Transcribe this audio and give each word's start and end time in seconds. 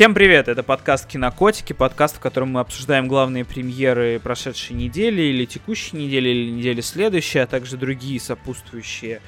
Всем 0.00 0.14
привет, 0.14 0.48
это 0.48 0.62
подкаст 0.62 1.06
«Кинокотики», 1.06 1.74
подкаст, 1.74 2.16
в 2.16 2.20
котором 2.20 2.52
мы 2.52 2.60
обсуждаем 2.60 3.06
главные 3.06 3.44
премьеры 3.44 4.18
прошедшей 4.18 4.74
недели 4.74 5.20
или 5.20 5.44
текущей 5.44 5.98
недели, 5.98 6.30
или 6.30 6.50
недели 6.50 6.80
следующей, 6.80 7.40
а 7.40 7.46
также 7.46 7.76
другие 7.76 8.18
сопутствующие 8.18 9.20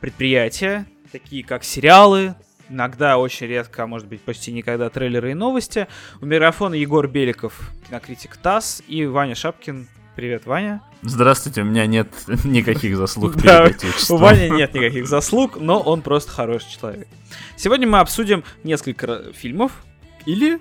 предприятия, 0.00 0.84
такие 1.12 1.44
как 1.44 1.62
сериалы, 1.62 2.34
иногда, 2.68 3.18
очень 3.18 3.46
редко, 3.46 3.84
а 3.84 3.86
может 3.86 4.08
быть 4.08 4.20
почти 4.20 4.50
никогда 4.52 4.90
трейлеры 4.90 5.30
и 5.30 5.34
новости. 5.34 5.86
У 6.20 6.26
микрофона 6.26 6.74
Егор 6.74 7.06
Беликов, 7.06 7.70
кинокритик 7.86 8.36
ТАСС, 8.36 8.82
и 8.88 9.06
Ваня 9.06 9.36
Шапкин. 9.36 9.86
Привет, 10.16 10.44
Ваня. 10.44 10.82
Здравствуйте, 11.02 11.60
у 11.60 11.66
меня 11.66 11.86
нет 11.86 12.08
никаких 12.44 12.96
заслуг 12.96 13.34
перед 13.36 13.46
Да, 13.46 13.64
Отечеством. 13.66 14.16
У 14.16 14.18
Вани 14.18 14.50
нет 14.50 14.74
никаких 14.74 15.06
заслуг, 15.06 15.60
но 15.60 15.78
он 15.78 16.02
просто 16.02 16.32
хороший 16.32 16.68
человек. 16.68 17.06
Сегодня 17.54 17.86
мы 17.86 18.00
обсудим 18.00 18.42
несколько 18.64 19.32
фильмов, 19.32 19.85
или, 20.26 20.58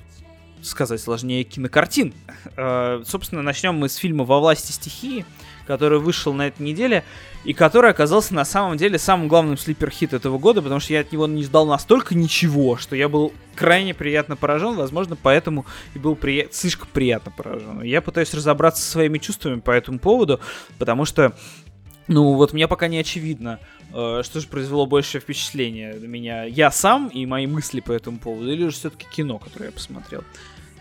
сказать 0.61 1.01
сложнее, 1.01 1.43
кинокартин. 1.43 2.13
Э, 2.55 3.03
Собственно, 3.05 3.41
начнем 3.41 3.75
мы 3.75 3.89
с 3.89 3.95
фильма 3.95 4.23
«Во 4.23 4.39
власти 4.39 4.71
стихии», 4.71 5.25
который 5.67 5.99
вышел 5.99 6.33
на 6.33 6.47
этой 6.47 6.61
неделе, 6.61 7.03
и 7.43 7.53
который 7.53 7.89
оказался 7.89 8.33
на 8.35 8.45
самом 8.45 8.77
деле 8.77 8.99
самым 8.99 9.27
главным 9.27 9.57
слипер-хит 9.57 10.13
этого 10.13 10.37
года, 10.37 10.61
потому 10.61 10.79
что 10.79 10.93
я 10.93 10.99
от 11.01 11.11
него 11.11 11.27
не 11.27 11.43
ждал 11.43 11.65
настолько 11.65 12.15
ничего, 12.15 12.77
что 12.77 12.95
я 12.95 13.09
был 13.09 13.33
крайне 13.55 13.93
приятно 13.93 14.35
поражен, 14.35 14.75
возможно, 14.75 15.15
поэтому 15.15 15.65
и 15.93 15.99
был 15.99 16.13
прия- 16.13 16.49
слишком 16.51 16.87
приятно 16.93 17.31
поражен. 17.31 17.81
Я 17.81 18.01
пытаюсь 18.01 18.33
разобраться 18.33 18.83
со 18.83 18.91
своими 18.91 19.17
чувствами 19.17 19.59
по 19.59 19.71
этому 19.71 19.99
поводу, 19.99 20.39
потому 20.77 21.05
что 21.05 21.33
ну, 22.07 22.33
вот 22.33 22.53
мне 22.53 22.67
пока 22.67 22.87
не 22.87 22.97
очевидно, 22.97 23.59
э, 23.93 24.21
что 24.23 24.39
же 24.39 24.47
произвело 24.47 24.85
большее 24.85 25.21
впечатление 25.21 25.93
на 25.95 26.05
меня. 26.05 26.43
Я 26.43 26.71
сам 26.71 27.07
и 27.07 27.25
мои 27.25 27.47
мысли 27.47 27.79
по 27.79 27.91
этому 27.91 28.19
поводу, 28.19 28.51
или 28.51 28.65
же 28.65 28.71
все-таки 28.71 29.07
кино, 29.09 29.39
которое 29.39 29.67
я 29.67 29.71
посмотрел. 29.71 30.23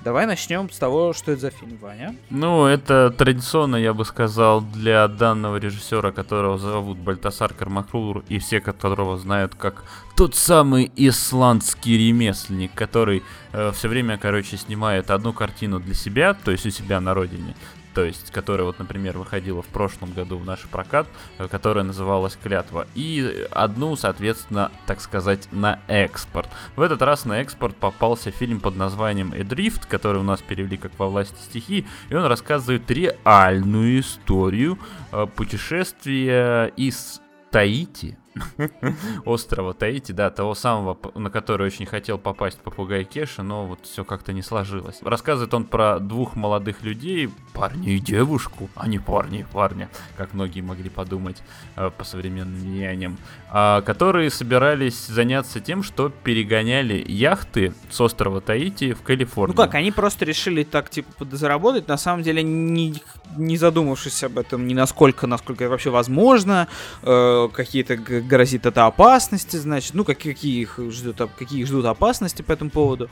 Давай 0.04 0.26
начнем 0.26 0.68
с 0.70 0.78
того, 0.78 1.14
что 1.14 1.32
это 1.32 1.40
за 1.40 1.50
фильм, 1.50 1.78
Ваня. 1.80 2.14
Ну, 2.28 2.66
это 2.66 3.08
традиционно, 3.10 3.76
я 3.76 3.94
бы 3.94 4.04
сказал, 4.04 4.60
для 4.60 5.08
данного 5.08 5.56
режиссера, 5.56 6.12
которого 6.12 6.58
зовут 6.58 6.98
Бальтасар 6.98 7.54
Кармакрур, 7.54 8.22
и 8.28 8.38
все 8.38 8.60
которого 8.60 9.16
знают 9.16 9.54
как 9.54 9.84
тот 10.14 10.34
самый 10.34 10.92
исландский 10.94 11.96
ремесленник, 11.96 12.74
который 12.74 13.22
все 13.72 13.88
время, 13.88 14.18
короче, 14.18 14.58
снимает 14.58 15.10
одну 15.10 15.32
картину 15.32 15.80
для 15.80 15.94
себя, 15.94 16.34
то 16.34 16.50
есть 16.50 16.66
у 16.66 16.70
себя 16.70 17.00
на 17.00 17.14
родине, 17.14 17.54
то 17.94 18.04
есть, 18.04 18.30
которая 18.32 18.66
вот, 18.66 18.78
например, 18.78 19.16
выходила 19.16 19.62
в 19.62 19.66
прошлом 19.66 20.12
году 20.12 20.36
в 20.36 20.44
наш 20.44 20.62
прокат, 20.62 21.06
э, 21.38 21.48
которая 21.48 21.84
называлась 21.84 22.36
«Клятва», 22.42 22.86
и 22.94 23.46
одну, 23.50 23.94
соответственно, 23.96 24.72
так 24.86 25.00
сказать, 25.00 25.48
на 25.52 25.80
экспорт. 25.86 26.48
В 26.76 26.82
этот 26.82 27.02
раз 27.02 27.24
на 27.24 27.40
экспорт 27.40 27.76
попался 27.76 28.30
фильм 28.30 28.60
под 28.60 28.76
названием 28.76 29.32
«Эдрифт», 29.32 29.86
который 29.86 30.20
у 30.20 30.24
нас 30.24 30.42
перевели 30.42 30.76
как 30.76 30.98
«Во 30.98 31.08
власти 31.08 31.36
стихии», 31.40 31.86
и 32.08 32.14
он 32.14 32.24
рассказывает 32.24 32.90
реальную 32.90 34.00
историю 34.00 34.78
э, 35.12 35.26
путешествия 35.34 36.66
из 36.76 37.20
Таити, 37.50 38.18
острова 39.24 39.72
Таити, 39.72 40.12
да, 40.12 40.30
того 40.30 40.54
самого, 40.54 40.98
на 41.14 41.30
который 41.30 41.66
очень 41.66 41.86
хотел 41.86 42.18
попасть 42.18 42.58
попугай 42.58 43.04
Кеша, 43.04 43.42
но 43.42 43.66
вот 43.66 43.80
все 43.82 44.04
как-то 44.04 44.32
не 44.32 44.42
сложилось. 44.42 44.98
Рассказывает 45.02 45.54
он 45.54 45.64
про 45.64 45.98
двух 45.98 46.36
молодых 46.36 46.82
людей, 46.82 47.30
парня 47.52 47.90
и 47.90 47.98
девушку, 47.98 48.68
а 48.74 48.88
не 48.88 48.98
парня 48.98 49.40
и 49.40 49.44
парня, 49.44 49.88
как 50.16 50.34
многие 50.34 50.60
могли 50.60 50.90
подумать 50.90 51.42
э, 51.76 51.90
по 51.96 52.04
современным 52.04 52.60
влияниям, 52.60 53.18
а, 53.50 53.82
которые 53.82 54.30
собирались 54.30 55.06
заняться 55.06 55.60
тем, 55.60 55.82
что 55.82 56.08
перегоняли 56.08 57.04
яхты 57.06 57.72
с 57.90 58.00
острова 58.00 58.40
Таити 58.40 58.92
в 58.92 58.98
Ну 58.98 59.04
Калифорнию. 59.04 59.56
как, 59.56 59.74
они 59.74 59.92
просто 59.92 60.24
решили 60.24 60.64
так, 60.64 60.90
типа, 60.90 61.12
подзаработать, 61.18 61.88
на 61.88 61.96
самом 61.96 62.22
деле, 62.22 62.42
не, 62.42 63.02
не 63.36 63.56
задумавшись 63.56 64.24
об 64.24 64.38
этом, 64.38 64.66
ни 64.66 64.74
насколько, 64.74 65.26
насколько 65.26 65.64
это 65.64 65.70
вообще 65.70 65.90
возможно, 65.90 66.68
э, 67.02 67.48
какие-то 67.52 67.96
грозит 68.26 68.66
это 68.66 68.86
опасности, 68.86 69.56
значит, 69.56 69.94
ну, 69.94 70.04
как, 70.04 70.18
какие, 70.18 70.62
их 70.62 70.78
ждут, 70.90 71.20
какие 71.38 71.60
их 71.60 71.66
ждут 71.66 71.86
опасности 71.86 72.42
по 72.42 72.52
этому 72.52 72.70
поводу. 72.70 73.08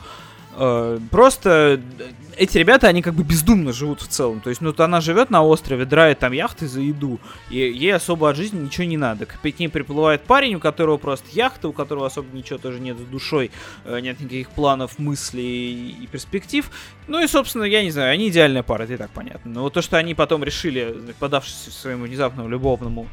Э, 0.55 0.99
Просто 1.11 1.81
э, 1.99 2.11
эти 2.37 2.59
ребята, 2.59 2.89
они 2.89 3.03
как 3.03 3.15
бы 3.15 3.23
бездумно 3.23 3.73
живут 3.73 4.03
в 4.03 4.09
целом. 4.09 4.41
То 4.41 4.51
есть, 4.51 4.61
ну, 4.61 4.69
вот 4.69 4.81
она 4.81 5.01
живет 5.01 5.31
на 5.31 5.43
острове, 5.43 5.85
драет 5.85 6.19
там 6.19 6.33
яхты 6.33 6.69
за 6.69 6.81
еду, 6.81 7.21
и 7.51 7.57
ей 7.57 7.95
особо 7.95 8.29
от 8.29 8.37
жизни 8.37 8.61
ничего 8.61 8.85
не 8.85 8.97
надо. 8.97 9.27
К 9.27 9.39
ней 9.59 9.69
приплывает 9.69 10.23
парень, 10.23 10.55
у 10.55 10.61
которого 10.61 10.99
просто 10.99 11.27
яхта, 11.33 11.69
у 11.69 11.73
которого 11.73 12.07
особо 12.07 12.35
ничего 12.37 12.59
тоже 12.59 12.81
нет 12.81 12.99
с 12.99 13.03
душой, 13.03 13.51
э, 13.85 14.01
нет 14.01 14.21
никаких 14.21 14.51
планов, 14.51 14.99
мыслей 14.99 15.97
и 16.03 16.07
перспектив. 16.07 16.71
Ну 17.09 17.23
и, 17.23 17.27
собственно, 17.27 17.65
я 17.65 17.83
не 17.83 17.91
знаю, 17.91 18.13
они 18.13 18.29
идеальная 18.29 18.63
пара, 18.63 18.85
это 18.85 18.95
и 18.95 18.97
так 18.97 19.11
понятно. 19.11 19.51
Но 19.51 19.63
вот 19.63 19.73
то, 19.73 19.83
что 19.83 19.97
они 19.97 20.15
потом 20.15 20.45
решили, 20.45 20.95
подавшись 21.19 21.55
своему 21.55 22.05
внезапному 22.05 22.49
любовному 22.49 23.09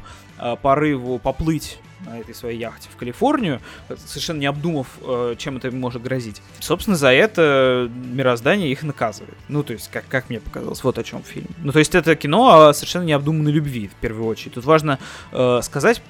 порыву, 0.62 1.18
поплыть 1.18 1.78
на 2.06 2.18
этой 2.18 2.34
своей 2.34 2.58
яхте 2.58 2.88
в 2.92 2.96
Калифорнию, 2.96 3.60
э, 3.88 3.96
совершенно 3.96 4.38
не 4.38 4.46
обдумав, 4.46 4.86
э, 5.02 5.34
чем 5.38 5.56
это 5.56 5.70
может 5.70 6.02
грозить. 6.02 6.42
Собственно, 6.60 6.96
за 6.96 7.08
это 7.08 7.90
мироздание 7.90 8.70
их 8.70 8.82
наказывает. 8.82 9.36
Ну, 9.48 9.62
то 9.62 9.72
есть, 9.72 9.90
как, 9.90 10.06
как 10.08 10.30
мне 10.30 10.40
показалось, 10.40 10.82
вот 10.84 10.98
о 10.98 11.02
чем 11.02 11.22
фильм. 11.22 11.48
Ну, 11.58 11.72
то 11.72 11.78
есть, 11.78 11.94
это 11.94 12.14
кино 12.16 12.68
о 12.68 12.74
совершенно 12.74 13.04
необдуманной 13.04 13.52
любви, 13.52 13.88
в 13.88 13.94
первую 14.00 14.26
очередь. 14.26 14.54
Тут 14.54 14.64
важно 14.64 14.98
э, 15.32 15.60
сказать, 15.62 16.02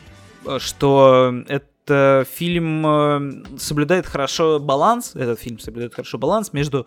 э, 0.46 0.58
что 0.58 1.34
это 1.48 2.24
фильм 2.30 3.58
соблюдает 3.58 4.06
хорошо 4.06 4.60
баланс, 4.60 5.16
этот 5.16 5.40
фильм 5.40 5.58
соблюдает 5.58 5.92
хорошо 5.92 6.18
баланс 6.18 6.52
между 6.52 6.86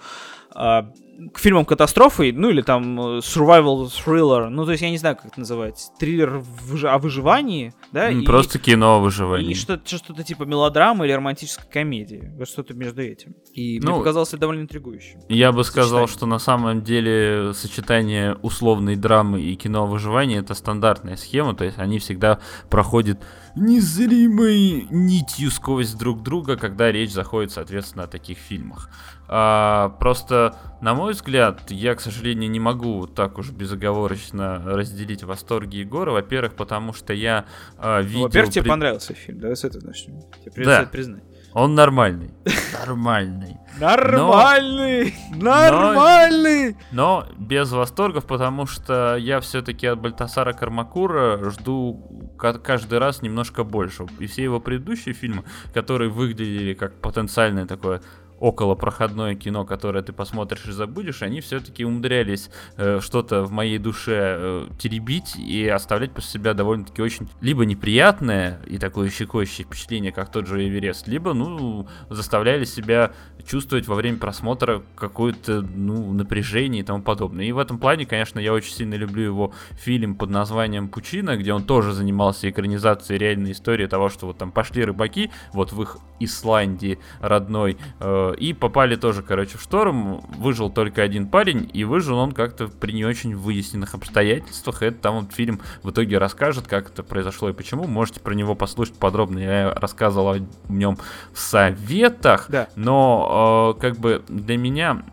к 1.33 1.39
фильмам 1.39 1.65
катастрофой, 1.65 2.31
ну 2.31 2.49
или 2.49 2.61
там 2.61 2.99
э, 2.99 3.03
survival 3.19 3.85
thriller, 3.87 4.49
ну 4.49 4.65
то 4.65 4.71
есть 4.71 4.81
я 4.83 4.89
не 4.89 4.97
знаю, 4.97 5.15
как 5.15 5.27
это 5.27 5.39
называть, 5.39 5.89
триллер 5.99 6.43
выжи- 6.67 6.87
о 6.87 6.97
выживании, 6.97 7.73
да? 7.91 8.09
М, 8.11 8.21
и- 8.21 8.25
Просто 8.25 8.57
кино 8.59 8.97
о 8.97 8.99
выживании. 8.99 9.51
и 9.51 9.55
что-то, 9.55 9.87
что-то 9.97 10.23
типа 10.23 10.43
мелодрамы 10.43 11.05
или 11.05 11.13
романтической 11.13 11.69
комедии. 11.71 12.31
Вот 12.37 12.47
что-то 12.47 12.73
между 12.73 13.01
этим. 13.01 13.35
И 13.53 13.79
мне 13.79 13.87
Ну, 13.89 13.97
показалось 13.99 14.29
это 14.29 14.39
довольно 14.39 14.61
интригующим. 14.61 15.19
Я 15.29 15.51
бы 15.51 15.63
сказал, 15.63 16.07
Сочетание. 16.07 16.17
что 16.17 16.25
на 16.25 16.39
самом 16.39 16.81
деле 16.81 17.53
сочетание 17.53 18.35
условной 18.41 18.95
драмы 18.95 19.41
и 19.41 19.55
кино 19.55 19.83
о 19.83 19.87
выживании 19.87 20.39
это 20.39 20.53
стандартная 20.55 21.15
схема, 21.15 21.53
то 21.55 21.63
есть 21.63 21.77
они 21.77 21.99
всегда 21.99 22.39
проходят 22.69 23.19
незримой 23.55 24.87
нитью 24.89 25.51
сквозь 25.51 25.93
друг 25.93 26.23
друга, 26.23 26.57
когда 26.57 26.91
речь 26.91 27.11
заходит, 27.11 27.51
соответственно, 27.51 28.05
о 28.05 28.07
таких 28.07 28.37
фильмах. 28.37 28.89
А, 29.27 29.89
просто, 29.99 30.55
на 30.81 30.93
мой 30.93 31.13
взгляд, 31.13 31.71
я, 31.71 31.95
к 31.95 32.01
сожалению, 32.01 32.49
не 32.51 32.59
могу 32.59 33.07
так 33.07 33.37
уж 33.37 33.51
безоговорочно 33.51 34.61
разделить 34.65 35.23
восторги 35.23 35.77
Егора. 35.77 36.11
Во-первых, 36.11 36.55
потому 36.55 36.93
что 36.93 37.13
я 37.13 37.45
а, 37.77 38.01
видел... 38.01 38.23
Во-первых, 38.23 38.53
тебе 38.53 38.63
при- 38.63 38.69
понравился 38.69 39.13
фильм, 39.13 39.39
давай 39.39 39.55
с 39.55 39.63
этого 39.63 39.85
начнем. 39.85 40.21
Тебе 40.41 40.51
придется 40.51 40.63
Да. 40.77 40.81
это 40.83 40.91
признать. 40.91 41.23
Он 41.53 41.75
нормальный. 41.75 42.31
Нормальный. 42.79 43.57
Нормальный! 43.79 45.15
Нормальный! 45.35 46.77
Но 46.91 47.25
без 47.37 47.71
восторгов, 47.71 48.25
потому 48.25 48.65
что 48.67 49.15
я 49.17 49.39
все-таки 49.39 49.87
от 49.87 49.99
Бальтасара 49.99 50.53
Кармакура 50.53 51.49
жду 51.49 52.31
ка- 52.37 52.59
каждый 52.59 52.99
раз 52.99 53.21
немножко 53.21 53.63
больше. 53.63 54.05
И 54.19 54.27
все 54.27 54.43
его 54.43 54.59
предыдущие 54.59 55.13
фильмы, 55.15 55.43
которые 55.73 56.09
выглядели 56.09 56.73
как 56.73 56.99
потенциальное 57.01 57.65
такое 57.65 58.01
около 58.43 58.75
проходное 58.75 59.35
кино, 59.35 59.63
которое 59.63 60.03
ты 60.03 60.11
посмотришь 60.11 60.65
и 60.65 60.73
забудешь, 60.73 61.21
они 61.21 61.39
все-таки 61.39 61.85
умудрялись 61.85 62.49
э, 62.75 62.99
что-то 63.01 63.43
в 63.43 63.51
моей 63.51 63.77
душе 63.77 64.35
э, 64.37 64.67
теребить 64.77 65.37
и 65.37 65.65
оставлять 65.65 66.11
после 66.11 66.31
себя 66.31 66.53
довольно-таки 66.53 67.01
очень 67.01 67.29
либо 67.39 67.63
неприятное 67.65 68.59
и 68.67 68.77
такое 68.79 69.09
щекочущее 69.09 69.65
впечатление, 69.65 70.11
как 70.11 70.29
тот 70.29 70.45
же 70.47 70.67
Эверест, 70.67 71.07
либо, 71.07 71.33
ну, 71.33 71.87
заставляли 72.09 72.65
себя 72.65 73.13
чувствовать 73.47 73.87
во 73.87 73.95
время 73.95 74.17
просмотра 74.17 74.83
какое-то, 74.97 75.61
ну, 75.61 76.11
напряжение 76.11 76.81
и 76.81 76.85
тому 76.85 77.01
подобное. 77.01 77.45
И 77.45 77.51
в 77.53 77.57
этом 77.57 77.79
плане, 77.79 78.05
конечно, 78.05 78.39
я 78.39 78.51
очень 78.51 78.73
сильно 78.73 78.95
люблю 78.95 79.23
его 79.23 79.53
фильм 79.71 80.15
под 80.15 80.29
названием 80.29 80.89
«Пучина», 80.89 81.37
где 81.37 81.53
он 81.53 81.63
тоже 81.63 81.93
занимался 81.93 82.49
экранизацией 82.49 83.19
реальной 83.19 83.53
истории 83.53 83.87
того, 83.87 84.09
что 84.09 84.27
вот 84.27 84.37
там 84.37 84.51
пошли 84.51 84.83
рыбаки, 84.83 85.31
вот 85.53 85.71
в 85.71 85.81
их 85.81 85.97
Исландии 86.19 86.99
родной, 87.19 87.77
э, 87.99 88.32
и 88.33 88.53
попали 88.53 88.95
тоже, 88.95 89.21
короче, 89.21 89.57
в 89.57 89.61
шторм. 89.61 90.21
Выжил 90.37 90.69
только 90.69 91.01
один 91.01 91.27
парень, 91.27 91.69
и 91.73 91.83
выжил 91.83 92.17
он 92.17 92.31
как-то 92.31 92.67
при 92.67 92.91
не 92.91 93.05
очень 93.05 93.35
выясненных 93.35 93.93
обстоятельствах. 93.93 94.83
И 94.83 94.87
это 94.87 94.97
там 94.97 95.21
вот 95.21 95.33
фильм 95.33 95.61
в 95.81 95.91
итоге 95.91 96.17
расскажет, 96.17 96.67
как 96.67 96.89
это 96.89 97.03
произошло 97.03 97.49
и 97.49 97.53
почему. 97.53 97.85
Можете 97.87 98.19
про 98.19 98.33
него 98.33 98.55
послушать 98.55 98.95
подробно. 98.95 99.39
Я 99.39 99.73
рассказывал 99.73 100.33
о 100.33 100.39
нем 100.69 100.97
в 101.33 101.39
советах. 101.39 102.45
Да. 102.49 102.67
Но 102.75 103.75
э, 103.77 103.81
как 103.81 103.97
бы 103.97 104.23
для 104.27 104.57
меня 104.57 105.03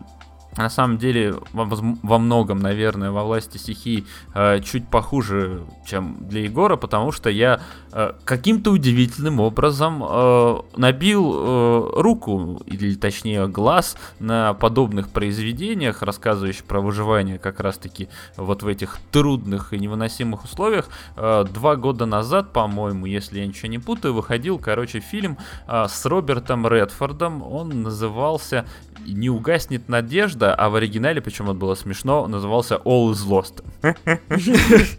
на 0.57 0.69
самом 0.69 0.97
деле 0.97 1.35
во, 1.53 1.65
во 1.65 2.19
многом, 2.19 2.59
наверное, 2.59 3.11
во 3.11 3.23
власти 3.23 3.57
стихий 3.57 4.05
э, 4.33 4.59
чуть 4.61 4.87
похуже, 4.87 5.61
чем 5.85 6.17
для 6.19 6.41
Егора, 6.41 6.75
потому 6.75 7.11
что 7.11 7.29
я 7.29 7.61
э, 7.91 8.13
каким-то 8.25 8.71
удивительным 8.71 9.39
образом 9.39 10.03
э, 10.03 10.57
набил 10.75 11.33
э, 11.33 11.91
руку, 12.01 12.61
или 12.65 12.95
точнее 12.95 13.47
глаз, 13.47 13.97
на 14.19 14.53
подобных 14.53 15.09
произведениях, 15.09 16.01
рассказывающих 16.01 16.65
про 16.65 16.81
выживание 16.81 17.39
как 17.39 17.59
раз-таки 17.59 18.09
вот 18.35 18.63
в 18.63 18.67
этих 18.67 18.99
трудных 19.11 19.73
и 19.73 19.79
невыносимых 19.79 20.43
условиях. 20.43 20.89
Э, 21.15 21.45
два 21.51 21.75
года 21.75 22.05
назад, 22.05 22.51
по-моему, 22.51 23.05
если 23.05 23.39
я 23.39 23.47
ничего 23.47 23.69
не 23.69 23.79
путаю, 23.79 24.13
выходил, 24.13 24.59
короче, 24.59 24.99
фильм 24.99 25.37
э, 25.67 25.85
с 25.87 26.05
Робертом 26.05 26.67
Редфордом. 26.67 27.41
Он 27.41 27.83
назывался 27.83 28.65
«Не 29.07 29.29
угаснет 29.29 29.89
надежда», 29.89 30.53
а 30.55 30.69
в 30.69 30.75
оригинале, 30.75 31.21
причем 31.21 31.45
это 31.45 31.55
было 31.55 31.75
смешно, 31.75 32.27
назывался 32.27 32.75
All 32.85 33.11
is 33.11 33.25
Lost. 33.27 33.63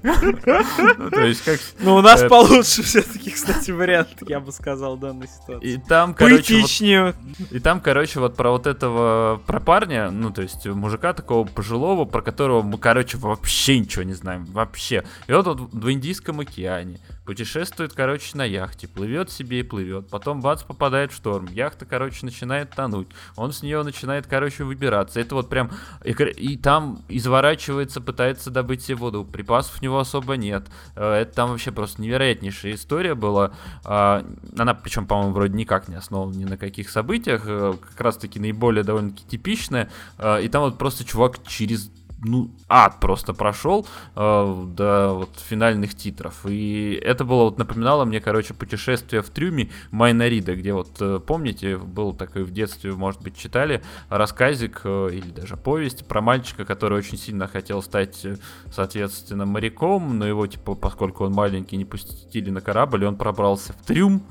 Ну, 0.03 1.11
то 1.11 1.21
есть 1.21 1.45
как... 1.45 1.61
Ну, 1.81 1.97
у 1.97 2.01
нас 2.01 2.23
получше 2.23 2.83
все-таки, 2.83 3.31
кстати, 3.31 3.71
вариант, 3.71 4.09
я 4.27 4.41
бы 4.41 4.53
сказал, 4.53 4.97
данной 4.97 5.29
ситуации. 5.29 5.73
И 5.75 5.77
там, 5.79 6.15
короче... 6.15 6.63
И 7.51 7.59
там, 7.61 7.81
короче, 7.81 8.21
вот 8.21 8.37
про 8.37 8.51
вот 8.51 8.67
этого, 8.67 9.41
про 9.47 9.61
парня, 9.61 10.11
ну, 10.11 10.31
то 10.31 10.43
есть 10.43 10.67
мужика 10.67 11.13
такого 11.13 11.47
пожилого, 11.47 12.05
про 12.05 12.23
которого 12.23 12.63
мы, 12.63 12.79
короче, 12.79 13.19
вообще 13.19 13.79
ничего 13.79 14.03
не 14.03 14.15
знаем, 14.15 14.45
вообще. 14.47 15.05
И 15.27 15.33
вот 15.33 15.47
он 15.47 15.69
в 15.73 15.91
Индийском 15.93 16.41
океане 16.41 16.99
путешествует, 17.25 17.93
короче, 17.93 18.37
на 18.37 18.45
яхте, 18.45 18.89
плывет 18.89 19.31
себе 19.31 19.61
и 19.61 19.63
плывет, 19.63 20.09
потом 20.11 20.41
бац, 20.41 20.63
попадает 20.63 21.13
в 21.13 21.17
шторм, 21.17 21.47
яхта, 21.47 21.87
короче, 21.87 22.27
начинает 22.27 22.71
тонуть, 22.71 23.07
он 23.37 23.53
с 23.53 23.63
нее 23.63 23.79
начинает, 23.79 23.92
короче, 24.29 24.65
выбираться, 24.65 25.21
это 25.21 25.35
вот 25.35 25.49
прям, 25.49 25.71
и, 26.05 26.13
и 26.13 26.57
там 26.57 27.03
изворачивается, 27.09 28.01
пытается 28.01 28.51
добыть 28.51 28.83
себе 28.83 28.97
воду, 28.97 29.25
припасов 29.25 29.81
у 29.81 29.85
него 29.85 29.99
особо 29.99 30.37
нет, 30.37 30.67
э, 30.97 31.13
это 31.13 31.35
там 31.35 31.51
вообще 31.51 31.73
просто 31.73 32.03
невероятнейшая 32.03 32.75
история 32.75 33.15
была, 33.15 33.53
а, 33.85 34.25
она, 34.57 34.75
причем, 34.75 35.07
по-моему, 35.07 35.33
вроде 35.33 35.55
никак 35.55 35.89
не 35.89 35.95
основана 35.95 36.35
ни 36.35 36.45
на 36.45 36.57
каких 36.57 36.91
событиях, 36.91 37.43
э, 37.47 37.75
как 37.81 38.01
раз-таки 38.01 38.41
наиболее 38.41 38.85
довольно-таки 38.85 39.25
типичная, 39.27 39.91
э, 40.19 40.43
и 40.45 40.49
там 40.49 40.63
вот 40.63 40.79
просто 40.79 41.05
чувак 41.05 41.43
через 41.47 41.91
ну, 42.25 42.51
ад 42.69 43.01
просто 43.01 43.35
прошел 43.35 43.87
э, 44.15 44.65
до 44.69 45.13
вот 45.13 45.31
финальных 45.37 45.95
титров. 45.95 46.47
И 46.47 46.99
это 47.03 47.25
было 47.25 47.45
вот 47.45 47.59
напоминало 47.59 48.05
мне, 48.05 48.21
короче, 48.21 48.55
путешествие 48.55 49.23
в 49.23 49.31
трюме 49.31 49.71
Майнарида, 49.91 50.55
где 50.55 50.73
вот, 50.73 50.91
э, 51.01 51.19
помните, 51.19 51.77
был 51.77 52.13
такой 52.13 52.45
в 52.45 52.53
детстве, 52.53 52.93
может 52.93 53.23
быть, 53.23 53.37
читали 53.37 53.83
рассказик 54.09 54.83
э, 54.85 55.11
или 55.13 55.31
даже 55.31 55.57
повесть 55.57 56.07
про 56.07 56.21
мальчика, 56.21 56.65
который 56.65 56.99
очень 56.99 57.19
сильно 57.19 57.49
хотел 57.49 57.83
стать, 57.83 58.25
э, 58.25 58.37
соответственно, 58.71 59.45
моряком, 59.45 60.19
но 60.19 60.27
его, 60.27 60.47
типа, 60.47 60.75
поскольку 60.75 61.25
он 61.25 61.33
маленький, 61.33 61.77
не 61.77 61.85
пустили 61.85 62.51
на 62.51 62.61
корабль, 62.61 63.03
и 63.03 63.07
он 63.07 63.17
пробрался 63.17 63.73
в 63.73 63.85
трюм, 63.85 64.23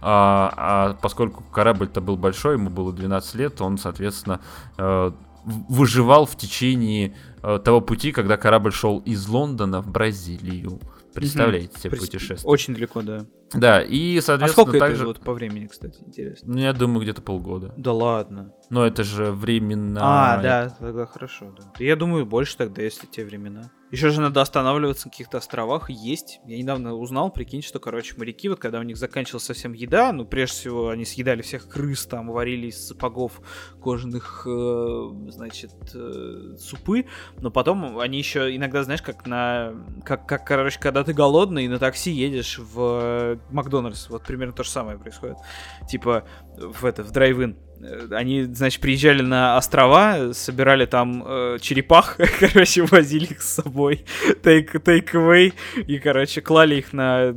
а, 0.00 0.52
а 0.56 0.94
поскольку 1.02 1.42
корабль-то 1.42 2.00
был 2.00 2.16
большой, 2.16 2.54
ему 2.54 2.70
было 2.70 2.92
12 2.92 3.34
лет, 3.34 3.60
он, 3.60 3.76
соответственно, 3.76 4.40
э, 4.78 5.10
выживал 5.44 6.26
в 6.26 6.36
течение 6.36 7.14
того 7.42 7.80
пути, 7.80 8.12
когда 8.12 8.36
корабль 8.36 8.72
шел 8.72 8.98
из 9.00 9.26
Лондона 9.28 9.80
в 9.82 9.90
Бразилию. 9.90 10.80
Представляете 11.14 11.78
себе 11.78 11.96
путешествие? 11.96 12.48
Очень 12.50 12.74
далеко, 12.74 13.02
да. 13.02 13.26
Да, 13.52 13.82
и, 13.82 14.20
соответственно, 14.20 14.44
а 14.44 14.48
сколько 14.48 14.78
также... 14.78 15.02
это 15.02 15.06
вот 15.06 15.20
по 15.20 15.32
времени, 15.32 15.66
кстати, 15.66 16.00
интересно? 16.06 16.54
Ну, 16.54 16.60
я 16.60 16.72
думаю, 16.72 17.02
где-то 17.02 17.20
полгода. 17.20 17.74
Да 17.76 17.92
ладно. 17.92 18.52
Но 18.68 18.86
это 18.86 19.02
же 19.02 19.32
временно... 19.32 20.00
А, 20.02 20.36
да, 20.40 20.76
тогда 20.78 21.06
хорошо, 21.06 21.52
да. 21.56 21.84
Я 21.84 21.96
думаю, 21.96 22.26
больше 22.26 22.56
тогда, 22.56 22.82
если 22.82 23.06
те 23.06 23.24
времена. 23.24 23.70
Еще 23.90 24.10
же 24.10 24.20
надо 24.20 24.40
останавливаться 24.40 25.08
на 25.08 25.10
каких-то 25.10 25.38
островах, 25.38 25.90
есть. 25.90 26.40
Я 26.46 26.58
недавно 26.58 26.94
узнал, 26.94 27.32
прикинь, 27.32 27.60
что, 27.60 27.80
короче, 27.80 28.14
моряки, 28.16 28.48
вот 28.48 28.60
когда 28.60 28.78
у 28.78 28.84
них 28.84 28.96
заканчивалась 28.96 29.44
совсем 29.44 29.72
еда, 29.72 30.12
ну, 30.12 30.24
прежде 30.24 30.54
всего, 30.54 30.90
они 30.90 31.04
съедали 31.04 31.42
всех 31.42 31.68
крыс, 31.68 32.06
там, 32.06 32.30
варили 32.30 32.68
из 32.68 32.86
сапогов 32.86 33.40
кожаных, 33.82 34.46
э, 34.46 35.10
значит, 35.30 35.72
э, 35.92 36.54
супы, 36.56 37.06
но 37.40 37.50
потом 37.50 37.98
они 37.98 38.18
еще 38.18 38.54
иногда, 38.54 38.84
знаешь, 38.84 39.02
как 39.02 39.26
на... 39.26 39.72
Как, 40.04 40.24
как, 40.24 40.46
короче, 40.46 40.78
когда 40.78 41.02
ты 41.02 41.12
голодный, 41.12 41.66
на 41.66 41.80
такси 41.80 42.12
едешь 42.12 42.60
в 42.60 43.39
Макдональдс, 43.50 44.08
вот 44.08 44.24
примерно 44.24 44.52
то 44.52 44.62
же 44.62 44.70
самое 44.70 44.98
происходит. 44.98 45.36
Типа, 45.88 46.24
в 46.56 46.84
это, 46.84 47.02
в 47.02 47.10
драйв-ин 47.10 47.56
они, 48.10 48.44
значит, 48.44 48.80
приезжали 48.80 49.22
на 49.22 49.56
острова, 49.56 50.32
собирали 50.32 50.86
там 50.86 51.24
э, 51.26 51.58
черепах, 51.60 52.18
короче, 52.40 52.82
возили 52.82 53.24
их 53.24 53.42
с 53.42 53.54
собой, 53.54 54.04
take, 54.42 54.72
take 54.82 55.12
away, 55.12 55.52
и, 55.86 55.98
короче, 55.98 56.40
клали 56.40 56.76
их 56.76 56.92
на 56.92 57.34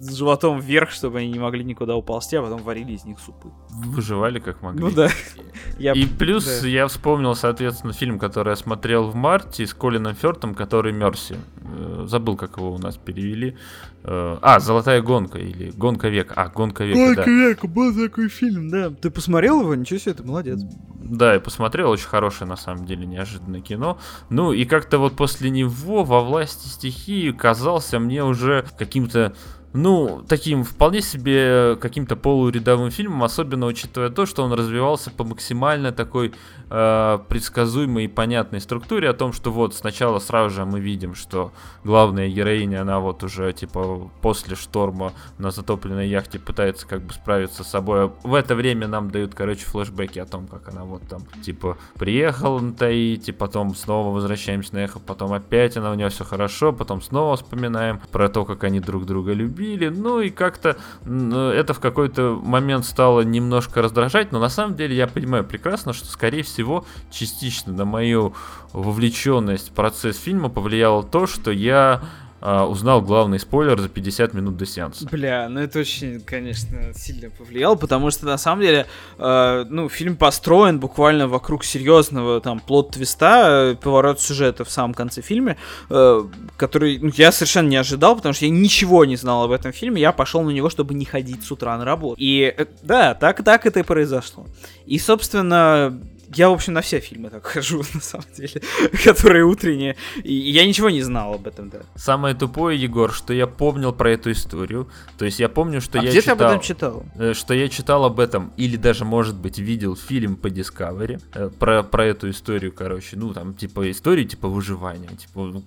с 0.00 0.14
животом 0.14 0.60
вверх, 0.60 0.90
чтобы 0.90 1.18
они 1.18 1.30
не 1.30 1.38
могли 1.38 1.64
никуда 1.64 1.96
уползти, 1.96 2.36
а 2.36 2.42
потом 2.42 2.62
варили 2.62 2.92
из 2.92 3.04
них 3.04 3.18
супы. 3.18 3.50
Выживали 3.68 4.38
как 4.38 4.62
могли. 4.62 4.80
Ну 4.80 4.90
да. 4.90 5.08
я, 5.78 5.92
и 5.92 6.06
плюс 6.06 6.60
да. 6.62 6.68
я 6.68 6.86
вспомнил, 6.86 7.34
соответственно, 7.34 7.92
фильм, 7.92 8.18
который 8.18 8.50
я 8.50 8.56
смотрел 8.56 9.08
в 9.08 9.14
марте 9.14 9.66
с 9.66 9.74
Колином 9.74 10.14
Фёртом, 10.14 10.54
который 10.54 10.92
Мерси. 10.92 11.36
Э, 11.64 12.04
забыл, 12.06 12.36
как 12.36 12.56
его 12.56 12.72
у 12.72 12.78
нас 12.78 12.96
перевели. 12.96 13.56
Э, 14.04 14.38
а, 14.40 14.60
Золотая 14.60 15.02
гонка 15.02 15.38
или 15.38 15.70
Гонка 15.70 16.08
века. 16.08 16.34
А, 16.36 16.48
Гонка 16.48 16.84
века, 16.84 16.98
Гонка 16.98 17.24
да. 17.24 17.30
века, 17.30 17.68
был 17.68 17.94
такой 17.94 18.28
фильм, 18.28 18.70
да. 18.70 18.90
Ты 18.90 19.10
посмотрел 19.10 19.60
его? 19.60 19.74
Ничего 19.80 19.98
себе, 19.98 20.14
ты 20.14 20.22
молодец. 20.22 20.60
Да, 21.00 21.34
я 21.34 21.40
посмотрел, 21.40 21.90
очень 21.90 22.06
хорошее, 22.06 22.48
на 22.48 22.56
самом 22.56 22.84
деле, 22.84 23.06
неожиданное 23.06 23.60
кино. 23.60 23.98
Ну, 24.30 24.52
и 24.52 24.64
как-то 24.64 24.98
вот 24.98 25.16
после 25.16 25.50
него 25.50 26.04
во 26.04 26.20
власти 26.20 26.68
стихии 26.68 27.30
казался 27.30 27.98
мне 27.98 28.24
уже 28.24 28.66
каким-то 28.76 29.34
ну, 29.74 30.24
таким 30.26 30.64
вполне 30.64 31.02
себе 31.02 31.76
каким-то 31.76 32.16
полурядовым 32.16 32.90
фильмом, 32.90 33.22
особенно 33.22 33.66
учитывая 33.66 34.08
то, 34.08 34.24
что 34.24 34.42
он 34.42 34.52
развивался 34.52 35.10
по 35.10 35.24
максимально 35.24 35.92
такой 35.92 36.32
э, 36.70 37.18
предсказуемой 37.28 38.04
и 38.04 38.08
понятной 38.08 38.60
структуре 38.60 39.10
о 39.10 39.12
том, 39.12 39.32
что 39.32 39.50
вот 39.50 39.74
сначала 39.74 40.20
сразу 40.20 40.54
же 40.54 40.64
мы 40.64 40.80
видим, 40.80 41.14
что 41.14 41.52
главная 41.84 42.28
героиня, 42.28 42.80
она 42.80 42.98
вот 42.98 43.22
уже 43.22 43.52
типа 43.52 44.10
после 44.22 44.56
шторма 44.56 45.12
на 45.36 45.50
затопленной 45.50 46.08
яхте 46.08 46.38
пытается 46.38 46.86
как 46.86 47.02
бы 47.02 47.12
справиться 47.12 47.62
с 47.62 47.68
собой. 47.68 48.10
В 48.22 48.34
это 48.34 48.54
время 48.54 48.88
нам 48.88 49.10
дают, 49.10 49.34
короче, 49.34 49.66
флешбеки 49.66 50.18
о 50.18 50.26
том, 50.26 50.46
как 50.46 50.68
она 50.68 50.84
вот 50.84 51.02
там 51.08 51.22
типа 51.42 51.76
приехала 51.94 52.58
на 52.58 52.72
Таити, 52.72 53.32
потом 53.32 53.74
снова 53.74 54.14
возвращаемся 54.14 54.74
на 54.74 54.78
эхо, 54.78 54.98
потом 54.98 55.32
опять 55.34 55.76
она 55.76 55.90
у 55.90 55.94
нее 55.94 56.08
все 56.08 56.24
хорошо, 56.24 56.72
потом 56.72 57.02
снова 57.02 57.36
вспоминаем 57.36 58.00
про 58.10 58.30
то, 58.30 58.46
как 58.46 58.64
они 58.64 58.80
друг 58.80 59.04
друга 59.04 59.32
любили, 59.58 59.88
ну 59.88 60.20
и 60.20 60.30
как-то 60.30 60.76
это 61.04 61.74
в 61.74 61.80
какой-то 61.80 62.40
момент 62.42 62.84
стало 62.84 63.22
немножко 63.22 63.82
раздражать, 63.82 64.32
но 64.32 64.38
на 64.38 64.48
самом 64.48 64.76
деле 64.76 64.96
я 64.96 65.06
понимаю 65.06 65.44
прекрасно, 65.44 65.92
что 65.92 66.06
скорее 66.06 66.42
всего, 66.42 66.86
частично 67.10 67.72
на 67.72 67.84
мою 67.84 68.34
вовлеченность 68.72 69.70
в 69.70 69.72
процесс 69.72 70.18
фильма 70.18 70.48
повлияло 70.48 71.02
то, 71.02 71.26
что 71.26 71.50
я 71.50 72.02
Uh, 72.40 72.66
узнал 72.66 73.02
главный 73.02 73.40
спойлер 73.40 73.80
за 73.80 73.88
50 73.88 74.32
минут 74.32 74.56
до 74.56 74.64
сеанса. 74.64 75.04
Бля, 75.10 75.48
ну 75.48 75.58
это 75.58 75.80
очень, 75.80 76.20
конечно, 76.20 76.94
сильно 76.94 77.30
повлияло, 77.30 77.74
потому 77.74 78.12
что 78.12 78.26
на 78.26 78.38
самом 78.38 78.62
деле, 78.62 78.86
э, 79.18 79.64
ну, 79.68 79.88
фильм 79.88 80.16
построен 80.16 80.78
буквально 80.78 81.26
вокруг 81.26 81.64
серьезного 81.64 82.40
там 82.40 82.60
плод-твиста, 82.60 83.72
э, 83.72 83.74
поворот 83.74 84.20
сюжета 84.20 84.64
в 84.64 84.70
самом 84.70 84.94
конце 84.94 85.20
фильма, 85.20 85.56
э, 85.90 86.24
который 86.56 86.98
ну, 87.00 87.10
я 87.16 87.32
совершенно 87.32 87.68
не 87.68 87.76
ожидал, 87.76 88.14
потому 88.14 88.32
что 88.34 88.44
я 88.44 88.52
ничего 88.52 89.04
не 89.04 89.16
знал 89.16 89.42
об 89.42 89.50
этом 89.50 89.72
фильме, 89.72 90.00
я 90.00 90.12
пошел 90.12 90.42
на 90.42 90.50
него, 90.50 90.70
чтобы 90.70 90.94
не 90.94 91.04
ходить 91.04 91.42
с 91.42 91.50
утра 91.50 91.76
на 91.76 91.84
работу. 91.84 92.14
И 92.18 92.54
э, 92.56 92.66
да, 92.82 93.14
так, 93.14 93.42
так 93.42 93.66
это 93.66 93.80
и 93.80 93.82
произошло. 93.82 94.46
И, 94.86 94.98
собственно, 95.00 96.00
я, 96.34 96.50
в 96.50 96.52
общем, 96.52 96.74
на 96.74 96.80
все 96.80 97.00
фильмы 97.00 97.30
так 97.30 97.46
хожу, 97.46 97.78
на 97.94 98.00
самом 98.00 98.26
деле, 98.36 98.62
которые 99.04 99.44
утренние. 99.44 99.96
И 100.22 100.32
я 100.32 100.66
ничего 100.66 100.90
не 100.90 101.02
знал 101.02 101.34
об 101.34 101.46
этом, 101.46 101.70
да. 101.70 101.80
Самое 101.96 102.34
тупое, 102.34 102.80
Егор, 102.80 103.12
что 103.12 103.32
я 103.32 103.46
помнил 103.46 103.92
про 103.92 104.12
эту 104.12 104.32
историю. 104.32 104.88
То 105.16 105.24
есть 105.24 105.40
я 105.40 105.48
помню, 105.48 105.80
что 105.80 105.98
а 105.98 106.02
я 106.02 106.10
где 106.10 106.20
читал... 106.20 106.36
ты 106.36 106.44
об 106.44 106.50
этом 106.50 106.60
читал? 106.62 107.02
Э, 107.16 107.34
что 107.34 107.54
я 107.54 107.68
читал 107.68 108.04
об 108.04 108.20
этом, 108.20 108.52
или 108.56 108.76
даже, 108.76 109.04
может 109.04 109.36
быть, 109.36 109.58
видел 109.58 109.96
фильм 109.96 110.36
по 110.36 110.48
Discovery 110.48 111.20
э, 111.34 111.50
про, 111.58 111.82
про 111.82 112.06
эту 112.06 112.30
историю, 112.30 112.72
короче. 112.72 113.16
Ну, 113.16 113.32
там, 113.32 113.54
типа, 113.54 113.90
историю, 113.90 114.26
типа, 114.26 114.48
выживания. 114.48 115.08
Типа, 115.08 115.44
ну, 115.44 115.62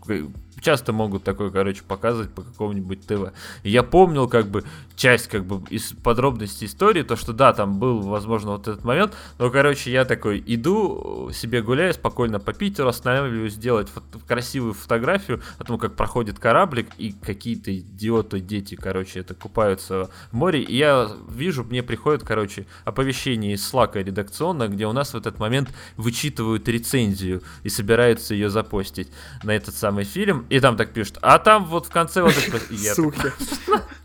часто 0.60 0.94
могут 0.94 1.24
такое, 1.24 1.50
короче, 1.50 1.82
показывать 1.88 2.30
по 2.32 2.42
какому-нибудь 2.42 3.06
ТВ. 3.06 3.32
Я 3.64 3.84
помнил, 3.84 4.28
как 4.28 4.48
бы, 4.48 4.64
часть, 4.96 5.28
как 5.28 5.46
бы, 5.46 5.64
из 5.70 5.94
подробностей 5.94 6.68
истории, 6.68 7.04
то, 7.04 7.16
что, 7.16 7.34
да, 7.34 7.54
там 7.54 7.80
был, 7.80 8.02
возможно, 8.02 8.52
вот 8.52 8.68
этот 8.68 8.84
момент, 8.84 9.14
но, 9.40 9.50
короче, 9.50 9.92
я 9.92 10.06
такой 10.06 10.44
иду 10.46 11.30
себе 11.34 11.62
гуляю 11.62 11.94
спокойно 11.94 12.40
по 12.40 12.54
Питеру, 12.54 12.90
останавливаюсь 12.90 13.54
сделать 13.54 13.90
фото- 13.90 14.20
красивую 14.28 14.74
фотографию 14.74 15.42
о 15.58 15.64
том, 15.64 15.78
как 15.78 15.96
проходит 15.96 16.40
кораблик, 16.40 16.90
и 16.98 17.14
какие-то 17.14 17.76
идиоты, 17.76 18.40
дети, 18.40 18.76
короче, 18.76 19.20
это 19.20 19.34
купаются 19.34 20.10
в 20.32 20.36
море, 20.36 20.62
и 20.62 20.76
я 20.76 21.10
вижу, 21.30 21.64
мне 21.64 21.84
приходит, 21.84 22.24
короче, 22.24 22.66
оповещение 22.86 23.54
из 23.54 23.68
слака 23.68 24.00
редакционно, 24.00 24.68
где 24.68 24.86
у 24.88 24.94
нас 24.94 25.14
в 25.14 25.18
этот 25.18 25.40
момент 25.40 25.70
вычитывают 25.98 26.68
рецензию 26.68 27.42
и 27.64 27.70
собираются 27.70 28.34
ее 28.34 28.50
запостить 28.50 29.10
на 29.44 29.52
этот 29.52 29.76
самый 29.76 30.04
фильм, 30.04 30.41
и 30.50 30.60
там 30.60 30.78
так 30.78 30.94
пишут, 30.94 31.18
а 31.22 31.40
там 31.40 31.66
вот 31.66 31.86
в 31.86 31.90
конце 31.90 32.22
вот 32.22 32.34
это... 32.38 32.60
Сухи. 32.96 33.32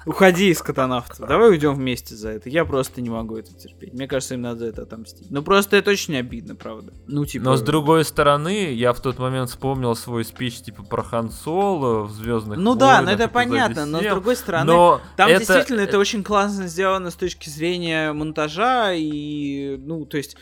Уходи 0.07 0.51
из 0.51 0.63
катанавтов. 0.63 1.27
Давай 1.27 1.51
уйдем 1.51 1.75
вместе 1.75 2.15
за 2.15 2.31
это. 2.31 2.49
Я 2.49 2.65
просто 2.65 3.01
не 3.01 3.11
могу 3.11 3.37
это 3.37 3.53
терпеть. 3.53 3.93
Мне 3.93 4.07
кажется, 4.07 4.35
им 4.35 4.43
надо 4.43 4.61
за 4.61 4.67
это 4.67 4.83
отомстить. 4.83 5.31
Ну 5.31 5.43
просто 5.43 5.77
это 5.77 5.91
очень 5.91 6.17
обидно, 6.17 6.55
правда. 6.55 6.93
Ну 7.09 7.25
типа. 7.27 7.45
Но 7.45 7.57
с 7.57 7.63
другой 7.63 8.05
стороны, 8.05 8.73
я 8.73 8.93
в 8.93 9.01
тот 9.01 9.19
момент 9.19 9.51
вспомнил 9.51 9.97
свой 9.97 10.25
спич 10.25 10.61
типа 10.61 10.85
про 10.85 11.03
Хан 11.03 11.31
Соло 11.31 12.05
в 12.05 12.13
Звездных 12.13 12.59
Ну 12.59 12.77
да, 12.77 13.03
ну 13.03 13.11
это 13.11 13.29
понятно, 13.29 13.85
но 13.85 14.01
с 14.01 14.05
другой 14.05 14.37
стороны, 14.37 14.73
но 14.73 15.01
там 15.17 15.29
это... 15.29 15.41
действительно 15.41 15.81
это 15.81 15.99
очень 15.99 16.23
классно 16.23 16.69
сделано 16.69 17.11
с 17.11 17.17
точки 17.17 17.49
зрения 17.49 18.13
монтажа 18.13 18.93
и, 18.93 19.77
ну, 19.79 20.05
то 20.05 20.17
есть 20.17 20.37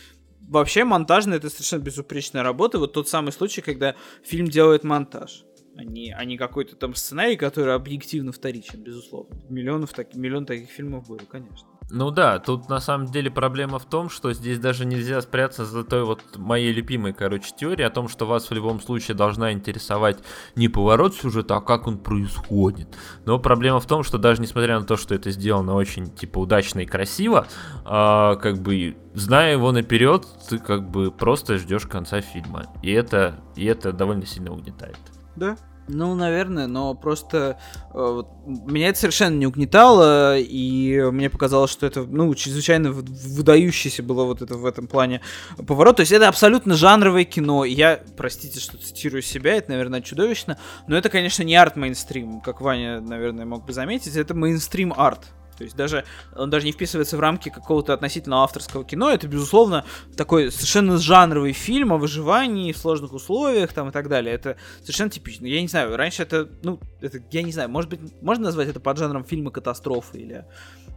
вообще 0.49 0.85
монтажно 0.85 1.35
это 1.35 1.49
совершенно 1.51 1.83
безупречная 1.83 2.43
работа. 2.43 2.79
Вот 2.79 2.93
тот 2.93 3.09
самый 3.09 3.33
случай, 3.33 3.61
когда 3.61 3.95
фильм 4.23 4.49
делает 4.49 4.85
монтаж 4.85 5.45
а 5.77 5.85
не, 5.85 6.11
а 6.13 6.39
какой-то 6.39 6.77
там 6.77 6.95
сценарий, 6.95 7.37
который 7.37 7.75
объективно 7.75 8.33
вторичен, 8.33 8.83
безусловно. 8.83 9.37
Миллионов 9.49 9.93
так, 9.93 10.15
миллион 10.15 10.47
таких 10.47 10.71
фильмов 10.71 11.09
было, 11.09 11.21
конечно. 11.29 11.69
Ну 11.91 12.11
да, 12.11 12.39
тут 12.39 12.69
на 12.69 12.81
самом 12.81 13.09
деле 13.09 13.31
проблема 13.31 13.79
в 13.79 13.85
том, 13.85 14.09
что 14.09 14.33
здесь 14.33 14.59
даже 14.59 14.87
нельзя 14.87 15.21
спрятаться 15.21 15.67
за 15.67 15.85
той 15.85 16.05
вот 16.05 16.23
моей 16.37 16.73
любимой, 16.73 17.13
короче, 17.13 17.53
теорией 17.55 17.87
о 17.87 17.91
том, 17.91 18.09
что 18.09 18.27
вас 18.27 18.49
в 18.49 18.55
любом 18.55 18.81
случае 18.81 19.17
должна 19.17 19.53
интересовать 19.53 20.19
не 20.57 20.69
поворот 20.69 21.15
сюжета, 21.15 21.57
а 21.57 21.61
как 21.61 21.87
он 21.87 21.99
происходит. 21.99 22.89
Но 23.27 23.39
проблема 23.39 23.81
в 23.81 23.87
том, 23.87 24.03
что 24.03 24.17
даже 24.17 24.41
несмотря 24.41 24.81
на 24.81 24.87
то, 24.87 24.97
что 24.97 25.15
это 25.15 25.31
сделано 25.31 25.75
очень, 25.75 26.11
типа, 26.11 26.39
удачно 26.39 26.81
и 26.81 26.87
красиво, 26.87 27.47
а, 27.85 28.37
как 28.37 28.63
бы, 28.63 28.97
зная 29.13 29.53
его 29.53 29.71
наперед, 29.71 30.27
ты 30.49 30.59
как 30.59 30.91
бы 30.91 31.11
просто 31.11 31.59
ждешь 31.59 31.87
конца 31.87 32.23
фильма. 32.23 32.73
И 32.83 32.91
это, 32.93 33.41
и 33.57 33.67
это 33.67 33.93
довольно 33.93 34.25
сильно 34.25 34.53
угнетает. 34.53 34.97
Да, 35.37 35.57
ну, 35.87 36.15
наверное, 36.15 36.67
но 36.67 36.95
просто 36.95 37.59
э, 37.93 38.23
меня 38.47 38.89
это 38.89 38.99
совершенно 38.99 39.37
не 39.37 39.47
угнетало, 39.47 40.39
и 40.39 40.99
мне 41.13 41.29
показалось, 41.29 41.71
что 41.71 41.87
это, 41.87 42.05
ну, 42.05 42.35
чрезвычайно 42.35 42.91
выдающееся 42.91 44.03
было 44.03 44.25
вот 44.25 44.41
это 44.41 44.57
в 44.57 44.65
этом 44.65 44.87
плане 44.87 45.21
поворот. 45.67 45.97
То 45.97 46.01
есть 46.01 46.13
это 46.13 46.29
абсолютно 46.29 46.75
жанровое 46.75 47.25
кино. 47.25 47.67
Я, 47.67 48.01
простите, 48.17 48.61
что 48.61 48.79
цитирую 48.79 49.21
себя, 49.21 49.57
это, 49.57 49.73
наверное, 49.73 50.01
чудовищно, 50.01 50.57
но 50.87 50.97
это, 50.97 51.11
конечно, 51.11 51.43
не 51.43 51.55
арт-мейнстрим, 51.55 52.41
как 52.41 52.63
Ваня, 52.63 53.01
наверное, 53.01 53.45
мог 53.45 53.67
бы 53.67 53.75
заметить, 53.75 54.17
это 54.17 54.33
мейнстрим-арт. 54.35 55.21
То 55.57 55.65
есть 55.65 55.77
даже 55.77 56.05
он 56.35 56.51
даже 56.51 56.67
не 56.67 56.73
вписывается 56.73 57.17
в 57.17 57.21
рамки 57.21 57.49
какого-то 57.49 57.93
относительно 57.93 58.43
авторского 58.43 58.85
кино. 58.85 59.11
Это, 59.11 59.29
безусловно, 59.29 59.85
такой 60.17 60.51
совершенно 60.51 60.99
жанровый 60.99 61.53
фильм 61.53 61.93
о 61.93 61.99
выживании 61.99 62.73
в 62.73 62.79
сложных 62.79 63.13
условиях 63.13 63.73
там 63.73 63.89
и 63.89 63.93
так 63.93 64.09
далее. 64.09 64.35
Это 64.35 64.57
совершенно 64.81 65.11
типично. 65.11 65.47
Я 65.47 65.61
не 65.61 65.69
знаю, 65.69 65.97
раньше 65.97 66.23
это, 66.23 66.49
ну, 66.63 66.81
это, 67.01 67.21
я 67.31 67.43
не 67.43 67.53
знаю, 67.53 67.69
может 67.69 67.91
быть, 67.91 68.01
можно 68.23 68.45
назвать 68.45 68.69
это 68.69 68.81
под 68.81 68.99
жанром 68.99 69.25
фильма 69.25 69.51
катастрофы 69.51 70.19
или... 70.19 70.45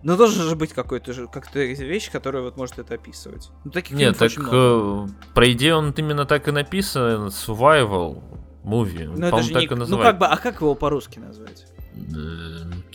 Но 0.04 0.16
должен 0.16 0.44
же 0.44 0.56
быть 0.56 0.74
какой-то 0.74 1.12
же 1.12 1.28
как-то 1.28 1.60
вещь, 1.60 2.12
которая 2.12 2.44
вот 2.44 2.56
может 2.56 2.78
это 2.78 2.94
описывать. 2.94 3.50
Ну, 3.66 3.72
таких 3.72 3.98
Нет, 3.98 4.18
так 4.18 4.32
э, 4.38 5.08
про 5.34 5.52
идею 5.54 5.78
он 5.78 5.92
именно 5.98 6.26
так 6.26 6.48
и 6.48 6.52
написан, 6.52 7.28
survival 7.28 8.24
movie. 8.64 9.08
Ну, 9.08 9.26
это 9.26 9.42
же 9.42 9.52
так 9.52 9.62
не... 9.62 9.68
и 9.68 9.70
называют. 9.70 9.90
Ну, 9.90 9.98
как 9.98 10.20
бы, 10.20 10.26
а 10.28 10.38
как 10.38 10.62
его 10.62 10.76
по-русски 10.76 11.20
назвать? 11.20 11.66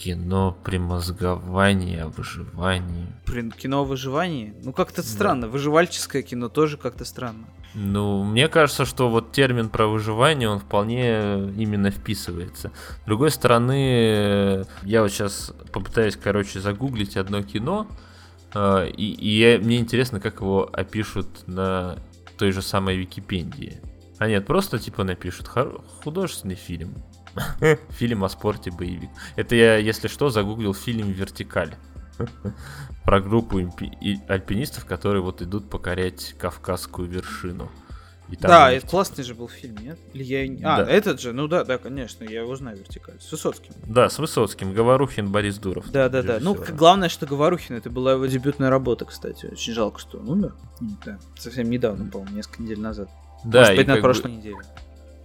Кино 0.03 0.57
при 0.65 0.79
мозговании, 0.79 1.99
о 1.99 2.09
выживании. 2.09 3.07
Блин, 3.27 3.53
кино 3.53 3.83
о 3.83 3.85
выживании? 3.85 4.55
Ну 4.65 4.73
как-то 4.73 5.03
странно. 5.03 5.43
Да. 5.43 5.49
Выживальческое 5.49 6.23
кино 6.23 6.49
тоже 6.49 6.77
как-то 6.77 7.05
странно. 7.05 7.47
Ну, 7.75 8.25
мне 8.25 8.49
кажется, 8.49 8.85
что 8.85 9.09
вот 9.09 9.33
термин 9.33 9.69
про 9.69 9.87
выживание, 9.87 10.49
он 10.49 10.59
вполне 10.59 11.51
именно 11.57 11.91
вписывается. 11.91 12.73
С 13.03 13.07
другой 13.07 13.31
стороны, 13.31 14.67
я 14.83 15.03
вот 15.03 15.11
сейчас 15.11 15.55
попытаюсь, 15.73 16.17
короче, 16.17 16.61
загуглить 16.61 17.17
одно 17.17 17.43
кино, 17.43 17.87
э, 18.55 18.89
и, 18.89 19.13
и 19.13 19.59
мне 19.59 19.79
интересно, 19.79 20.21
как 20.21 20.41
его 20.41 20.69
опишут 20.73 21.47
на 21.47 21.99
той 22.37 22.51
же 22.51 22.61
самой 22.61 22.97
Википедии. 22.97 23.81
А 24.19 24.29
нет, 24.29 24.47
просто 24.47 24.79
типа 24.79 25.05
напишут 25.05 25.49
художественный 26.05 26.57
фильм. 26.57 26.95
Фильм 27.91 28.25
о 28.25 28.29
спорте 28.29 28.71
боевик. 28.71 29.11
Это 29.37 29.55
я, 29.55 29.77
если 29.77 30.09
что, 30.09 30.31
загуглил 30.31 30.75
фильм 30.75 31.11
«Вертикаль». 31.11 31.75
Про 33.05 33.21
группу 33.21 33.59
альпинистов, 33.59 34.85
которые 34.85 35.23
вот 35.23 35.43
идут 35.43 35.69
покорять 35.69 36.35
Кавказскую 36.39 37.09
вершину. 37.09 37.71
И 38.33 38.37
да, 38.37 38.73
это 38.73 38.87
классный 38.87 39.25
же 39.25 39.35
был 39.35 39.49
фильм, 39.49 39.77
нет? 39.77 39.99
Или 40.15 40.23
я... 40.23 40.73
А, 40.75 40.85
да. 40.85 40.91
этот 40.91 41.21
же, 41.21 41.35
ну 41.35 41.49
да, 41.49 41.65
да, 41.65 41.77
конечно, 41.77 42.25
я 42.25 42.41
его 42.41 42.57
знаю 42.57 42.79
вертикаль. 42.79 43.21
С 43.21 43.31
Высоцким. 43.31 43.75
Да, 43.87 44.09
с 44.09 44.19
Высоцким. 44.19 44.73
Говорухин, 44.73 45.31
Борис 45.31 45.59
Дуров. 45.59 45.91
Да, 45.91 46.09
да, 46.09 46.23
да. 46.23 46.39
Ну, 46.41 46.57
главное, 46.71 47.11
что 47.11 47.27
Говорухин, 47.27 47.77
это 47.77 47.91
была 47.91 48.13
его 48.13 48.25
дебютная 48.25 48.71
работа, 48.71 49.05
кстати. 49.05 49.47
Очень 49.47 49.75
жалко, 49.75 50.01
что 50.01 50.19
он 50.19 50.31
умер. 50.31 50.55
Да, 51.05 51.19
совсем 51.37 51.69
недавно, 51.69 52.11
по-моему, 52.11 52.37
несколько 52.37 52.63
недель 52.63 52.81
назад. 52.81 53.11
Да, 53.45 53.61
Может 53.61 53.77
быть, 53.77 53.87
на 53.87 53.97
прошлой 53.97 54.31
бы... 54.31 54.37
неделе. 54.37 54.57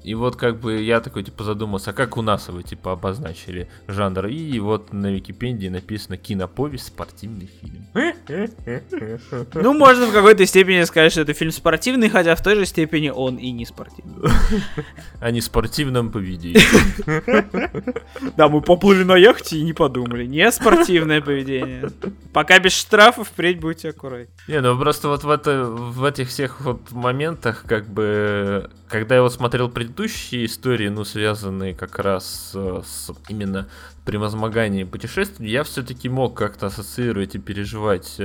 И 0.07 0.13
вот 0.13 0.37
как 0.37 0.61
бы 0.61 0.81
я 0.81 1.01
такой 1.01 1.23
типа 1.23 1.43
задумался, 1.43 1.89
а 1.89 1.93
как 1.93 2.15
у 2.15 2.21
нас 2.21 2.47
его 2.47 2.61
типа 2.61 2.93
обозначили 2.93 3.69
жанр. 3.89 4.27
И 4.27 4.57
вот 4.59 4.93
на 4.93 5.11
Википедии 5.11 5.67
написано 5.67 6.15
киноповесть, 6.15 6.87
спортивный 6.87 7.49
фильм. 7.61 7.85
Ну, 9.53 9.73
можно 9.73 10.05
в 10.05 10.13
какой-то 10.13 10.45
степени 10.45 10.83
сказать, 10.83 11.11
что 11.11 11.21
это 11.21 11.33
фильм 11.33 11.51
спортивный, 11.51 12.09
хотя 12.09 12.35
в 12.35 12.43
той 12.43 12.55
же 12.55 12.65
степени 12.65 13.09
он 13.09 13.35
и 13.35 13.51
не 13.51 13.65
спортивный. 13.65 14.29
О 15.19 15.31
неспортивном 15.31 16.11
поведении. 16.11 16.61
Да, 18.37 18.49
мы 18.49 18.61
поплыли 18.61 19.03
на 19.03 19.15
яхте 19.15 19.57
и 19.57 19.63
не 19.63 19.73
подумали. 19.73 20.25
Не 20.25 20.51
спортивное 20.51 21.21
поведение. 21.21 21.91
Пока 22.33 22.59
без 22.59 22.73
штрафов, 22.73 23.29
впредь 23.29 23.59
будьте 23.59 23.89
аккуратны. 23.89 24.27
Не, 24.47 24.61
ну 24.61 24.77
просто 24.79 25.07
вот 25.07 25.23
в, 25.23 25.29
это, 25.29 25.65
в 25.65 26.03
этих 26.03 26.29
всех 26.29 26.61
вот 26.61 26.91
моментах, 26.91 27.63
как 27.67 27.87
бы, 27.87 28.69
когда 28.87 29.15
я 29.15 29.21
вот 29.21 29.33
смотрел 29.33 29.69
предыдущий 29.69 29.96
предыдущие 29.97 30.45
истории, 30.45 30.89
ну, 30.89 31.03
связанные 31.03 31.73
как 31.73 31.97
раз 31.97 32.51
с, 32.53 32.83
с 32.85 33.11
именно 33.29 33.67
превозмогании 34.07 34.85
путешествий, 34.85 35.51
я 35.51 35.63
все-таки 35.65 36.07
мог 36.07 36.33
как-то 36.33 36.67
ассоциировать 36.67 37.35
и 37.35 37.39
переживать 37.39 38.21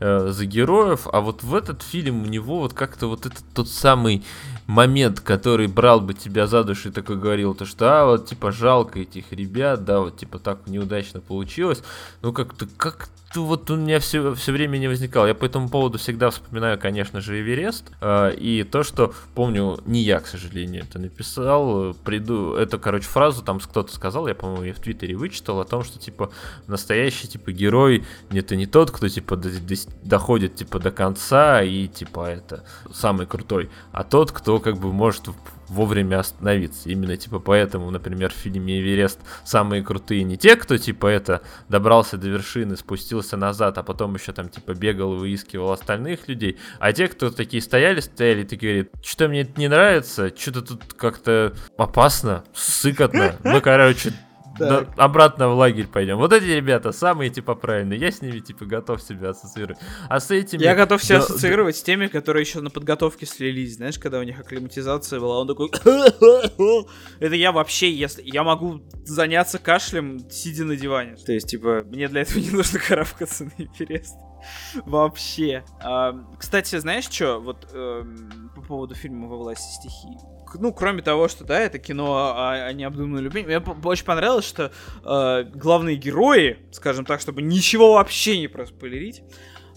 э, 0.00 0.28
за 0.30 0.46
героев, 0.46 1.06
а 1.12 1.20
вот 1.20 1.42
в 1.42 1.54
этот 1.54 1.82
фильм 1.82 2.22
у 2.22 2.26
него 2.26 2.60
вот 2.60 2.72
как-то 2.72 3.06
вот 3.06 3.26
этот 3.26 3.44
тот 3.54 3.68
самый 3.68 4.24
момент, 4.66 5.20
который 5.20 5.66
брал 5.66 6.00
бы 6.00 6.14
тебя 6.14 6.46
за 6.46 6.64
душу 6.64 6.88
и 6.88 6.92
такой 6.92 7.16
говорил, 7.16 7.54
то 7.54 7.66
что, 7.66 8.00
а, 8.00 8.06
вот, 8.06 8.26
типа, 8.26 8.50
жалко 8.50 9.00
этих 9.00 9.30
ребят, 9.30 9.84
да, 9.84 10.00
вот, 10.00 10.16
типа, 10.16 10.38
так 10.38 10.66
неудачно 10.66 11.20
получилось, 11.20 11.82
ну, 12.22 12.32
как-то, 12.32 12.66
как 12.78 13.10
вот 13.34 13.70
у 13.70 13.76
меня 13.76 14.00
все, 14.00 14.34
все 14.34 14.52
время 14.52 14.78
не 14.78 14.88
возникало. 14.88 15.26
Я 15.26 15.34
по 15.34 15.44
этому 15.44 15.68
поводу 15.68 15.98
всегда 15.98 16.30
вспоминаю, 16.30 16.78
конечно 16.78 17.20
же, 17.20 17.40
Эверест. 17.40 17.90
Э, 18.00 18.34
и 18.34 18.62
то, 18.62 18.82
что 18.82 19.12
помню, 19.34 19.78
не 19.86 20.02
я, 20.02 20.20
к 20.20 20.26
сожалению, 20.26 20.84
это 20.84 20.98
написал. 20.98 21.94
Приду, 22.04 22.54
эту, 22.54 22.78
короче, 22.78 23.06
фразу 23.06 23.42
там 23.42 23.58
кто-то 23.60 23.92
сказал, 23.94 24.28
я, 24.28 24.34
по-моему, 24.34 24.64
я 24.64 24.74
в 24.74 24.78
Твиттере 24.78 25.16
вычитал 25.26 25.60
о 25.60 25.64
том, 25.64 25.82
что, 25.82 25.98
типа, 25.98 26.30
настоящий, 26.66 27.28
типа, 27.28 27.52
герой 27.52 28.04
это 28.30 28.56
не 28.56 28.66
тот, 28.66 28.90
кто, 28.90 29.08
типа, 29.08 29.36
до, 29.36 29.50
до, 29.50 29.74
доходит, 30.02 30.54
типа, 30.54 30.78
до 30.78 30.90
конца 30.90 31.62
и, 31.62 31.88
типа, 31.88 32.30
это 32.30 32.64
самый 32.92 33.26
крутой, 33.26 33.70
а 33.92 34.04
тот, 34.04 34.32
кто, 34.32 34.60
как 34.60 34.78
бы, 34.78 34.92
может 34.92 35.28
вовремя 35.68 36.20
остановиться. 36.20 36.88
Именно, 36.88 37.16
типа, 37.16 37.40
поэтому, 37.40 37.90
например, 37.90 38.30
в 38.30 38.36
фильме 38.36 38.80
«Эверест» 38.80 39.18
самые 39.44 39.82
крутые 39.82 40.22
не 40.22 40.36
те, 40.36 40.56
кто, 40.56 40.78
типа, 40.78 41.06
это 41.06 41.42
добрался 41.68 42.16
до 42.16 42.28
вершины, 42.28 42.76
спустился 42.76 43.36
назад, 43.36 43.78
а 43.78 43.82
потом 43.82 44.14
еще 44.14 44.32
там, 44.32 44.48
типа, 44.48 44.74
бегал 44.74 45.14
и 45.14 45.18
выискивал 45.18 45.72
остальных 45.72 46.28
людей, 46.28 46.58
а 46.78 46.92
те, 46.92 47.08
кто 47.08 47.30
такие 47.30 47.62
стояли, 47.62 48.00
стояли, 48.00 48.44
такие 48.44 48.84
говорят, 48.84 49.04
что-то 49.04 49.28
мне 49.28 49.40
это 49.40 49.58
не 49.58 49.68
нравится, 49.68 50.32
что-то 50.36 50.62
тут 50.62 50.94
как-то 50.94 51.52
опасно, 51.76 52.44
сыкотно. 52.54 53.36
Мы, 53.42 53.60
короче, 53.60 54.12
да, 54.58 54.86
обратно 54.96 55.48
в 55.48 55.56
лагерь 55.56 55.86
пойдем. 55.86 56.16
Вот 56.16 56.32
эти 56.32 56.44
ребята 56.44 56.92
самые 56.92 57.30
типа 57.30 57.54
правильные. 57.54 57.98
Я 57.98 58.10
с 58.10 58.20
ними 58.22 58.40
типа 58.40 58.64
готов 58.64 59.02
себя 59.02 59.30
ассоциировать. 59.30 59.78
А 60.08 60.20
с 60.20 60.30
этими... 60.30 60.62
Я 60.62 60.74
готов 60.74 61.02
себя 61.02 61.18
да, 61.18 61.24
ассоциировать 61.24 61.76
да. 61.76 61.80
с 61.80 61.82
теми, 61.82 62.06
которые 62.06 62.42
еще 62.42 62.60
на 62.60 62.70
подготовке 62.70 63.26
слились. 63.26 63.76
Знаешь, 63.76 63.98
когда 63.98 64.18
у 64.18 64.22
них 64.22 64.38
акклиматизация 64.38 65.20
была, 65.20 65.40
он 65.40 65.48
такой... 65.48 65.70
Это 67.20 67.34
я 67.34 67.52
вообще, 67.52 67.90
если... 67.90 68.22
Я 68.24 68.42
могу 68.44 68.82
заняться 69.04 69.58
кашлем, 69.58 70.28
сидя 70.30 70.64
на 70.64 70.76
диване. 70.76 71.16
То 71.16 71.32
есть, 71.32 71.48
типа, 71.48 71.82
мне 71.86 72.08
для 72.08 72.22
этого 72.22 72.38
не 72.38 72.50
нужно 72.50 72.78
карабкаться 72.78 73.44
на 73.44 73.52
Эверест. 73.58 74.16
Вообще. 74.86 75.64
А, 75.80 76.14
кстати, 76.38 76.78
знаешь 76.78 77.08
что? 77.08 77.38
Вот 77.38 77.68
эм, 77.72 78.50
по 78.54 78.62
поводу 78.62 78.94
фильма 78.94 79.28
«Во 79.28 79.36
власти 79.36 79.72
стихии». 79.74 80.18
Ну, 80.58 80.72
кроме 80.72 81.02
того, 81.02 81.28
что, 81.28 81.44
да, 81.44 81.58
это 81.60 81.78
кино 81.78 82.32
о, 82.34 82.66
о 82.68 82.72
необдуманной 82.72 83.22
любви. 83.22 83.44
Мне 83.44 83.58
очень 83.58 84.04
понравилось, 84.04 84.46
что 84.46 84.70
э, 85.04 85.44
главные 85.54 85.96
герои, 85.96 86.58
скажем 86.72 87.04
так, 87.04 87.20
чтобы 87.20 87.42
ничего 87.42 87.94
вообще 87.94 88.38
не 88.38 88.48
проспойлерить, 88.48 89.22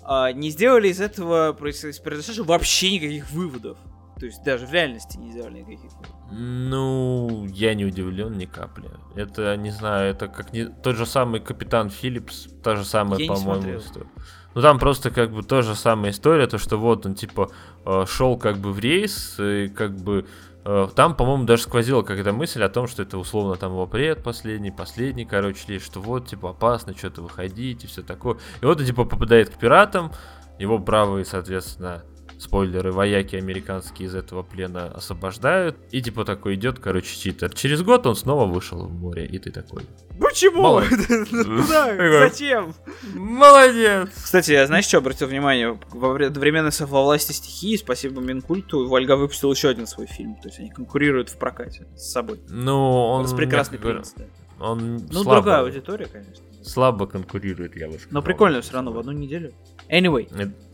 э, 0.08 0.32
не 0.34 0.52
сделали 0.52 0.90
из 0.90 1.02
этого 1.02 1.54
произошедшего 1.54 2.46
вообще 2.46 2.92
никаких 2.94 3.30
выводов. 3.32 3.78
То 4.20 4.26
есть 4.26 4.44
даже 4.44 4.68
в 4.68 4.74
реальности 4.74 5.18
не 5.18 5.32
сделали 5.32 5.60
никаких 5.60 5.92
выводов. 5.94 6.16
Ну, 6.32 7.46
я 7.48 7.74
не 7.74 7.86
удивлен 7.86 8.38
ни 8.38 8.46
капли. 8.46 8.90
Это, 9.16 9.56
не 9.58 9.72
знаю, 9.72 10.12
это 10.12 10.28
как 10.28 10.54
не 10.54 10.66
тот 10.66 10.98
же 10.98 11.06
самый 11.06 11.40
Капитан 11.40 11.90
Филлипс, 11.90 12.48
та 12.64 12.76
же 12.76 12.86
самая, 12.86 13.26
по-моему, 13.26 13.78
история. 13.78 14.08
Ну 14.56 14.62
там 14.62 14.80
просто 14.80 15.12
как 15.12 15.32
бы 15.32 15.44
та 15.44 15.62
же 15.62 15.76
самая 15.76 16.12
история, 16.12 16.48
то 16.48 16.58
что 16.58 16.78
вот 16.78 17.06
он 17.06 17.16
типа 17.16 17.52
э, 17.86 18.06
шел 18.08 18.38
как 18.38 18.58
бы 18.58 18.74
в 18.74 18.80
рейс, 18.80 19.40
и 19.40 19.68
как 19.70 19.96
бы 19.96 20.26
э, 20.66 20.88
там, 20.96 21.16
по-моему, 21.16 21.44
даже 21.46 21.64
сквозила 21.64 22.02
какая-то 22.02 22.34
мысль 22.34 22.64
о 22.64 22.70
том, 22.70 22.88
что 22.88 23.04
это 23.04 23.18
условно 23.18 23.56
там 23.56 23.72
его 23.74 23.86
пред 23.86 24.24
последний, 24.24 25.26
короче, 25.26 25.60
лишь 25.68 25.84
что 25.84 26.00
вот, 26.00 26.28
типа, 26.28 26.52
опасно 26.52 26.96
что-то 26.98 27.22
выходить 27.22 27.84
и 27.84 27.88
все 27.88 28.02
такое. 28.02 28.38
И 28.62 28.66
вот 28.66 28.80
он, 28.80 28.86
типа, 28.86 29.06
попадает 29.06 29.50
к 29.50 29.60
пиратам, 29.60 30.12
его 30.58 30.78
бравые, 30.78 31.26
соответственно, 31.26 32.04
спойлеры, 32.40 32.92
вояки 32.92 33.36
американские 33.36 34.08
из 34.08 34.16
этого 34.16 34.44
плена 34.44 34.88
освобождают. 34.88 35.78
И 35.92 36.02
типа 36.02 36.26
такой 36.26 36.56
идет, 36.56 36.80
короче, 36.80 37.16
читер. 37.16 37.54
Через 37.54 37.84
год 37.84 38.08
он 38.08 38.16
снова 38.16 38.46
вышел 38.46 38.86
в 38.86 38.92
море, 38.92 39.26
и 39.26 39.38
ты 39.38 39.52
такой. 39.52 39.84
Почему? 40.20 40.80
Да, 41.70 42.30
зачем? 42.30 42.74
Молодец! 43.14 44.10
Кстати, 44.16 44.52
я 44.52 44.66
знаешь, 44.68 44.86
что 44.86 44.98
обратил 44.98 45.28
внимание? 45.28 45.80
Во 45.92 46.14
временной 46.14 46.72
совласти 46.72 47.34
стихии, 47.34 47.76
спасибо 47.76 48.22
Минкульту, 48.22 48.88
Вольга 48.88 49.16
выпустил 49.16 49.52
еще 49.52 49.70
один 49.70 49.86
свой 49.86 50.08
фильм. 50.08 50.36
То 50.36 50.48
есть 50.48 50.60
они 50.60 50.70
конкурируют 50.70 51.30
в 51.30 51.38
прокате 51.38 51.88
с 51.96 52.12
собой. 52.12 52.40
Ну, 52.50 52.78
он... 52.78 53.26
Это 53.26 53.36
прекрасный 53.36 53.78
принц. 53.78 54.14
Он 54.60 54.98
ну, 54.98 55.24
слабо, 55.24 55.36
другая 55.36 55.62
аудитория, 55.62 56.06
конечно. 56.06 56.44
Слабо 56.64 57.08
конкурирует, 57.08 57.76
я 57.76 57.88
бы 57.88 57.94
сказал. 57.94 58.10
Но 58.12 58.22
прикольно 58.22 58.62
все 58.62 58.74
равно, 58.74 58.92
в 58.92 59.00
одну 59.00 59.12
неделю. 59.14 59.54
Anyway. 59.90 60.28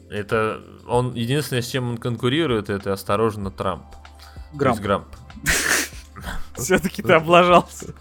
Это 0.09 0.61
он 0.87 1.13
единственное, 1.13 1.61
с 1.61 1.67
чем 1.67 1.89
он 1.89 1.97
конкурирует, 1.97 2.69
это 2.69 2.93
осторожно 2.93 3.51
Трамп. 3.51 3.85
Грамп. 4.53 4.79
Грамп. 4.79 5.07
Все-таки 6.55 7.01
ты 7.01 7.13
облажался. 7.13 7.93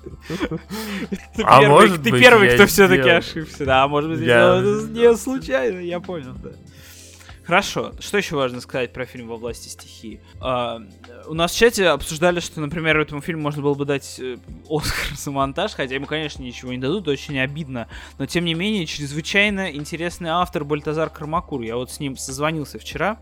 А 1.42 1.62
может 1.62 2.02
Ты 2.02 2.12
первый, 2.12 2.54
кто 2.54 2.66
все-таки 2.66 3.08
ошибся. 3.08 3.64
Да, 3.64 3.88
может 3.88 4.10
быть, 4.10 4.20
не 4.20 5.16
случайно, 5.16 5.80
я 5.80 6.00
понял, 6.00 6.34
да. 6.42 6.50
Хорошо. 7.44 7.92
Что 8.00 8.18
еще 8.18 8.36
важно 8.36 8.60
сказать 8.60 8.92
про 8.92 9.04
фильм 9.04 9.28
«Во 9.28 9.36
власти 9.36 9.68
стихии»? 9.68 10.20
А, 10.40 10.80
у 11.26 11.34
нас 11.34 11.52
в 11.52 11.58
чате 11.58 11.88
обсуждали, 11.88 12.40
что, 12.40 12.60
например, 12.60 12.98
этому 12.98 13.20
фильму 13.20 13.42
можно 13.42 13.62
было 13.62 13.74
бы 13.74 13.84
дать 13.84 14.18
э, 14.18 14.38
Оскар 14.68 15.14
за 15.16 15.30
монтаж, 15.30 15.72
хотя 15.72 15.94
ему, 15.94 16.06
конечно, 16.06 16.42
ничего 16.42 16.72
не 16.72 16.78
дадут, 16.78 17.06
очень 17.06 17.38
обидно. 17.38 17.88
Но, 18.18 18.24
тем 18.26 18.46
не 18.46 18.54
менее, 18.54 18.86
чрезвычайно 18.86 19.70
интересный 19.70 20.30
автор 20.30 20.64
Бальтазар 20.64 21.10
Кармакур. 21.10 21.60
Я 21.60 21.76
вот 21.76 21.90
с 21.90 22.00
ним 22.00 22.16
созвонился 22.16 22.78
вчера. 22.78 23.20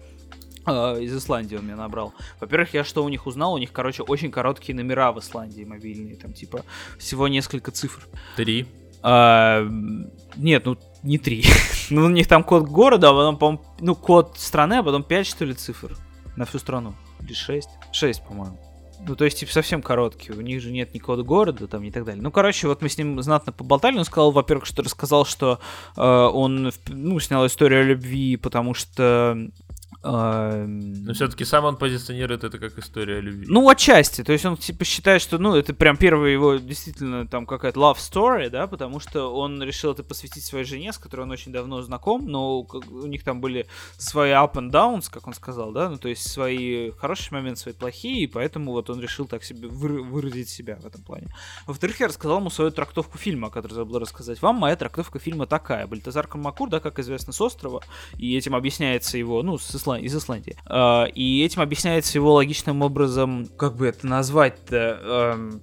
Uh, 0.64 1.02
из 1.02 1.16
Исландии 1.16 1.56
он 1.56 1.64
меня 1.64 1.74
набрал. 1.74 2.14
Во-первых, 2.38 2.72
я 2.72 2.84
что 2.84 3.02
у 3.02 3.08
них 3.08 3.26
узнал? 3.26 3.54
У 3.54 3.58
них, 3.58 3.72
короче, 3.72 4.04
очень 4.04 4.30
короткие 4.30 4.76
номера 4.76 5.10
в 5.10 5.18
Исландии 5.18 5.64
мобильные. 5.64 6.14
Там, 6.14 6.32
типа, 6.32 6.64
всего 6.98 7.26
несколько 7.26 7.72
цифр. 7.72 8.06
Три. 8.36 8.68
Uh, 9.02 10.11
нет, 10.37 10.64
ну 10.64 10.78
не 11.02 11.18
три. 11.18 11.44
ну, 11.90 12.04
у 12.06 12.09
них 12.09 12.28
там 12.28 12.44
код 12.44 12.64
города, 12.64 13.11
а 13.11 13.12
потом, 13.12 13.37
по 13.37 13.64
ну, 13.80 13.94
код 13.94 14.35
страны, 14.37 14.75
а 14.75 14.82
потом 14.82 15.02
5, 15.02 15.26
что 15.26 15.44
ли, 15.44 15.54
цифр 15.54 15.97
на 16.37 16.44
всю 16.44 16.59
страну. 16.59 16.94
Или 17.21 17.35
6? 17.35 17.68
6, 17.92 18.25
по-моему. 18.25 18.59
Ну, 19.04 19.16
то 19.16 19.25
есть, 19.25 19.40
типа, 19.40 19.52
совсем 19.52 19.82
короткие. 19.82 20.37
У 20.37 20.40
них 20.40 20.61
же 20.61 20.71
нет 20.71 20.94
ни 20.94 21.00
кода 21.00 21.25
города 21.25 21.66
там 21.66 21.82
и 21.82 21.90
так 21.90 22.04
далее. 22.04 22.23
Ну, 22.23 22.30
короче, 22.30 22.68
вот 22.68 22.82
мы 22.82 22.88
с 22.88 22.97
ним 22.97 23.21
знатно 23.21 23.52
поболтали. 23.52 23.99
Он 23.99 24.04
сказал, 24.04 24.30
во-первых, 24.30 24.64
что 24.64 24.82
рассказал, 24.82 25.24
что 25.24 25.59
э, 25.96 26.00
он, 26.00 26.70
ну, 26.87 27.18
снял 27.18 27.44
историю 27.46 27.85
любви, 27.85 28.37
потому 28.37 28.74
что 28.74 29.37
но 30.04 31.14
все-таки 31.14 31.44
сам 31.44 31.64
он 31.64 31.76
позиционирует 31.76 32.42
это 32.42 32.58
как 32.58 32.76
история 32.78 33.20
любви. 33.20 33.46
Ну, 33.48 33.68
отчасти. 33.68 34.24
То 34.24 34.32
есть 34.32 34.44
он 34.44 34.56
типа 34.56 34.84
считает, 34.84 35.22
что 35.22 35.38
ну 35.38 35.54
это 35.54 35.74
прям 35.74 35.96
первый 35.96 36.32
его 36.32 36.56
действительно 36.56 37.26
там 37.26 37.46
какая-то 37.46 37.78
love 37.78 37.96
story, 37.96 38.50
да, 38.50 38.66
потому 38.66 38.98
что 38.98 39.32
он 39.32 39.62
решил 39.62 39.92
это 39.92 40.02
посвятить 40.02 40.44
своей 40.44 40.64
жене, 40.64 40.92
с 40.92 40.98
которой 40.98 41.22
он 41.22 41.30
очень 41.30 41.52
давно 41.52 41.82
знаком, 41.82 42.26
но 42.26 42.60
у 42.60 43.06
них 43.06 43.22
там 43.22 43.40
были 43.40 43.66
свои 43.96 44.30
up 44.30 44.54
and 44.54 44.70
downs, 44.70 45.08
как 45.10 45.26
он 45.28 45.34
сказал, 45.34 45.70
да, 45.72 45.88
ну 45.88 45.98
то 45.98 46.08
есть 46.08 46.28
свои 46.28 46.90
хорошие 46.92 47.32
моменты, 47.32 47.60
свои 47.60 47.74
плохие, 47.74 48.24
и 48.24 48.26
поэтому 48.26 48.72
вот 48.72 48.90
он 48.90 49.00
решил 49.00 49.26
так 49.26 49.44
себе 49.44 49.68
вы- 49.68 50.02
выразить 50.02 50.48
себя 50.48 50.78
в 50.82 50.86
этом 50.86 51.02
плане. 51.02 51.28
Во-вторых, 51.66 52.00
я 52.00 52.08
рассказал 52.08 52.38
ему 52.38 52.50
свою 52.50 52.72
трактовку 52.72 53.18
фильма, 53.18 53.50
который 53.50 53.74
забыл 53.74 54.00
рассказать 54.00 54.42
вам. 54.42 54.56
Моя 54.56 54.74
трактовка 54.74 55.18
фильма 55.20 55.46
такая. 55.46 55.86
Бальтазар 55.86 56.26
Камакур, 56.26 56.70
да, 56.70 56.80
как 56.80 56.98
известно, 56.98 57.32
с 57.32 57.40
острова, 57.40 57.82
и 58.16 58.36
этим 58.36 58.56
объясняется 58.56 59.16
его, 59.16 59.42
ну, 59.42 59.58
с 59.58 59.74
Исландии, 60.00 60.07
из 60.07 60.16
Исландии. 60.16 60.57
А, 60.66 61.05
и 61.05 61.44
этим 61.44 61.62
объясняется 61.62 62.18
его 62.18 62.35
логичным 62.35 62.83
образом, 62.83 63.46
как 63.57 63.76
бы 63.76 63.87
это 63.87 64.07
назвать-то, 64.07 65.61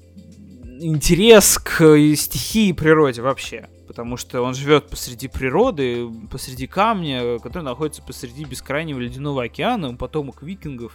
интерес 0.82 1.58
к 1.58 1.98
стихии 2.16 2.70
и 2.70 2.74
природе 2.74 3.22
вообще. 3.22 3.70
Потому 3.88 4.18
что 4.18 4.42
он 4.42 4.54
живет 4.54 4.88
посреди 4.88 5.28
природы, 5.28 6.08
посреди 6.30 6.68
камня, 6.68 7.40
который 7.40 7.64
находится 7.64 8.04
посреди 8.04 8.46
бескрайнего 8.46 9.00
ледяного 9.00 9.44
океана, 9.44 9.90
он 9.90 9.98
потомок 9.98 10.44
викингов, 10.44 10.94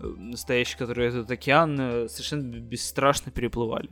э, 0.00 0.06
настоящий, 0.06 0.76
которые 0.76 1.08
этот 1.08 1.30
океан 1.30 1.76
э, 1.80 2.08
совершенно 2.08 2.42
бесстрашно 2.42 3.32
переплывали. 3.32 3.88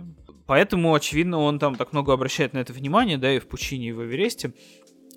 Поэтому, 0.46 0.94
очевидно, 0.94 1.38
он 1.38 1.58
там 1.58 1.74
так 1.74 1.92
много 1.92 2.12
обращает 2.12 2.52
на 2.52 2.58
это 2.58 2.74
внимание, 2.74 3.16
да, 3.16 3.32
и 3.32 3.38
в 3.38 3.48
Пучине, 3.48 3.88
и 3.88 3.92
в 3.92 4.02
Эвересте. 4.04 4.52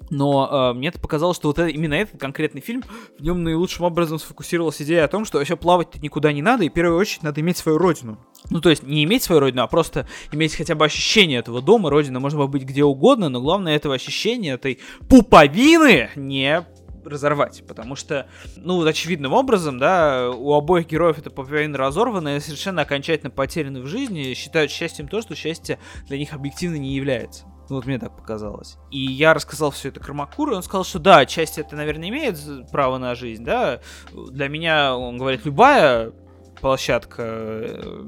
Но 0.10 0.71
э, 0.71 0.77
мне 0.77 0.89
это 0.89 0.99
показалось, 0.99 1.38
что 1.38 1.49
вот 1.49 1.60
это, 1.60 1.69
именно 1.69 1.93
этот 1.93 2.19
конкретный 2.19 2.62
фильм, 2.62 2.83
в 3.17 3.23
нем 3.23 3.43
наилучшим 3.43 3.86
образом 3.86 4.19
сфокусировалась 4.19 4.81
идея 4.81 5.05
о 5.05 5.07
том, 5.07 5.25
что 5.25 5.38
вообще 5.38 5.55
плавать 5.55 6.01
никуда 6.01 6.31
не 6.31 6.41
надо, 6.41 6.63
и 6.63 6.69
в 6.69 6.73
первую 6.73 6.99
очередь 6.99 7.23
надо 7.23 7.41
иметь 7.41 7.57
свою 7.57 7.77
родину. 7.77 8.19
Ну, 8.49 8.62
то 8.62 8.69
есть 8.69 8.83
не 8.83 9.03
иметь 9.03 9.23
свою 9.23 9.41
родину, 9.41 9.63
а 9.63 9.67
просто 9.67 10.07
иметь 10.31 10.55
хотя 10.55 10.75
бы 10.75 10.86
ощущение 10.86 11.39
этого 11.39 11.62
дома, 11.62 11.89
родина 11.89 12.19
можно 12.19 12.45
быть 12.47 12.63
где 12.63 12.83
угодно, 12.83 13.29
но 13.29 13.41
главное 13.41 13.75
этого 13.75 13.95
ощущения, 13.95 14.53
этой 14.53 14.79
пуповины 15.10 16.10
не 16.15 16.65
разорвать, 17.03 17.63
потому 17.67 17.95
что, 17.95 18.27
ну, 18.57 18.75
вот 18.75 18.88
очевидным 18.88 19.33
образом, 19.33 19.79
да, 19.79 20.29
у 20.29 20.53
обоих 20.53 20.88
героев 20.88 21.17
это 21.17 21.29
пуповина 21.29 21.77
разорвана 21.77 22.38
и 22.38 22.39
совершенно 22.39 22.81
окончательно 22.81 23.29
потеряны 23.29 23.81
в 23.81 23.88
жизни, 23.88 24.33
считают 24.33 24.71
счастьем 24.71 25.07
то, 25.07 25.21
что 25.21 25.36
счастье 25.36 25.79
для 26.07 26.17
них 26.17 26.33
объективно 26.33 26.75
не 26.75 26.95
является. 26.95 27.45
Ну, 27.69 27.75
вот 27.75 27.86
мне 27.86 27.99
так 27.99 28.15
показалось. 28.15 28.77
И 28.91 28.99
я 28.99 29.34
рассказал 29.34 29.71
все 29.71 29.89
это 29.89 29.99
Кармакуру, 29.99 30.53
и 30.53 30.56
он 30.56 30.63
сказал, 30.63 30.86
что 30.86 30.99
да, 30.99 31.25
часть 31.25 31.58
это, 31.58 31.75
наверное, 31.75 32.10
имеет 32.10 32.38
право 32.71 32.97
на 32.97 33.13
жизнь, 33.15 33.43
да. 33.43 33.82
Для 34.13 34.47
меня, 34.47 34.95
он 34.95 35.17
говорит, 35.17 35.45
любая 35.45 36.13
площадка 36.62 37.23
э, 37.23 38.03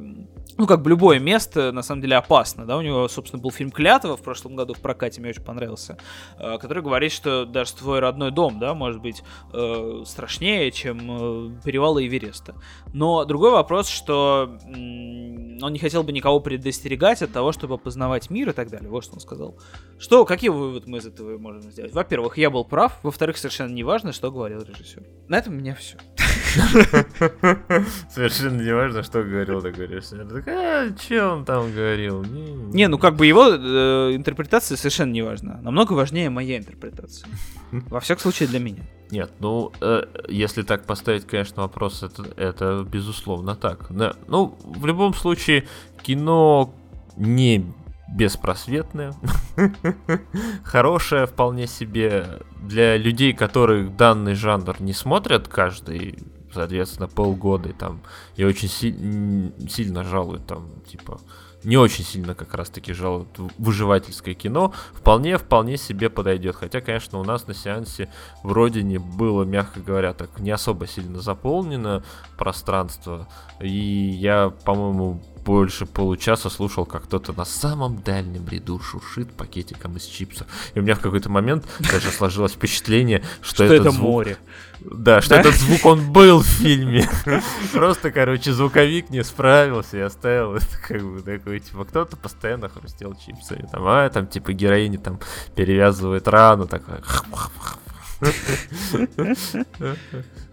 ну, 0.60 0.68
как 0.68 0.82
бы 0.82 0.90
любое 0.90 1.20
место, 1.20 1.72
на 1.72 1.82
самом 1.82 2.02
деле, 2.02 2.18
опасно, 2.18 2.66
да, 2.66 2.76
у 2.76 2.82
него, 2.82 3.08
собственно, 3.08 3.42
был 3.42 3.50
фильм 3.50 3.72
«Клятва» 3.72 4.18
в 4.18 4.22
прошлом 4.22 4.58
году 4.58 4.74
в 4.74 4.82
прокате, 4.82 5.22
мне 5.22 5.30
очень 5.30 5.42
понравился, 5.42 5.98
э, 6.38 6.58
который 6.58 6.84
говорит, 6.84 7.14
что 7.14 7.46
даже 7.46 7.76
твой 7.76 8.00
родной 8.00 8.32
дом, 8.32 8.60
да, 8.60 8.74
может 8.74 9.02
быть 9.02 9.24
э, 9.54 10.04
страшнее, 10.06 10.70
чем 10.72 11.00
э, 11.00 11.62
перевалы 11.64 12.06
Эвереста. 12.06 12.56
Но 12.92 13.24
другой 13.24 13.52
вопрос, 13.52 13.88
что 13.88 14.58
он 14.66 15.72
не 15.72 15.80
хотел 15.80 16.04
бы 16.04 16.12
никого 16.12 16.42
предостерегать 16.42 17.22
от 17.22 17.32
того, 17.32 17.54
чтобы 17.54 17.78
познавать 17.78 18.30
мир 18.30 18.50
и 18.50 18.54
так 18.54 18.70
далее, 18.70 18.90
вот 18.90 19.06
что 19.06 19.14
он 19.14 19.22
сказал. 19.22 19.58
Что, 19.98 20.26
какие 20.26 20.50
выводы 20.50 20.90
мы 20.90 20.98
из 20.98 21.06
этого 21.06 21.38
можем 21.38 21.72
сделать? 21.72 21.94
Во-первых, 21.94 22.38
я 22.38 22.50
был 22.50 22.66
прав, 22.66 23.00
во-вторых, 23.02 23.38
совершенно 23.38 23.72
не 23.72 23.84
важно, 23.84 24.12
что 24.12 24.30
говорил 24.30 24.62
режиссер. 24.62 25.04
На 25.30 25.38
этом 25.38 25.54
у 25.54 25.58
меня 25.58 25.74
все. 25.76 25.98
Совершенно 28.10 28.62
не 28.62 28.74
важно, 28.74 29.04
что 29.04 29.24
говорил 29.24 29.62
такой 29.62 29.88
режиссер 29.88 30.26
а, 30.52 30.98
что 30.98 31.34
он 31.34 31.46
там 31.46 31.72
говорил? 31.74 32.24
Не, 32.24 32.52
не 32.74 32.88
ну 32.88 32.98
как 32.98 33.16
бы 33.16 33.26
его 33.26 33.48
э, 33.48 34.16
интерпретация 34.16 34.78
совершенно 34.78 35.12
не 35.12 35.22
важна. 35.22 35.60
Намного 35.62 35.94
важнее 35.94 36.30
моя 36.30 36.58
интерпретация. 36.58 37.30
Во 37.72 38.00
всяком 38.00 38.24
случае 38.24 38.50
для 38.50 38.60
меня. 38.60 38.84
Нет, 39.12 39.32
ну, 39.40 39.72
э, 39.82 40.04
если 40.28 40.62
так 40.62 40.86
поставить, 40.86 41.26
конечно, 41.26 41.64
вопрос, 41.64 42.04
это, 42.04 42.26
это 42.38 42.86
безусловно 42.90 43.56
так. 43.56 43.88
Да, 43.90 44.14
ну, 44.28 44.58
в 44.64 44.86
любом 44.86 45.14
случае, 45.14 45.68
кино 46.04 46.74
не 47.18 47.66
беспросветное, 48.16 49.14
хорошее 50.64 51.26
вполне 51.26 51.68
себе 51.68 52.40
для 52.62 52.98
людей, 52.98 53.34
которые 53.34 53.88
данный 53.88 54.34
жанр 54.34 54.76
не 54.80 54.94
смотрят 54.94 55.48
каждый 55.48 56.20
соответственно, 56.54 57.08
полгода, 57.08 57.70
и 57.70 57.74
там, 57.74 58.02
и 58.36 58.44
очень 58.44 58.70
си- 58.70 59.50
сильно 59.70 60.04
жалуют, 60.04 60.48
там, 60.48 60.70
типа, 60.90 61.20
не 61.64 61.78
очень 61.78 62.06
сильно 62.06 62.36
как 62.36 62.54
раз-таки 62.54 62.94
жалуют 62.94 63.30
выживательское 63.58 64.34
кино, 64.34 64.74
вполне, 64.94 65.38
вполне 65.38 65.78
себе 65.78 66.10
подойдет. 66.10 66.56
Хотя, 66.56 66.82
конечно, 66.82 67.20
у 67.20 67.24
нас 67.24 67.48
на 67.48 67.54
сеансе 67.54 68.10
в 68.44 68.52
Родине 68.52 69.00
было, 69.00 69.44
мягко 69.44 69.82
говоря, 69.82 70.14
так 70.14 70.40
не 70.40 70.52
особо 70.52 70.88
сильно 70.88 71.20
заполнено 71.20 72.04
пространство. 72.38 73.28
И 73.60 73.68
я, 73.70 74.50
по-моему, 74.64 75.22
больше 75.46 75.86
получаса 75.86 76.50
слушал, 76.50 76.86
как 76.86 77.06
кто-то 77.06 77.34
на 77.34 77.46
самом 77.46 78.02
дальнем 78.02 78.48
ряду 78.48 78.80
шуршит 78.80 79.32
пакетиком 79.32 79.98
из 79.98 80.04
чипсов. 80.04 80.48
И 80.76 80.80
у 80.80 80.82
меня 80.82 80.96
в 80.96 81.00
какой-то 81.00 81.30
момент 81.30 81.66
даже 81.92 82.10
сложилось 82.12 82.54
впечатление, 82.54 83.24
что, 83.42 83.64
это 83.64 83.92
море. 83.92 84.38
Да, 84.82 85.22
что 85.22 85.36
да? 85.36 85.42
этот 85.42 85.56
звук 85.56 85.86
он 85.86 86.12
был 86.12 86.42
в 86.42 86.46
фильме. 86.46 87.08
Просто, 87.74 88.12
короче, 88.12 88.54
звуковик 88.54 89.10
не 89.10 89.24
справился 89.24 89.98
и 89.98 90.02
оставил 90.02 90.56
это 90.56 90.66
как 90.88 91.02
бы 91.02 91.22
такой, 91.22 91.60
типа, 91.60 91.86
кто-то 91.86 92.16
постоянно 92.18 92.70
хрустел 92.70 93.16
чипсами. 93.16 93.68
Там, 93.72 93.84
а, 93.86 94.10
там, 94.10 94.28
типа, 94.28 94.54
героине 94.54 94.98
там 94.98 95.20
перевязывает 95.56 96.28
рану, 96.28 96.68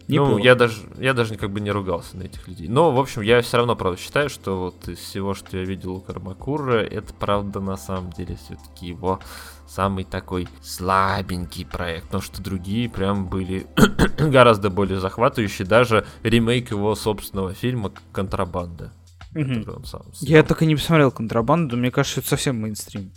такой. 0.06 0.30
Ну, 0.30 0.38
я 0.38 0.54
даже, 0.54 0.82
я 0.98 1.14
даже 1.14 1.36
как 1.36 1.50
бы 1.50 1.60
не 1.60 1.70
ругался 1.70 2.16
на 2.16 2.24
этих 2.24 2.46
людей. 2.48 2.68
Но, 2.68 2.92
в 2.92 2.98
общем, 2.98 3.22
я 3.22 3.40
все 3.42 3.56
равно, 3.56 3.76
правда, 3.76 3.98
считаю, 4.00 4.28
что 4.28 4.58
вот 4.58 4.88
из 4.88 4.98
всего, 4.98 5.34
что 5.34 5.56
я 5.56 5.64
видел 5.64 5.96
у 5.96 6.00
Кармакура, 6.00 6.78
это, 6.78 7.12
правда, 7.14 7.60
на 7.60 7.76
самом 7.76 8.12
деле 8.12 8.36
все-таки 8.36 8.86
его 8.86 9.20
самый 9.66 10.04
такой 10.04 10.48
слабенький 10.62 11.66
проект, 11.66 12.12
но 12.12 12.20
что 12.20 12.42
другие 12.42 12.88
прям 12.88 13.26
были 13.28 13.66
гораздо 14.18 14.70
более 14.70 15.00
захватывающие, 15.00 15.66
даже 15.66 16.06
ремейк 16.22 16.70
его 16.70 16.94
собственного 16.94 17.54
фильма 17.54 17.92
«Контрабанда». 18.12 18.92
Угу. 19.34 19.82
Я 20.20 20.42
так 20.42 20.62
и 20.62 20.66
не 20.66 20.76
посмотрел 20.76 21.10
«Контрабанду», 21.10 21.76
мне 21.76 21.90
кажется, 21.90 22.20
это 22.20 22.28
совсем 22.30 22.60
мейнстрим. 22.60 23.12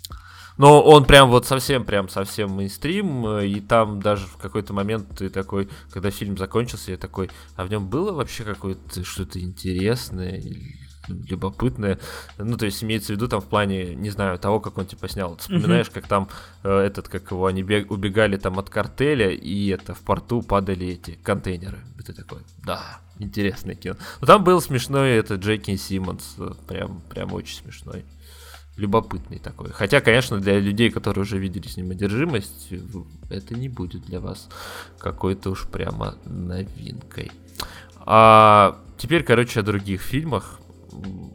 Но 0.59 0.81
он 0.81 1.05
прям 1.05 1.29
вот 1.29 1.45
совсем, 1.45 1.85
прям 1.85 2.09
совсем 2.09 2.51
мейнстрим, 2.51 3.39
и 3.39 3.61
там 3.61 4.01
даже 4.01 4.27
в 4.27 4.35
какой-то 4.35 4.73
момент 4.73 5.07
ты 5.17 5.29
такой, 5.29 5.69
когда 5.89 6.11
фильм 6.11 6.37
закончился, 6.37 6.91
я 6.91 6.97
такой, 6.97 7.29
а 7.55 7.63
в 7.63 7.69
нем 7.69 7.87
было 7.87 8.11
вообще 8.11 8.43
какое-то 8.43 9.05
что-то 9.05 9.39
интересное, 9.39 10.43
любопытное. 11.07 11.97
Ну, 12.37 12.57
то 12.57 12.65
есть 12.65 12.83
имеется 12.83 13.13
в 13.13 13.15
виду 13.15 13.29
там 13.29 13.39
в 13.39 13.45
плане, 13.45 13.95
не 13.95 14.09
знаю, 14.09 14.37
того, 14.37 14.59
как 14.59 14.77
он 14.77 14.85
типа 14.85 15.07
снял. 15.07 15.37
Ты 15.37 15.43
вспоминаешь, 15.43 15.89
как 15.89 16.09
там 16.09 16.27
э, 16.63 16.69
этот, 16.69 17.07
как 17.07 17.31
его, 17.31 17.45
они 17.45 17.63
бег, 17.63 17.89
убегали 17.89 18.35
там 18.35 18.59
от 18.59 18.69
картеля, 18.69 19.31
и 19.31 19.69
это 19.69 19.95
в 19.95 20.01
порту 20.01 20.41
падали 20.41 20.87
эти 20.87 21.11
контейнеры. 21.11 21.79
И 21.97 22.03
ты 22.03 22.11
такой, 22.11 22.39
да, 22.65 22.99
интересное 23.17 23.75
кино. 23.75 23.95
Но 24.19 24.27
там 24.27 24.43
был 24.43 24.59
смешной 24.59 25.11
этот 25.11 25.39
Джеки 25.39 25.77
Симмонс, 25.77 26.35
э, 26.37 26.51
прям, 26.67 26.99
прям 27.09 27.31
очень 27.31 27.55
смешной 27.55 28.03
любопытный 28.79 29.39
такой. 29.39 29.71
Хотя, 29.71 30.01
конечно, 30.01 30.39
для 30.39 30.59
людей, 30.59 30.89
которые 30.89 31.23
уже 31.23 31.37
видели 31.37 31.67
с 31.67 31.77
ним 31.77 31.91
одержимость, 31.91 32.69
это 33.29 33.53
не 33.53 33.69
будет 33.69 34.03
для 34.03 34.19
вас 34.19 34.49
какой-то 34.97 35.51
уж 35.51 35.67
прямо 35.67 36.15
новинкой. 36.25 37.31
А 37.99 38.77
теперь, 38.97 39.23
короче, 39.23 39.59
о 39.59 39.63
других 39.63 40.01
фильмах. 40.01 40.59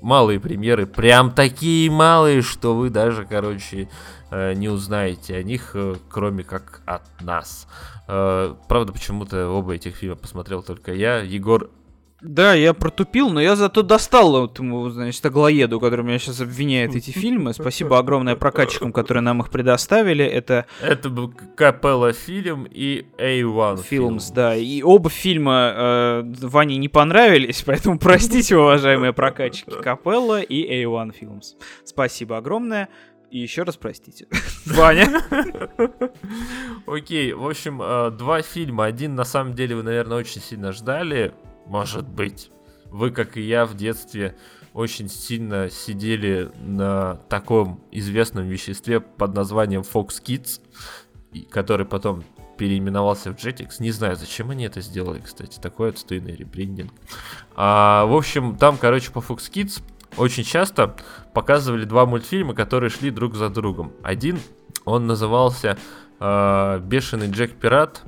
Малые 0.02 0.40
премьеры, 0.40 0.84
прям 0.84 1.30
такие 1.30 1.90
малые, 1.90 2.42
что 2.42 2.74
вы 2.74 2.90
даже, 2.90 3.24
короче, 3.24 3.88
э, 4.30 4.52
не 4.54 4.68
узнаете 4.68 5.36
о 5.36 5.42
них, 5.42 5.70
э, 5.74 5.94
кроме 6.10 6.42
как 6.42 6.82
от 6.84 7.22
нас. 7.22 7.68
Э, 8.08 8.54
правда, 8.68 8.92
почему-то 8.92 9.48
оба 9.48 9.74
этих 9.74 9.94
фильма 9.94 10.16
посмотрел 10.16 10.62
только 10.62 10.92
я. 10.92 11.18
Егор 11.18 11.70
да, 12.24 12.54
я 12.54 12.72
протупил, 12.72 13.28
но 13.28 13.40
я 13.40 13.54
зато 13.54 13.82
достал 13.82 14.46
этому, 14.46 14.88
значит, 14.88 15.24
аглоеду, 15.26 15.78
который 15.78 16.04
меня 16.04 16.18
сейчас 16.18 16.40
обвиняет 16.40 16.96
эти 16.96 17.10
фильмы. 17.10 17.52
Спасибо 17.52 17.98
огромное 17.98 18.34
прокатчикам, 18.34 18.92
которые 18.94 19.22
нам 19.22 19.42
их 19.42 19.50
предоставили. 19.50 20.24
Это... 20.24 20.64
Это 20.80 21.10
был 21.10 21.32
Капелла 21.54 22.14
фильм 22.14 22.66
и 22.70 23.04
A1 23.18 23.84
Films, 23.88 24.32
да. 24.34 24.56
И 24.56 24.82
оба 24.82 25.10
фильма 25.10 25.72
э, 25.76 26.22
Ване 26.40 26.78
не 26.78 26.88
понравились, 26.88 27.62
поэтому 27.66 27.98
простите, 27.98 28.56
уважаемые 28.56 29.12
прокатчики 29.12 29.70
Капелла 29.82 30.40
и 30.40 30.82
A1 30.82 31.14
Films. 31.20 31.56
Спасибо 31.84 32.38
огромное. 32.38 32.88
И 33.30 33.38
еще 33.38 33.64
раз 33.64 33.76
простите. 33.76 34.28
Ваня. 34.66 35.20
Окей, 36.86 37.34
в 37.34 37.46
общем, 37.46 37.82
э, 37.82 38.10
два 38.12 38.40
фильма. 38.40 38.86
Один, 38.86 39.14
на 39.14 39.24
самом 39.24 39.54
деле, 39.54 39.76
вы, 39.76 39.82
наверное, 39.82 40.16
очень 40.16 40.40
сильно 40.40 40.72
ждали. 40.72 41.34
Может 41.66 42.08
быть. 42.08 42.50
Вы, 42.90 43.10
как 43.10 43.36
и 43.36 43.40
я, 43.40 43.66
в 43.66 43.74
детстве 43.74 44.36
очень 44.72 45.08
сильно 45.08 45.70
сидели 45.70 46.50
на 46.60 47.16
таком 47.28 47.80
известном 47.90 48.46
веществе 48.46 49.00
под 49.00 49.34
названием 49.34 49.82
Fox 49.82 50.22
Kids, 50.22 50.60
который 51.50 51.86
потом 51.86 52.24
переименовался 52.56 53.32
в 53.32 53.36
Jetix. 53.36 53.76
Не 53.80 53.90
знаю, 53.90 54.16
зачем 54.16 54.50
они 54.50 54.64
это 54.64 54.80
сделали, 54.80 55.20
кстати. 55.20 55.58
Такой 55.58 55.90
отстойный 55.90 56.36
ребрендинг. 56.36 56.92
А, 57.56 58.04
в 58.06 58.14
общем, 58.14 58.56
там, 58.56 58.76
короче, 58.76 59.10
по 59.10 59.18
Fox 59.18 59.50
Kids 59.50 59.82
очень 60.16 60.44
часто 60.44 60.96
показывали 61.32 61.84
два 61.84 62.06
мультфильма, 62.06 62.54
которые 62.54 62.90
шли 62.90 63.10
друг 63.10 63.34
за 63.34 63.48
другом. 63.48 63.92
Один, 64.02 64.38
он 64.84 65.06
назывался 65.06 65.76
э, 66.20 66.80
«Бешеный 66.84 67.30
Джек 67.30 67.52
Пират», 67.54 68.04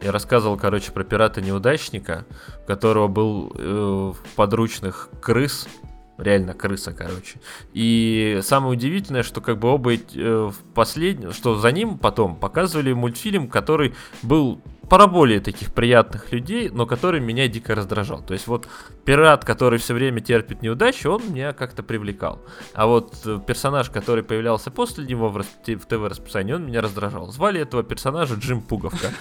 я 0.00 0.12
рассказывал, 0.12 0.56
короче, 0.56 0.92
про 0.92 1.04
пирата-неудачника, 1.04 2.26
у 2.64 2.66
которого 2.66 3.08
был 3.08 3.52
э, 3.54 4.12
в 4.14 4.36
подручных 4.36 5.08
крыс, 5.20 5.68
реально 6.18 6.54
крыса, 6.54 6.92
короче. 6.92 7.40
И 7.72 8.40
самое 8.42 8.72
удивительное, 8.72 9.22
что 9.22 9.40
как 9.40 9.58
бы 9.58 9.68
оба 9.68 9.94
э, 9.94 9.98
в 10.14 10.56
последнем, 10.74 11.32
что 11.32 11.56
за 11.56 11.72
ним 11.72 11.98
потом 11.98 12.36
показывали 12.36 12.92
мультфильм, 12.92 13.48
который 13.48 13.94
был 14.22 14.60
пара 14.88 15.06
более 15.06 15.40
таких 15.40 15.72
приятных 15.72 16.32
людей, 16.32 16.70
но 16.70 16.86
который 16.86 17.20
меня 17.20 17.48
дико 17.48 17.74
раздражал. 17.74 18.22
То 18.22 18.34
есть 18.34 18.46
вот 18.46 18.68
пират, 19.04 19.44
который 19.44 19.78
все 19.78 19.94
время 19.94 20.20
терпит 20.20 20.62
неудачи, 20.62 21.06
он 21.06 21.22
меня 21.28 21.52
как-то 21.52 21.82
привлекал. 21.82 22.40
А 22.74 22.86
вот 22.86 23.14
э, 23.24 23.38
персонаж, 23.46 23.90
который 23.90 24.22
появлялся 24.22 24.70
после 24.70 25.04
него 25.04 25.28
в, 25.28 25.42
в 25.42 25.86
ТВ-расписании, 25.86 26.54
он 26.54 26.66
меня 26.66 26.80
раздражал. 26.80 27.30
Звали 27.30 27.60
этого 27.60 27.82
персонажа 27.82 28.34
Джим 28.34 28.60
Пуговка. 28.60 29.12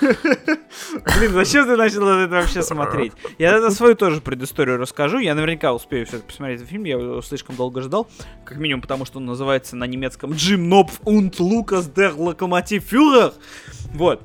Блин, 1.18 1.32
зачем 1.34 1.66
ты 1.66 1.76
начал 1.76 2.08
это 2.08 2.36
вообще 2.36 2.62
смотреть? 2.62 3.14
Я 3.38 3.58
это 3.58 3.72
свою 3.72 3.96
тоже 3.96 4.22
предысторию 4.22 4.78
расскажу. 4.78 5.20
Я 5.20 5.36
наверняка 5.36 5.74
успею 5.74 6.06
все-таки 6.06 6.28
посмотреть 6.28 6.60
этот 6.60 6.70
фильм, 6.70 6.84
я 6.84 6.98
его 6.98 7.22
слишком 7.22 7.56
долго 7.56 7.82
ждал. 7.82 8.08
Как 8.46 8.58
минимум 8.58 8.82
потому, 8.82 9.06
что 9.06 9.20
он 9.20 9.26
называется 9.26 9.76
на 9.76 9.86
немецком 9.86 10.34
Джим 10.34 10.70
Нопф 10.70 11.02
und 11.06 11.36
Лукас 11.40 11.88
der 11.88 12.16
Lokomotiv 12.16 12.84
Вот. 13.96 14.22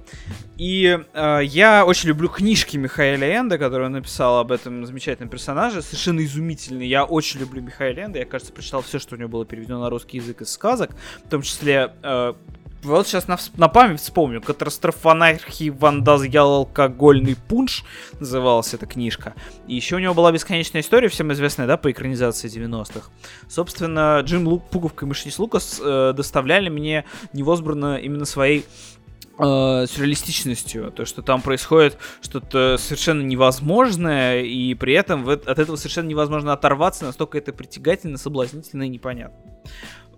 И 0.57 0.99
э, 1.15 1.41
я 1.45 1.87
очень 1.87 2.09
люблю 2.09 2.29
книжки 2.29 2.77
Михаила 2.77 3.25
Энда, 3.25 3.57
которые 3.57 3.87
он 3.87 3.93
написал 3.93 4.39
об 4.39 4.53
этом 4.53 4.85
замечательном 4.85 5.31
персонаже. 5.31 5.81
Совершенно 5.81 6.23
изумительный. 6.25 6.87
Я 6.87 7.05
очень 7.05 7.41
люблю 7.41 7.63
Михаила 7.63 8.01
Энда. 8.01 8.19
Я, 8.19 8.27
кажется, 8.27 8.53
прочитал 8.53 8.83
все, 8.83 8.99
что 8.99 9.15
у 9.15 9.19
него 9.19 9.29
было 9.29 9.47
переведено 9.47 9.81
на 9.81 9.89
русский 9.91 10.19
язык 10.19 10.43
из 10.43 10.51
сказок. 10.51 10.91
В 11.25 11.31
том 11.31 11.43
числе 11.43 11.95
э, 12.03 12.35
вот 12.83 13.07
сейчас 13.07 13.29
на, 13.29 13.39
на 13.57 13.69
память 13.69 14.01
вспомню. 14.01 14.41
Катастрофанархи 14.41 15.69
Вандаз 15.69 16.25
Ял 16.25 16.51
алкогольный 16.51 17.37
пунш 17.37 17.85
называлась 18.19 18.73
эта 18.73 18.87
книжка. 18.87 19.35
И 19.67 19.75
еще 19.75 19.97
у 19.97 19.99
него 19.99 20.15
была 20.15 20.33
бесконечная 20.33 20.81
история, 20.81 21.09
всем 21.09 21.31
известная, 21.33 21.67
да, 21.67 21.77
по 21.77 21.91
экранизации 21.91 22.49
90-х. 22.49 23.11
Собственно, 23.49 24.21
Джим 24.25 24.49
Лук, 24.49 24.71
Пуговка 24.71 25.05
и 25.05 25.09
Мышнис 25.09 25.39
Лукас 25.39 25.81
э, 25.83 26.15
доставляли 26.17 26.71
мне 26.71 27.05
невозбранно 27.35 27.97
именно 27.97 28.25
своей 28.25 28.65
э, 29.39 29.87
сюрреалистичностью, 29.89 30.91
то, 30.91 31.05
что 31.05 31.23
там 31.23 31.43
происходит 31.43 31.99
что-то 32.21 32.77
совершенно 32.79 33.23
невозможное, 33.23 34.43
и 34.43 34.75
при 34.75 34.95
этом 34.95 35.29
от 35.29 35.47
этого 35.47 35.77
совершенно 35.77 36.09
невозможно 36.09 36.53
оторваться, 36.53 37.05
настолько 37.05 37.39
это 37.39 37.53
притягательно, 37.53 38.19
соблазнительно 38.19 38.85
и 38.85 38.89
непонятно. 38.89 39.39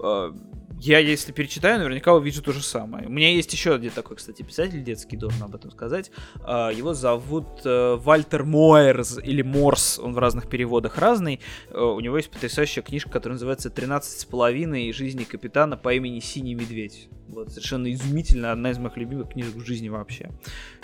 Э, 0.03 0.33
я, 0.85 0.99
если 0.99 1.33
перечитаю, 1.33 1.79
наверняка 1.79 2.13
увижу 2.13 2.43
то 2.43 2.53
же 2.53 2.63
самое. 2.63 3.07
У 3.07 3.11
меня 3.11 3.31
есть 3.31 3.53
еще 3.53 3.75
один 3.75 3.91
такой, 3.91 4.17
кстати, 4.17 4.43
писатель 4.43 4.83
детский, 4.83 5.17
должен 5.17 5.43
об 5.45 5.55
этом 5.55 5.71
сказать. 5.71 6.11
Э, 6.47 6.71
его 6.75 6.93
зовут 6.93 7.47
э, 7.65 7.97
Вальтер 7.97 8.45
Моерс 8.45 9.19
или 9.23 9.43
Морс, 9.43 9.99
он 9.99 10.13
в 10.13 10.19
разных 10.19 10.49
переводах 10.49 10.99
разный. 10.99 11.41
У 11.71 12.01
него 12.01 12.17
есть 12.17 12.31
потрясающая 12.31 12.83
книжка, 12.83 13.11
которая 13.11 13.35
называется 13.35 13.69
«13 13.69 14.03
с 14.03 14.25
половиной 14.25 14.93
жизни 14.93 15.25
капитана 15.25 15.77
по 15.77 15.93
имени 15.95 16.19
Синий 16.19 16.55
Медведь». 16.55 17.09
Вот, 17.29 17.49
совершенно 17.49 17.91
изумительно, 17.91 18.53
одна 18.53 18.73
из 18.73 18.79
моих 18.79 18.97
любимых 18.99 19.31
книжек 19.31 19.55
в 19.55 19.65
жизни 19.65 19.89
вообще. 19.89 20.31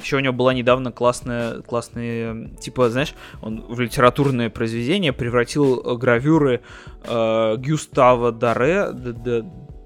Еще 0.03 0.17
у 0.17 0.21
него 0.21 0.33
была 0.33 0.55
недавно 0.55 0.93
классная, 0.93 1.61
классная, 1.61 2.57
типа, 2.57 2.89
знаешь, 2.89 3.15
он 3.43 3.67
в 3.69 3.79
литературное 3.81 4.49
произведение 4.49 5.13
превратил 5.13 5.81
э, 5.81 5.97
гравюры 5.97 6.63
э, 7.05 7.57
Гюстава 7.59 8.33
Даре, 8.33 8.93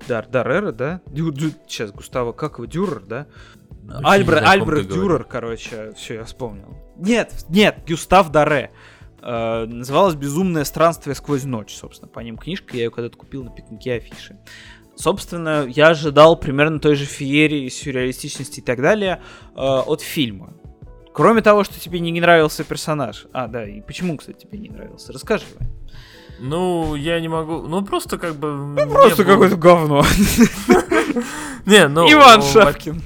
Дар, 0.08 0.26
Дарера, 0.26 0.72
да? 0.72 1.00
Дю, 1.06 1.32
дю, 1.32 1.50
сейчас, 1.66 1.92
Густава, 1.92 2.32
как 2.32 2.58
его, 2.58 2.66
Дюрер, 2.66 3.02
да? 3.06 3.26
Альбрет, 4.02 4.42
Альбрет 4.44 4.88
Дюрер, 4.88 5.24
короче, 5.24 5.92
все, 5.96 6.14
я 6.14 6.24
вспомнил. 6.24 6.76
Нет, 6.96 7.44
нет, 7.48 7.78
Гюстав 7.86 8.30
Даре. 8.30 8.70
Э, 9.20 9.66
называлась 9.66 10.14
«Безумное 10.16 10.64
странствие 10.64 11.14
сквозь 11.14 11.44
ночь», 11.44 11.74
собственно, 11.74 12.08
по 12.08 12.20
ним 12.20 12.36
книжка, 12.36 12.76
я 12.76 12.84
ее 12.84 12.90
когда-то 12.90 13.16
купил 13.16 13.44
на 13.44 13.50
пикнике 13.50 13.94
афиши. 13.94 14.36
Собственно, 14.96 15.66
я 15.68 15.88
ожидал 15.88 16.36
примерно 16.36 16.80
той 16.80 16.96
же 16.96 17.04
феерии, 17.04 17.68
сюрреалистичности 17.68 18.60
и 18.60 18.62
так 18.62 18.80
далее 18.80 19.22
э, 19.54 19.58
от 19.58 20.00
фильма. 20.00 20.54
Кроме 21.14 21.42
того, 21.42 21.62
что 21.62 21.78
тебе 21.78 22.00
не 22.00 22.20
нравился 22.20 22.64
персонаж. 22.64 23.26
А, 23.32 23.46
да, 23.46 23.66
и 23.66 23.80
почему, 23.80 24.16
кстати, 24.16 24.46
тебе 24.46 24.58
не 24.58 24.70
нравился? 24.70 25.12
Расскажи, 25.12 25.44
Вань. 25.58 25.70
Ну, 26.44 26.96
я 26.96 27.20
не 27.20 27.28
могу. 27.28 27.68
Ну, 27.68 27.84
просто 27.84 28.18
как 28.18 28.34
бы. 28.34 28.48
Ну, 28.48 28.90
просто 28.90 29.24
какое-то 29.24 29.56
говно. 29.56 30.04
Не, 31.66 31.86
ну. 31.86 32.10
Иван 32.10 32.42
Шапкин. 32.42 33.00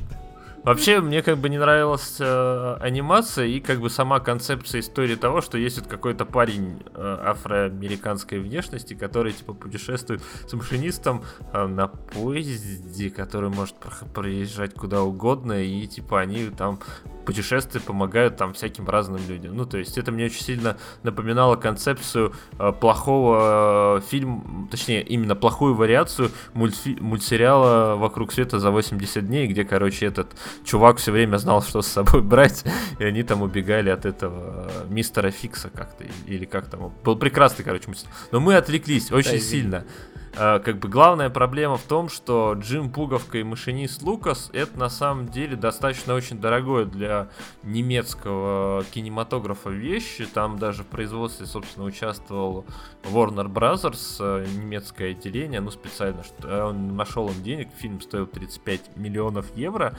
Вообще, 0.66 1.00
мне 1.00 1.22
как 1.22 1.38
бы 1.38 1.48
не 1.48 1.58
нравилась 1.58 2.16
э, 2.18 2.76
анимация 2.80 3.46
и 3.46 3.60
как 3.60 3.78
бы 3.78 3.88
сама 3.88 4.18
концепция 4.18 4.80
истории 4.80 5.14
того, 5.14 5.40
что 5.40 5.58
есть 5.58 5.78
вот 5.78 5.86
какой-то 5.86 6.24
парень 6.24 6.82
э, 6.92 7.18
афроамериканской 7.24 8.40
внешности, 8.40 8.94
который 8.94 9.32
типа 9.32 9.54
путешествует 9.54 10.24
с 10.44 10.52
машинистом 10.54 11.22
э, 11.52 11.68
на 11.68 11.86
поезде, 11.86 13.10
который 13.10 13.48
может 13.48 13.76
проезжать 14.12 14.74
куда 14.74 15.04
угодно, 15.04 15.52
и 15.52 15.86
типа 15.86 16.20
они 16.20 16.46
там 16.46 16.80
путешествия 17.26 17.80
помогают 17.80 18.36
там 18.36 18.54
всяким 18.54 18.88
разным 18.88 19.20
людям. 19.28 19.54
Ну, 19.54 19.66
то 19.66 19.76
есть 19.76 19.98
это 19.98 20.12
мне 20.12 20.26
очень 20.26 20.42
сильно 20.42 20.78
напоминало 21.02 21.56
концепцию 21.56 22.32
э, 22.58 22.72
плохого 22.72 23.98
э, 23.98 24.00
фильма, 24.08 24.68
точнее, 24.70 25.02
именно 25.02 25.36
плохую 25.36 25.74
вариацию 25.74 26.30
мультфи- 26.54 27.00
мультсериала 27.00 27.96
«Вокруг 27.96 28.32
света 28.32 28.58
за 28.58 28.70
80 28.70 29.26
дней», 29.26 29.46
где, 29.48 29.64
короче, 29.64 30.06
этот 30.06 30.34
чувак 30.64 30.98
все 30.98 31.12
время 31.12 31.36
знал, 31.38 31.62
что 31.62 31.82
с 31.82 31.86
собой 31.86 32.22
брать, 32.22 32.64
и 32.98 33.04
они 33.04 33.22
там 33.22 33.42
убегали 33.42 33.90
от 33.90 34.04
этого 34.06 34.68
э, 34.70 34.86
мистера 34.88 35.30
Фикса 35.30 35.70
как-то, 35.70 36.04
или 36.26 36.44
как 36.44 36.68
там. 36.68 36.92
Был 37.04 37.16
прекрасный, 37.16 37.64
короче, 37.64 37.84
мультсериал. 37.86 38.14
Но 38.32 38.40
мы 38.40 38.56
отвлеклись 38.56 39.10
очень 39.12 39.32
да, 39.32 39.40
сильно. 39.40 39.78
А, 39.78 40.15
как 40.36 40.78
бы 40.78 40.88
главная 40.88 41.30
проблема 41.30 41.78
в 41.78 41.82
том, 41.82 42.10
что 42.10 42.54
Джим 42.58 42.90
Пуговка 42.90 43.38
и 43.38 43.42
машинист 43.42 44.02
Лукас 44.02 44.50
это 44.52 44.78
на 44.78 44.90
самом 44.90 45.28
деле 45.28 45.56
достаточно 45.56 46.12
очень 46.12 46.38
дорогое 46.38 46.84
для 46.84 47.28
немецкого 47.62 48.84
кинематографа 48.84 49.70
вещи. 49.70 50.26
Там 50.26 50.58
даже 50.58 50.82
в 50.82 50.88
производстве, 50.88 51.46
собственно, 51.46 51.86
участвовал 51.86 52.66
Warner 53.04 53.50
Brothers, 53.50 54.16
э, 54.20 54.46
немецкое 54.46 55.12
отделение, 55.12 55.60
ну 55.60 55.70
специально, 55.70 56.22
что 56.22 56.48
э, 56.48 56.62
он 56.64 56.96
нашел 56.96 57.28
им 57.28 57.42
денег, 57.42 57.70
фильм 57.74 58.02
стоил 58.02 58.26
35 58.26 58.96
миллионов 58.96 59.46
евро. 59.56 59.96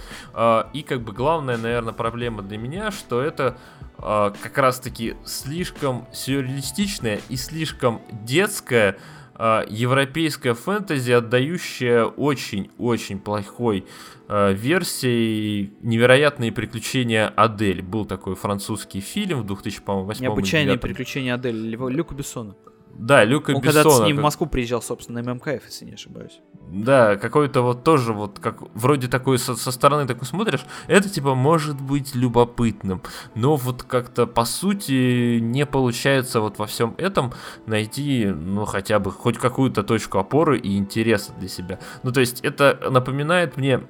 И 0.73 0.83
как 0.83 1.01
бы 1.01 1.13
главная, 1.13 1.57
наверное, 1.57 1.93
проблема 1.93 2.43
для 2.43 2.57
меня, 2.57 2.91
что 2.91 3.21
это 3.21 3.57
как 3.97 4.57
раз-таки 4.57 5.15
слишком 5.25 6.07
сюрреалистичная 6.13 7.19
и 7.29 7.35
слишком 7.35 8.01
детская 8.11 8.97
э, 9.37 9.65
европейская 9.69 10.53
фэнтези, 10.53 11.11
отдающая 11.11 12.05
очень-очень 12.05 13.19
плохой 13.19 13.85
э, 14.27 14.53
версией 14.53 15.73
«Невероятные 15.81 16.51
приключения 16.51 17.27
Адель». 17.35 17.81
Был 17.81 18.05
такой 18.05 18.35
французский 18.35 18.99
фильм 18.99 19.41
в 19.41 19.45
2008 19.45 20.21
Необычайные 20.21 20.77
приключения 20.77 21.33
Адель 21.33 21.69
Люка 21.69 22.13
Бессона. 22.13 22.55
Да, 22.97 23.23
Люка 23.23 23.51
Он 23.51 23.61
Бессона. 23.61 23.83
когда 23.83 23.95
с 23.95 24.07
ним 24.07 24.17
в 24.17 24.21
Москву 24.21 24.47
приезжал, 24.47 24.81
собственно, 24.81 25.21
на 25.21 25.33
ММКФ, 25.35 25.65
если 25.65 25.85
не 25.85 25.93
ошибаюсь. 25.93 26.39
Да, 26.69 27.15
какой-то 27.15 27.61
вот 27.61 27.83
тоже 27.83 28.11
вот, 28.11 28.39
как 28.39 28.61
вроде 28.73 29.07
такой 29.07 29.37
со, 29.37 29.55
со 29.55 29.71
стороны 29.71 30.05
такой 30.07 30.25
смотришь, 30.25 30.65
это 30.87 31.07
типа 31.07 31.35
может 31.35 31.79
быть 31.79 32.15
любопытным, 32.15 33.01
но 33.35 33.55
вот 33.55 33.83
как-то 33.83 34.25
по 34.25 34.45
сути 34.45 35.39
не 35.39 35.65
получается 35.65 36.41
вот 36.41 36.57
во 36.57 36.65
всем 36.65 36.95
этом 36.97 37.33
найти, 37.67 38.25
ну 38.25 38.65
хотя 38.65 38.99
бы 38.99 39.11
хоть 39.11 39.37
какую-то 39.37 39.83
точку 39.83 40.17
опоры 40.17 40.57
и 40.57 40.77
интереса 40.77 41.31
для 41.39 41.47
себя. 41.47 41.79
Ну 42.03 42.11
то 42.11 42.19
есть 42.19 42.41
это 42.41 42.89
напоминает 42.89 43.57
мне 43.57 43.81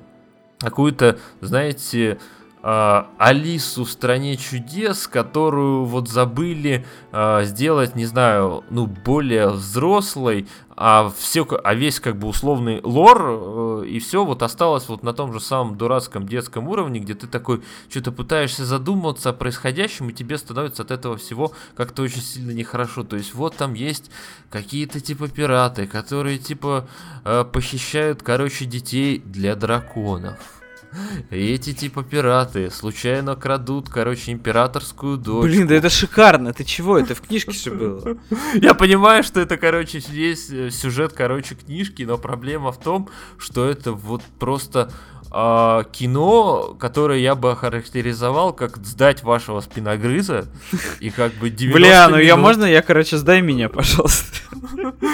какую-то, 0.59 1.17
знаете, 1.41 2.19
Алису 2.61 3.85
в 3.85 3.89
стране 3.89 4.35
чудес, 4.35 5.07
которую 5.07 5.85
вот 5.85 6.09
забыли 6.09 6.85
э, 7.11 7.43
сделать, 7.45 7.95
не 7.95 8.05
знаю, 8.05 8.63
ну 8.69 8.87
более 8.87 9.49
взрослой, 9.49 10.47
а 10.75 11.11
все, 11.15 11.47
а 11.63 11.73
весь 11.73 11.99
как 11.99 12.17
бы 12.17 12.27
условный 12.27 12.81
лор 12.83 13.83
э, 13.83 13.85
и 13.87 13.99
все 13.99 14.25
вот 14.25 14.43
осталось 14.43 14.89
вот 14.89 15.01
на 15.01 15.13
том 15.13 15.33
же 15.33 15.39
самом 15.39 15.77
дурацком 15.77 16.27
детском 16.27 16.67
уровне, 16.67 16.99
где 16.99 17.13
ты 17.13 17.27
такой 17.27 17.63
что-то 17.89 18.11
пытаешься 18.11 18.65
задуматься 18.65 19.29
о 19.29 19.33
происходящем 19.33 20.09
и 20.09 20.13
тебе 20.13 20.37
становится 20.37 20.83
от 20.83 20.91
этого 20.91 21.17
всего 21.17 21.51
как-то 21.75 22.01
очень 22.01 22.21
сильно 22.21 22.51
нехорошо. 22.51 23.03
То 23.03 23.15
есть 23.15 23.33
вот 23.33 23.55
там 23.55 23.75
есть 23.75 24.11
какие-то 24.49 24.99
типа 24.99 25.27
пираты, 25.29 25.87
которые 25.87 26.37
типа 26.37 26.87
э, 27.23 27.43
похищают, 27.43 28.23
короче, 28.23 28.65
детей 28.65 29.19
для 29.25 29.55
драконов 29.55 30.56
и 31.31 31.53
эти 31.53 31.73
типа 31.73 32.03
пираты 32.03 32.69
случайно 32.69 33.35
крадут, 33.35 33.89
короче, 33.89 34.31
императорскую 34.31 35.17
дочь. 35.17 35.51
Блин, 35.51 35.67
да 35.67 35.75
это 35.75 35.89
шикарно. 35.89 36.53
Ты 36.53 36.63
чего? 36.63 36.97
Это 36.97 37.15
в 37.15 37.21
книжке 37.21 37.51
же 37.51 37.71
было. 37.71 38.17
Я 38.55 38.73
понимаю, 38.73 39.23
что 39.23 39.39
это, 39.39 39.57
короче, 39.57 40.01
есть 40.09 40.51
э, 40.51 40.69
сюжет, 40.71 41.13
короче, 41.13 41.55
книжки, 41.55 42.03
но 42.03 42.17
проблема 42.17 42.71
в 42.71 42.79
том, 42.79 43.09
что 43.37 43.67
это 43.67 43.91
вот 43.91 44.21
просто 44.39 44.91
э, 45.31 45.83
кино, 45.91 46.75
которое 46.79 47.19
я 47.19 47.35
бы 47.35 47.51
охарактеризовал 47.51 48.53
как 48.53 48.77
сдать 48.77 49.23
вашего 49.23 49.61
спиногрыза 49.61 50.47
и 50.99 51.09
как 51.09 51.33
бы 51.33 51.49
90 51.49 51.79
Бля, 51.79 52.07
ну 52.09 52.17
я 52.17 52.35
можно, 52.35 52.65
я, 52.65 52.81
короче, 52.81 53.17
сдай 53.17 53.41
меня, 53.41 53.69
пожалуйста. 53.77 54.37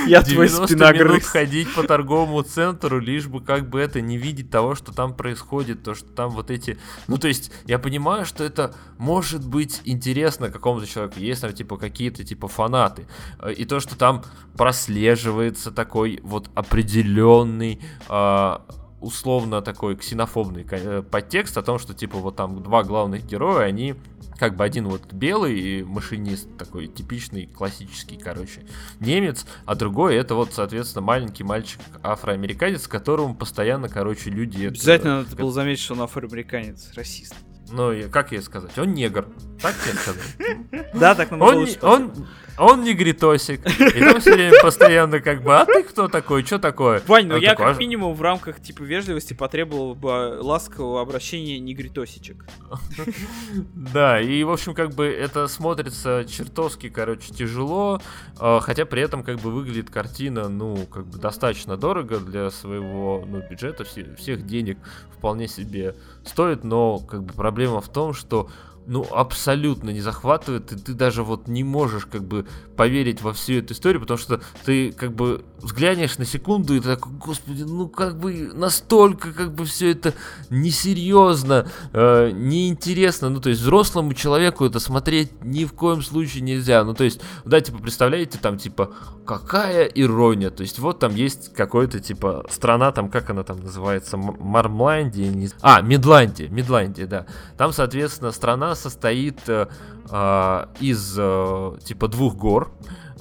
Я 0.08 0.21
твой 0.21 0.49
спиногрыз. 0.49 1.26
ходить 1.26 1.73
по 1.73 1.84
торговому 1.84 2.41
центру, 2.43 2.99
лишь 2.99 3.28
бы 3.28 3.41
как 3.41 3.69
бы 3.69 3.80
это 3.80 4.02
не 4.02 4.17
видеть 4.17 4.49
того, 4.49 4.76
что 4.76 4.93
там 4.93 5.15
происходит, 5.15 5.84
то, 5.84 5.95
что 5.95 6.08
там 6.10 6.32
вот 6.32 6.52
эти... 6.52 6.78
Ну, 7.08 7.17
то 7.17 7.28
есть, 7.28 7.52
я 7.65 7.80
понимаю, 7.80 8.26
что 8.26 8.43
это 8.43 8.76
может 8.97 9.45
быть 9.45 9.82
интересно 9.86 10.49
какому-то 10.49 10.88
человеку, 10.88 11.19
есть 11.19 11.41
там, 11.41 11.54
типа, 11.54 11.78
какие-то, 11.78 12.23
типа, 12.23 12.47
фанаты. 12.47 13.08
Э, 13.39 13.52
и 13.52 13.65
то, 13.65 13.80
что 13.80 13.97
там 13.97 14.23
прослеживается 14.58 15.71
такой 15.71 16.19
вот 16.23 16.49
определенный 16.56 17.82
а, 18.08 18.62
условно 19.04 19.62
такой 19.62 19.96
ксенофобный 19.96 20.66
э, 20.70 21.04
подтекст 21.04 21.58
о 21.58 21.62
том, 21.62 21.78
что 21.78 21.94
типа 21.94 22.18
вот 22.18 22.36
там 22.38 22.63
два 22.63 22.84
главных 22.84 23.26
героя, 23.26 23.66
они 23.66 23.96
как 24.38 24.56
бы 24.56 24.63
один 24.63 24.88
вот 24.88 25.12
белый 25.12 25.84
машинист, 25.84 26.48
такой 26.58 26.88
типичный 26.88 27.46
классический, 27.46 28.18
короче, 28.18 28.66
немец, 29.00 29.46
а 29.66 29.76
другой 29.76 30.16
это 30.16 30.36
вот, 30.36 30.54
соответственно, 30.54 31.06
маленький 31.06 31.44
мальчик 31.44 31.82
афроамериканец, 32.02 32.88
которому 32.88 33.36
постоянно, 33.36 33.89
короче, 33.89 34.30
люди... 34.30 34.66
Обязательно 34.66 35.20
это, 35.20 35.30
надо 35.30 35.36
было 35.36 35.52
заметить, 35.52 35.84
что 35.84 35.94
он 35.94 36.02
афроамериканец, 36.02 36.94
расист. 36.96 37.36
Ну, 37.72 37.94
как 38.12 38.32
ей 38.32 38.42
сказать? 38.42 38.78
Он 38.78 38.94
негр. 38.94 39.28
Так 39.62 39.76
тебе 39.84 39.94
сказать? 39.94 40.94
Да, 40.94 41.16
так 41.16 41.32
нам 41.32 41.42
он, 41.42 41.68
он, 41.82 42.28
он 42.58 42.84
негритосик. 42.84 43.62
И 43.66 44.00
там 44.00 44.20
все 44.20 44.34
время 44.34 44.62
постоянно 44.62 45.20
как 45.20 45.42
бы, 45.44 45.58
а 45.58 45.66
ты 45.66 45.84
кто 45.84 46.08
такой, 46.08 46.44
что 46.44 46.60
такое? 46.60 47.02
Вань, 47.08 47.28
ну 47.28 47.38
я 47.38 47.56
как 47.56 47.80
минимум 47.80 48.13
в 48.13 48.22
рамках 48.22 48.62
типа 48.62 48.84
вежливости 48.84 49.34
потребовал 49.34 49.96
бы 49.96 50.38
ласкового 50.42 51.02
обращения 51.02 51.60
негритосичек. 51.60 52.46
Да, 53.74 54.20
и 54.20 54.44
в 54.44 54.52
общем 54.52 54.74
как 54.74 54.94
бы 54.94 55.06
это 55.06 55.48
смотрится 55.48 56.26
чертовски, 56.28 56.89
короче, 56.89 57.34
тяжело, 57.34 58.02
а, 58.39 58.60
хотя 58.60 58.86
при 58.86 59.02
этом 59.02 59.24
как 59.24 59.39
бы 59.39 59.52
выглядит 59.52 59.89
картина, 59.89 60.50
ну, 60.50 60.86
как 60.86 61.06
бы 61.06 61.18
достаточно 61.20 61.78
дорого 61.78 62.20
для 62.20 62.50
своего, 62.50 63.24
ну, 63.26 63.42
бюджета, 63.48 63.84
всех 63.84 64.46
денег 64.46 64.78
вполне 65.12 65.48
себе 65.48 65.96
стоит, 66.26 66.63
но 66.63 67.00
как 67.00 67.24
бы 67.24 67.34
проблема 67.34 67.82
в 67.82 67.89
том, 67.89 68.13
что 68.13 68.50
ну, 68.86 69.06
абсолютно 69.12 69.91
не 69.91 70.02
захватывает, 70.02 70.72
и 70.72 70.76
ты 70.76 70.93
даже 70.93 71.24
вот 71.24 71.48
не 71.48 71.63
можешь 71.63 72.06
как 72.06 72.24
бы 72.24 72.46
поверить 72.76 73.22
во 73.22 73.34
всю 73.34 73.56
эту 73.56 73.74
историю, 73.74 74.02
потому 74.02 74.17
что 74.17 74.41
ты 74.65 74.91
как 74.91 75.13
бы 75.13 75.46
взглянешь 75.60 76.17
на 76.17 76.26
секунду 76.26 76.76
и 76.76 76.80
ты 76.80 76.96
такой, 76.96 77.13
господи, 77.13 77.63
ну 77.63 77.88
как 77.88 78.19
бы 78.19 78.52
настолько 78.54 79.32
как 79.32 79.54
бы 79.54 79.65
все 79.65 79.91
это 79.91 80.13
несерьезно, 80.50 81.67
э, 81.93 82.32
неинтересно, 82.34 83.30
ну 83.30 83.39
то 83.39 83.50
есть 83.50 83.62
взрослому 83.62 84.13
человеку 84.13 84.65
это 84.65 84.80
смотреть 84.80 85.43
ни 85.43 85.63
в 85.65 85.74
коем 85.74 86.02
случае 86.02 86.41
нельзя, 86.41 86.84
ну 86.84 86.93
то 86.93 87.04
есть, 87.04 87.22
да, 87.46 87.62
типа, 87.62 87.78
представляете, 87.78 88.38
там 88.39 88.58
типа, 88.58 88.93
какая 89.26 89.86
ирония, 89.86 90.50
то 90.50 90.62
есть 90.62 90.80
вот 90.80 91.00
там 91.00 91.15
есть 91.15 91.54
какой-то 91.54 92.00
типа 92.00 92.46
страна, 92.50 92.91
там 92.91 93.10
как 93.10 93.30
она 93.30 93.43
там 93.43 93.62
называется, 93.62 94.17
Мармландия, 94.17 95.30
не... 95.30 95.50
а, 95.62 95.82
Медландия, 95.82 96.50
Медландия, 96.50 97.06
да, 97.06 97.26
там, 97.58 97.72
соответственно, 97.72 98.32
страна 98.32 98.73
состоит 98.76 99.40
э, 99.48 99.68
э, 100.10 100.66
из 100.80 101.16
э, 101.18 101.78
типа 101.84 102.08
двух 102.08 102.36
гор, 102.36 102.72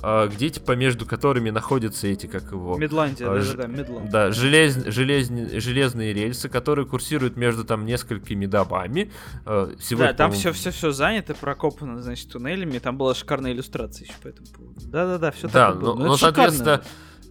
а, 0.05 0.27
где 0.27 0.51
типа 0.51 0.73
между 0.73 1.07
которыми 1.07 1.51
находятся 1.51 2.09
эти, 2.09 2.27
как 2.27 2.51
его... 2.51 2.77
Медландия, 2.77 3.25
а, 3.29 3.39
да, 3.39 3.55
да, 3.55 3.67
Медланд. 3.69 4.11
Да, 4.11 4.33
желез, 4.33 4.75
желез, 4.87 5.29
железные 5.29 6.13
рельсы, 6.13 6.49
которые 6.49 6.87
курсируют 6.87 7.37
между 7.37 7.65
там 7.65 7.87
несколькими 7.87 8.47
домами. 8.47 9.13
Э, 9.47 9.73
Всего 9.79 10.01
Да, 10.01 10.09
там 10.09 10.33
по-моему, 10.33 10.41
все, 10.41 10.53
все, 10.53 10.71
все 10.73 10.91
занято, 10.91 11.35
прокопано, 11.35 12.03
значит, 12.03 12.29
туннелями. 12.31 12.79
Там 12.79 12.99
была 12.99 13.15
шикарная 13.15 13.53
иллюстрация 13.53 14.07
еще 14.07 14.15
по 14.21 14.27
этому 14.27 14.49
поводу. 14.49 14.81
Да, 14.89 15.07
да, 15.07 15.19
да, 15.19 15.31
все 15.31 15.47
Да, 15.47 15.69
так 15.69 15.77
и 15.77 15.79
было. 15.79 15.95
ну, 15.95 16.01
это 16.01 16.09
ну, 16.09 16.17
шикарно. 16.17 16.83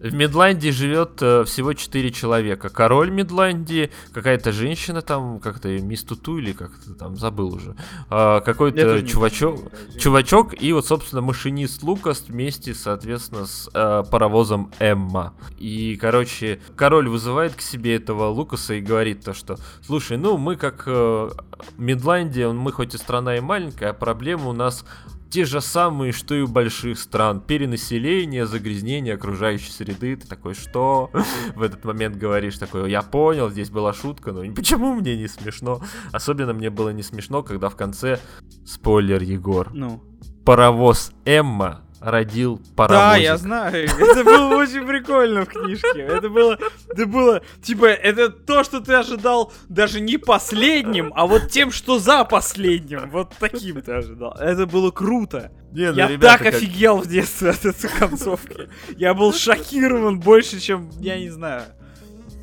В 0.02 0.14
Медландии 0.14 0.70
живет 0.70 1.22
э, 1.22 1.44
всего 1.44 1.74
4 1.74 2.10
человека. 2.10 2.70
Король 2.70 3.10
Медландии, 3.10 3.90
какая-то 4.12 4.50
женщина 4.50 5.00
там, 5.00 5.38
как-то 5.38 5.68
мисс 5.68 6.02
Туту 6.02 6.38
или 6.38 6.52
как-то 6.52 6.94
там, 6.94 7.16
забыл 7.16 7.54
уже. 7.54 7.76
А, 8.10 8.40
какой-то 8.40 9.02
чувачок. 9.06 9.60
Чувачок 9.96 10.60
и 10.60 10.72
вот, 10.72 10.86
собственно, 10.86 11.22
машинист 11.22 11.84
Лукас 11.84 12.24
вместе, 12.26 12.74
соответственно, 12.74 13.46
с 13.46 13.70
э, 13.72 14.02
паровозом 14.10 14.72
Эмма. 14.80 15.34
И, 15.58 15.96
короче, 16.00 16.60
король 16.74 17.08
вызывает 17.08 17.54
к 17.54 17.60
себе 17.60 17.94
этого 17.94 18.26
Лукаса 18.26 18.74
и 18.74 18.80
говорит 18.80 19.24
то, 19.24 19.34
что, 19.34 19.56
слушай, 19.86 20.16
ну 20.16 20.36
мы 20.36 20.56
как 20.56 20.82
э, 20.86 21.30
Медландия, 21.78 22.48
мы 22.48 22.72
хоть 22.72 22.94
и 22.94 22.98
страна 22.98 23.36
и 23.36 23.40
маленькая, 23.40 23.90
а 23.90 23.94
проблемы 23.94 24.48
у 24.48 24.52
нас 24.52 24.84
те 25.32 25.46
же 25.46 25.62
самые, 25.62 26.12
что 26.12 26.34
и 26.34 26.42
у 26.42 26.46
больших 26.46 26.98
стран. 26.98 27.40
Перенаселение, 27.40 28.46
загрязнение 28.46 29.14
окружающей 29.14 29.70
среды. 29.72 30.14
Ты 30.16 30.26
такой, 30.28 30.54
что? 30.54 31.10
В 31.56 31.62
этот 31.62 31.82
момент 31.84 32.16
говоришь 32.16 32.58
такой, 32.58 32.90
я 32.90 33.00
понял, 33.00 33.48
здесь 33.48 33.70
была 33.70 33.94
шутка, 33.94 34.32
но 34.32 34.42
почему 34.54 34.94
мне 34.94 35.16
не 35.16 35.28
смешно? 35.28 35.80
Особенно 36.12 36.52
мне 36.52 36.68
было 36.68 36.90
не 36.90 37.02
смешно, 37.02 37.42
когда 37.42 37.70
в 37.70 37.76
конце, 37.76 38.20
спойлер, 38.66 39.22
Егор, 39.22 39.70
Ну. 39.72 40.02
паровоз 40.44 41.12
Эмма 41.24 41.80
родил 42.02 42.60
паровозик. 42.76 43.10
Да, 43.10 43.16
я 43.16 43.36
знаю. 43.36 43.88
Это 43.98 44.24
было 44.24 44.56
очень 44.56 44.86
прикольно 44.86 45.44
в 45.44 45.48
книжке. 45.48 46.00
Это 46.00 46.28
было, 46.28 46.58
это 46.90 47.06
было, 47.06 47.42
типа, 47.62 47.86
это 47.86 48.28
то, 48.30 48.64
что 48.64 48.80
ты 48.80 48.94
ожидал 48.94 49.52
даже 49.68 50.00
не 50.00 50.18
последним, 50.18 51.12
а 51.14 51.26
вот 51.26 51.50
тем, 51.50 51.70
что 51.70 51.98
за 51.98 52.24
последним. 52.24 53.10
Вот 53.10 53.32
таким 53.38 53.80
ты 53.82 53.92
ожидал. 53.92 54.32
Это 54.38 54.66
было 54.66 54.90
круто. 54.90 55.52
Не, 55.72 55.90
ну, 55.90 55.96
Я 55.96 56.08
ребята, 56.08 56.38
так 56.38 56.42
как- 56.42 56.54
офигел 56.54 56.98
в 56.98 57.06
детстве 57.06 57.50
от 57.50 57.64
этой 57.64 57.88
концовки. 57.90 58.68
Я 58.96 59.14
был 59.14 59.32
шокирован 59.32 60.20
больше, 60.20 60.60
чем, 60.60 60.90
я 61.00 61.18
не 61.18 61.30
знаю, 61.30 61.62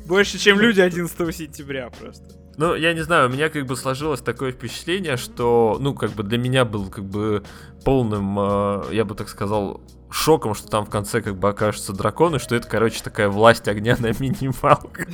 больше, 0.06 0.38
чем 0.38 0.58
люди 0.58 0.80
11 0.80 1.36
сентября 1.36 1.90
просто. 1.90 2.39
Ну, 2.60 2.74
я 2.74 2.92
не 2.92 3.00
знаю, 3.00 3.30
у 3.30 3.32
меня 3.32 3.48
как 3.48 3.64
бы 3.64 3.74
сложилось 3.74 4.20
такое 4.20 4.52
впечатление, 4.52 5.16
что, 5.16 5.78
ну, 5.80 5.94
как 5.94 6.10
бы 6.10 6.22
для 6.22 6.36
меня 6.36 6.66
был 6.66 6.90
как 6.90 7.06
бы 7.06 7.42
полным, 7.86 8.38
э, 8.38 8.82
я 8.92 9.06
бы 9.06 9.14
так 9.14 9.30
сказал, 9.30 9.80
шоком, 10.10 10.54
что 10.54 10.68
там 10.68 10.84
в 10.84 10.90
конце 10.90 11.22
как 11.22 11.38
бы 11.38 11.48
окажутся 11.48 11.94
драконы, 11.94 12.38
что 12.38 12.54
это, 12.54 12.68
короче, 12.68 13.02
такая 13.02 13.30
власть 13.30 13.66
огня 13.66 13.96
на 13.98 14.08
минималках. 14.08 15.06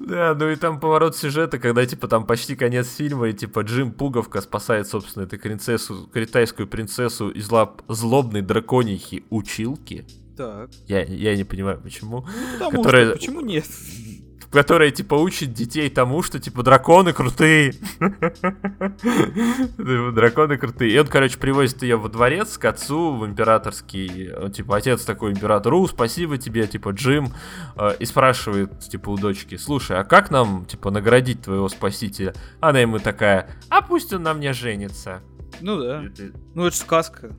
Да, 0.00 0.34
ну 0.34 0.48
и 0.48 0.56
там 0.56 0.80
поворот 0.80 1.14
сюжета, 1.18 1.58
когда, 1.58 1.84
типа, 1.84 2.08
там 2.08 2.24
почти 2.24 2.56
конец 2.56 2.88
фильма, 2.94 3.28
и, 3.28 3.34
типа, 3.34 3.60
Джим 3.60 3.92
Пуговка 3.92 4.40
спасает, 4.40 4.88
собственно, 4.88 5.24
эту 5.24 5.38
принцессу, 5.38 6.08
китайскую 6.14 6.66
принцессу 6.66 7.28
из 7.28 7.50
лап 7.50 7.82
злобной 7.88 8.40
драконихи 8.40 9.26
училки. 9.28 10.06
Так. 10.34 10.70
Я, 10.86 11.02
я 11.02 11.36
не 11.36 11.44
понимаю, 11.44 11.78
почему. 11.82 12.24
Потому 12.54 12.82
Которая- 12.82 13.06
что, 13.08 13.16
почему 13.16 13.40
нет? 13.42 13.66
Которая, 14.50 14.90
типа, 14.90 15.14
учит 15.14 15.52
детей 15.52 15.90
тому, 15.90 16.22
что, 16.22 16.38
типа, 16.38 16.62
драконы 16.62 17.12
крутые. 17.12 17.74
Драконы 19.78 20.56
крутые. 20.58 20.92
И 20.92 20.98
он, 20.98 21.06
короче, 21.06 21.38
привозит 21.38 21.82
ее 21.82 21.96
во 21.96 22.08
дворец 22.08 22.58
к 22.58 22.64
отцу, 22.64 23.16
в 23.16 23.26
императорский. 23.26 24.32
Он, 24.34 24.52
Типа, 24.52 24.76
отец 24.76 25.04
такой 25.04 25.32
императору, 25.32 25.86
спасибо 25.86 26.38
тебе, 26.38 26.66
типа, 26.66 26.90
Джим. 26.90 27.28
Э, 27.76 27.94
И 27.98 28.04
спрашивает, 28.06 28.80
типа, 28.80 29.10
у 29.10 29.18
дочки, 29.18 29.56
слушай, 29.56 29.98
а 29.98 30.04
как 30.04 30.30
нам, 30.30 30.64
типа, 30.64 30.90
наградить 30.90 31.42
твоего 31.42 31.68
спасителя? 31.68 32.34
Она 32.60 32.80
ему 32.80 32.98
такая, 32.98 33.50
а 33.68 33.82
пусть 33.82 34.12
он 34.12 34.22
на 34.22 34.34
мне 34.34 34.52
женится. 34.52 35.20
Ну 35.60 35.78
да. 35.80 36.04
Ну 36.54 36.66
это 36.66 36.76
сказка. 36.76 37.30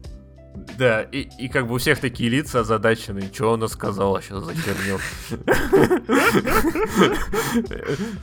Да, 0.78 1.02
и, 1.02 1.28
и 1.40 1.48
как 1.48 1.68
бы 1.68 1.76
у 1.76 1.78
всех 1.78 2.00
такие 2.00 2.30
лица 2.30 2.62
озадаченные. 2.62 3.30
Что 3.34 3.54
она 3.54 3.68
сказала 3.68 4.22
сейчас 4.22 4.44
за 4.44 4.54
херню? 4.54 5.00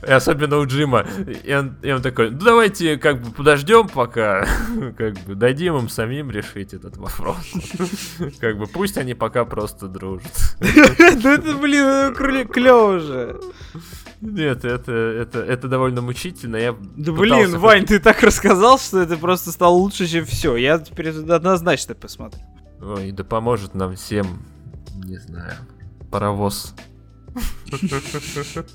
И 0.07 0.11
особенно 0.11 0.59
у 0.59 0.67
Джима. 0.67 1.07
И 1.45 1.53
он, 1.53 2.03
такой, 2.03 2.31
ну 2.31 2.39
давайте 2.39 2.97
как 2.97 3.21
бы 3.23 3.31
подождем 3.33 3.89
пока, 3.89 4.47
как 4.97 5.15
бы 5.21 5.35
дадим 5.35 5.77
им 5.77 5.89
самим 5.89 6.31
решить 6.31 6.75
этот 6.75 6.97
вопрос. 6.97 7.37
Как 8.41 8.59
бы 8.59 8.67
пусть 8.67 8.99
они 8.99 9.15
пока 9.15 9.45
просто 9.45 9.89
дружат. 9.89 10.33
Ну 11.25 11.31
это, 11.31 11.55
блин, 11.55 12.47
клево 12.49 12.99
же. 12.99 13.41
Нет, 14.25 14.65
это, 14.65 14.91
это, 14.93 15.41
это 15.41 15.69
довольно 15.69 16.01
мучительно. 16.01 16.57
Я 16.57 16.73
Да 16.97 17.13
блин, 17.13 17.51
хоть- 17.53 17.61
Вань, 17.61 17.85
ты 17.85 17.99
так 18.01 18.23
рассказал, 18.23 18.79
что 18.79 19.01
это 19.01 19.19
просто 19.19 19.53
стало 19.53 19.75
лучше, 19.75 20.07
чем 20.07 20.25
все. 20.25 20.57
Я 20.57 20.79
теперь 20.79 21.11
однозначно 21.11 21.95
посмотрю. 21.95 22.41
Ой, 22.81 23.13
да 23.13 23.23
поможет 23.23 23.75
нам 23.75 23.95
всем, 23.97 24.43
не 25.05 25.19
знаю, 25.19 25.53
паровоз. 26.11 26.75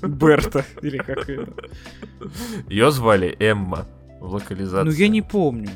Берта, 0.02 0.64
или 0.82 0.98
как 0.98 1.28
это. 1.28 1.52
Ее 2.68 2.90
звали 2.92 3.34
Эмма 3.40 3.86
в 4.20 4.34
локализации. 4.34 4.86
Ну 4.88 4.92
я 4.92 5.08
не 5.08 5.22
помню. 5.22 5.70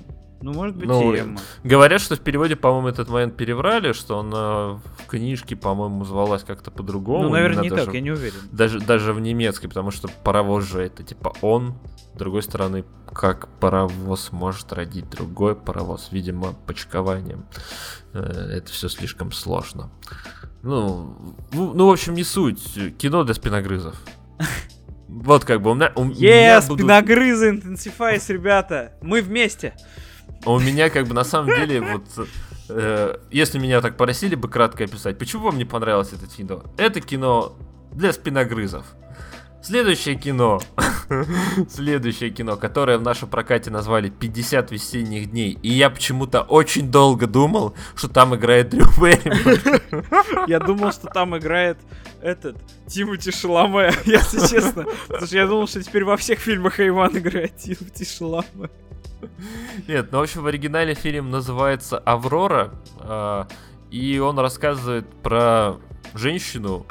Ну, 0.44 0.52
может 0.52 0.76
быть, 0.76 0.86
Ну, 0.86 1.14
и 1.14 1.20
Эмма. 1.20 1.40
Говорят, 1.62 2.02
что 2.02 2.16
в 2.16 2.20
переводе, 2.20 2.54
по-моему, 2.54 2.88
этот 2.88 3.08
момент 3.08 3.34
переврали, 3.34 3.92
что 3.92 4.18
она 4.18 4.74
в 4.98 5.06
книжке, 5.08 5.56
по-моему, 5.56 6.04
звалась 6.04 6.44
как-то 6.44 6.70
по-другому. 6.70 7.22
Ну, 7.24 7.30
наверное, 7.30 7.62
не 7.62 7.70
даже, 7.70 7.86
так, 7.86 7.94
я 7.94 8.00
не 8.02 8.10
уверен. 8.10 8.36
даже, 8.52 8.78
даже 8.78 9.14
в 9.14 9.20
немецкой, 9.20 9.68
потому 9.68 9.90
что 9.90 10.08
паровоз 10.22 10.64
же 10.64 10.82
это 10.82 11.02
типа 11.02 11.32
он. 11.40 11.74
С 12.14 12.18
другой 12.18 12.42
стороны, 12.42 12.84
как 13.10 13.48
паровоз 13.58 14.32
может 14.32 14.70
родить 14.74 15.08
другой 15.08 15.56
паровоз? 15.56 16.08
Видимо, 16.12 16.52
почкованием. 16.66 17.46
Э, 18.12 18.18
Это 18.58 18.70
все 18.70 18.90
слишком 18.90 19.32
сложно. 19.32 19.90
Ну, 20.62 21.16
ну, 21.52 21.88
в 21.88 21.90
общем, 21.90 22.12
не 22.14 22.22
суть. 22.22 22.62
Кино 22.98 23.24
для 23.24 23.32
спиногрызов. 23.34 23.96
Вот 25.08 25.44
как 25.44 25.62
бы 25.62 25.70
у 25.70 25.74
меня... 25.74 25.92
У 25.94 26.04
меня 26.04 26.58
Yes, 26.58 26.66
будут- 26.66 26.80
спиногрызы, 26.80 27.50
интенсифайс, 27.50 28.28
ребята. 28.30 28.94
Мы 29.00 29.22
вместе. 29.22 29.74
А 30.44 30.52
У 30.52 30.58
меня 30.58 30.90
как 30.90 31.06
бы 31.06 31.14
на 31.14 31.24
самом 31.24 31.54
деле 31.54 31.80
вот... 31.80 32.28
э, 32.68 33.16
если 33.30 33.58
меня 33.58 33.80
так 33.80 33.96
просили 33.96 34.34
бы 34.34 34.48
кратко 34.48 34.84
описать, 34.84 35.18
почему 35.18 35.44
вам 35.44 35.58
не 35.58 35.64
понравилось 35.64 36.12
это 36.12 36.26
кино? 36.26 36.64
Это 36.76 37.00
кино 37.00 37.56
для 37.92 38.12
спиногрызов. 38.12 38.84
Следующее 39.64 40.16
кино. 40.16 40.60
Следующее 41.70 42.28
кино, 42.28 42.56
которое 42.58 42.98
в 42.98 43.02
нашем 43.02 43.30
прокате 43.30 43.70
назвали 43.70 44.10
50 44.10 44.70
весенних 44.70 45.30
дней. 45.30 45.58
И 45.62 45.70
я 45.70 45.88
почему-то 45.88 46.42
очень 46.42 46.90
долго 46.90 47.26
думал, 47.26 47.74
что 47.96 48.08
там 48.08 48.34
играет 48.34 48.68
Дрю 48.68 48.84
Берримор. 49.00 49.80
Я 50.48 50.60
думал, 50.60 50.92
что 50.92 51.06
там 51.06 51.34
играет 51.38 51.78
этот 52.20 52.58
Тимати 52.86 53.30
Шаломе, 53.30 53.90
если 54.04 54.46
честно. 54.46 54.84
Потому 55.06 55.26
что 55.26 55.36
я 55.36 55.46
думал, 55.46 55.66
что 55.66 55.82
теперь 55.82 56.04
во 56.04 56.18
всех 56.18 56.40
фильмах 56.40 56.78
Айван 56.78 57.16
играет 57.16 57.56
Тимати 57.56 58.04
Шаломе. 58.04 58.68
Нет, 59.88 60.08
ну 60.12 60.18
в 60.18 60.22
общем 60.22 60.42
в 60.42 60.46
оригинале 60.46 60.94
фильм 60.94 61.30
называется 61.30 61.98
«Аврора», 61.98 62.72
а, 63.00 63.46
и 63.90 64.18
он 64.18 64.38
рассказывает 64.38 65.08
про 65.22 65.76
женщину 66.14 66.86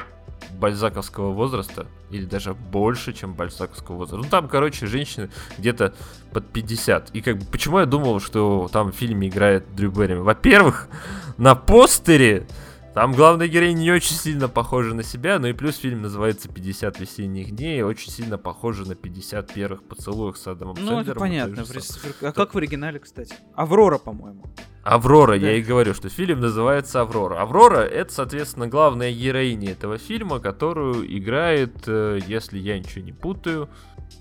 бальзаковского 0.58 1.32
возраста, 1.32 1.86
или 2.10 2.24
даже 2.24 2.54
больше, 2.54 3.12
чем 3.12 3.34
бальзаковского 3.34 3.96
возраста. 3.96 4.24
Ну 4.24 4.30
там, 4.30 4.48
короче, 4.48 4.86
женщина 4.86 5.28
где-то 5.58 5.94
под 6.32 6.46
50. 6.46 7.10
И 7.10 7.20
как 7.20 7.38
бы 7.38 7.44
почему 7.46 7.80
я 7.80 7.86
думал, 7.86 8.20
что 8.20 8.68
там 8.72 8.92
в 8.92 8.94
фильме 8.94 9.28
играет 9.28 9.74
Дрю 9.74 9.90
Берримор? 9.90 10.24
Во-первых, 10.24 10.88
на 11.36 11.54
постере 11.54 12.46
там 12.94 13.12
главная 13.12 13.48
героиня 13.48 13.78
не 13.80 13.90
очень 13.92 14.14
сильно 14.14 14.48
похожа 14.48 14.94
на 14.94 15.02
себя, 15.02 15.38
но 15.40 15.48
и 15.48 15.52
плюс 15.52 15.76
фильм 15.78 16.02
называется 16.02 16.48
«50 16.48 17.00
весенних 17.00 17.50
дней», 17.50 17.80
и 17.80 17.82
очень 17.82 18.12
сильно 18.12 18.38
похожа 18.38 18.86
на 18.88 18.94
50 18.94 19.52
первых 19.52 19.82
поцелуев 19.82 20.38
с 20.38 20.46
Адамом 20.46 20.76
Ну, 20.78 20.82
это 20.82 20.94
Сэндлером, 20.96 21.18
понятно. 21.18 21.64
же 21.64 21.80
самой. 21.80 22.14
А 22.22 22.32
как 22.32 22.54
в 22.54 22.58
оригинале, 22.58 23.00
кстати? 23.00 23.34
Аврора, 23.54 23.98
по-моему. 23.98 24.44
Аврора, 24.84 25.38
Да. 25.38 25.46
я 25.48 25.56
и 25.56 25.62
говорю, 25.62 25.92
что 25.94 26.08
фильм 26.08 26.40
называется 26.40 27.00
Аврора. 27.00 27.40
Аврора 27.40 27.80
это, 27.80 28.12
соответственно, 28.12 28.68
главная 28.68 29.12
героиня 29.12 29.72
этого 29.72 29.98
фильма, 29.98 30.38
которую 30.38 31.04
играет, 31.18 31.74
э, 31.88 32.20
если 32.26 32.58
я 32.58 32.78
ничего 32.78 33.04
не 33.04 33.12
путаю, 33.12 33.68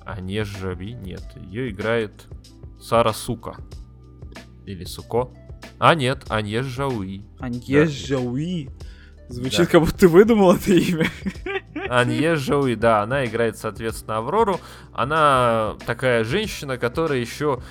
а 0.05 0.19
не 0.19 0.43
Жави, 0.43 0.93
нет, 0.93 1.21
ее 1.35 1.69
играет 1.69 2.25
Сара 2.81 3.13
Сука. 3.13 3.55
Или 4.65 4.85
Суко. 4.85 5.29
А 5.79 5.95
нет, 5.95 6.23
Аньес 6.29 6.65
Жауи. 6.65 7.23
Аньес 7.39 7.89
Жауи. 7.89 8.69
Звучит, 9.29 9.59
Да. 9.59 9.65
как 9.65 9.81
будто 9.81 9.97
ты 9.97 10.07
выдумал 10.07 10.53
это 10.55 10.73
имя. 10.73 11.07
Аньес 11.89 12.39
Жауи, 12.39 12.75
да, 12.75 13.01
она 13.01 13.25
играет, 13.25 13.57
соответственно, 13.57 14.17
Аврору. 14.17 14.59
Она 14.93 15.75
такая 15.85 16.23
женщина, 16.23 16.77
которая 16.77 17.19
еще 17.19 17.61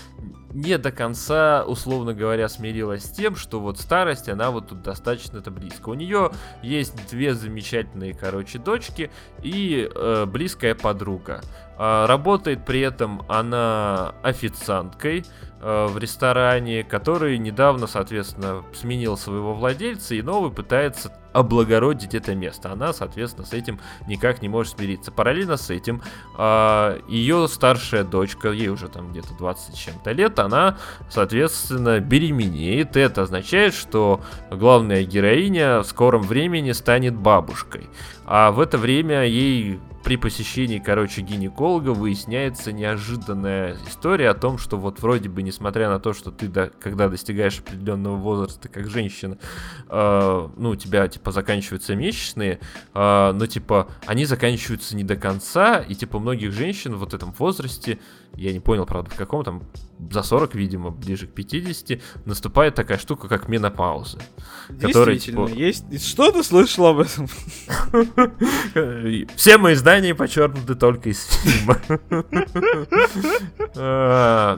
не 0.52 0.76
до 0.76 0.92
конца, 0.92 1.64
условно 1.66 2.12
говоря, 2.12 2.48
смирилась 2.48 3.04
с 3.04 3.10
тем, 3.10 3.36
что 3.36 3.58
вот 3.60 3.78
старость, 3.78 4.28
она 4.28 4.50
вот 4.50 4.68
тут 4.68 4.82
достаточно-то 4.82 5.50
близко. 5.50 5.88
У 5.88 5.94
нее 5.94 6.30
есть 6.62 6.94
две 7.10 7.34
замечательные, 7.34 8.12
короче, 8.14 8.58
дочки 8.58 9.10
и 9.42 9.88
э, 9.94 10.26
близкая 10.26 10.74
подруга. 10.74 11.40
Э, 11.78 12.04
работает 12.06 12.66
при 12.66 12.80
этом 12.80 13.24
она 13.28 14.14
официанткой, 14.22 15.24
в 15.62 15.98
ресторане, 15.98 16.82
который 16.82 17.38
недавно, 17.38 17.86
соответственно, 17.86 18.64
сменил 18.74 19.16
своего 19.16 19.54
владельца, 19.54 20.14
и 20.14 20.22
новый 20.22 20.50
пытается 20.50 21.12
облагородить 21.32 22.14
это 22.14 22.34
место. 22.34 22.72
Она, 22.72 22.92
соответственно, 22.92 23.46
с 23.46 23.52
этим 23.52 23.80
никак 24.06 24.42
не 24.42 24.48
может 24.48 24.76
смириться. 24.76 25.10
Параллельно 25.10 25.56
с 25.56 25.70
этим 25.70 26.02
а, 26.36 26.98
ее 27.08 27.48
старшая 27.48 28.04
дочка, 28.04 28.50
ей 28.50 28.68
уже 28.68 28.88
там 28.88 29.12
где-то 29.12 29.34
20 29.34 29.74
с 29.74 29.78
чем-то 29.78 30.12
лет, 30.12 30.38
она, 30.38 30.78
соответственно, 31.08 32.00
беременеет. 32.00 32.96
Это 32.96 33.22
означает, 33.22 33.74
что 33.74 34.20
главная 34.50 35.04
героиня 35.04 35.80
в 35.80 35.84
скором 35.84 36.22
времени 36.22 36.72
станет 36.72 37.14
бабушкой. 37.14 37.88
А 38.24 38.50
в 38.50 38.60
это 38.60 38.78
время 38.78 39.24
ей 39.24 39.80
при 40.04 40.16
посещении, 40.16 40.78
короче, 40.78 41.22
гинеколога 41.22 41.90
выясняется 41.90 42.72
неожиданная 42.72 43.76
история 43.86 44.30
о 44.30 44.34
том, 44.34 44.58
что 44.58 44.76
вот 44.76 45.00
вроде 45.00 45.28
бы, 45.28 45.42
несмотря 45.42 45.88
на 45.88 46.00
то, 46.00 46.12
что 46.12 46.30
ты, 46.30 46.48
до, 46.48 46.70
когда 46.80 47.08
достигаешь 47.08 47.60
определенного 47.60 48.16
возраста, 48.16 48.68
как 48.68 48.90
женщина, 48.90 49.38
э, 49.88 50.48
ну, 50.56 50.70
у 50.70 50.76
тебя, 50.76 51.06
типа, 51.06 51.30
заканчиваются 51.30 51.94
месячные, 51.94 52.58
э, 52.94 53.32
но, 53.32 53.46
типа, 53.46 53.88
они 54.06 54.24
заканчиваются 54.24 54.96
не 54.96 55.04
до 55.04 55.16
конца, 55.16 55.78
и, 55.78 55.94
типа, 55.94 56.18
многих 56.18 56.52
женщин 56.52 56.94
в 56.96 56.98
вот 56.98 57.14
этом 57.14 57.32
возрасте 57.32 57.98
я 58.36 58.52
не 58.52 58.60
понял, 58.60 58.86
правда, 58.86 59.10
в 59.10 59.16
каком 59.16 59.44
там, 59.44 59.62
за 60.10 60.22
40, 60.22 60.54
видимо, 60.54 60.90
ближе 60.90 61.26
к 61.26 61.30
50, 61.32 62.00
наступает 62.24 62.74
такая 62.74 62.98
штука, 62.98 63.28
как 63.28 63.48
менопауза. 63.48 64.18
Которая, 64.80 65.18
типа... 65.18 65.48
есть. 65.48 65.84
Что 66.06 66.30
ты 66.30 66.42
слышал 66.42 66.86
об 66.86 67.00
этом? 67.00 67.28
Все 69.36 69.58
мои 69.58 69.74
издания 69.74 70.14
подчеркнуты 70.14 70.74
только 70.74 71.10
из 71.10 71.24
фильма. 71.24 71.78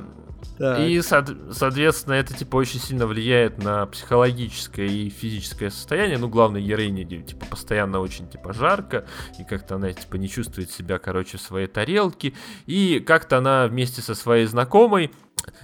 Так. 0.58 0.80
И, 0.80 1.00
соответственно, 1.02 2.14
это, 2.14 2.34
типа, 2.34 2.56
очень 2.56 2.80
сильно 2.80 3.06
влияет 3.06 3.62
на 3.62 3.86
психологическое 3.86 4.86
и 4.86 5.10
физическое 5.10 5.70
состояние. 5.70 6.18
Ну, 6.18 6.28
главной 6.28 6.62
героине, 6.62 7.04
типа, 7.04 7.46
постоянно 7.46 8.00
очень, 8.00 8.28
типа, 8.28 8.52
жарко, 8.52 9.04
и 9.38 9.44
как-то 9.44 9.76
она, 9.76 9.92
типа, 9.92 10.16
не 10.16 10.28
чувствует 10.28 10.70
себя, 10.70 10.98
короче, 10.98 11.38
в 11.38 11.42
своей 11.42 11.66
тарелке. 11.66 12.34
И 12.66 13.00
как-то 13.00 13.38
она 13.38 13.66
вместе 13.66 14.00
со 14.00 14.14
своей 14.14 14.46
знакомой 14.46 15.10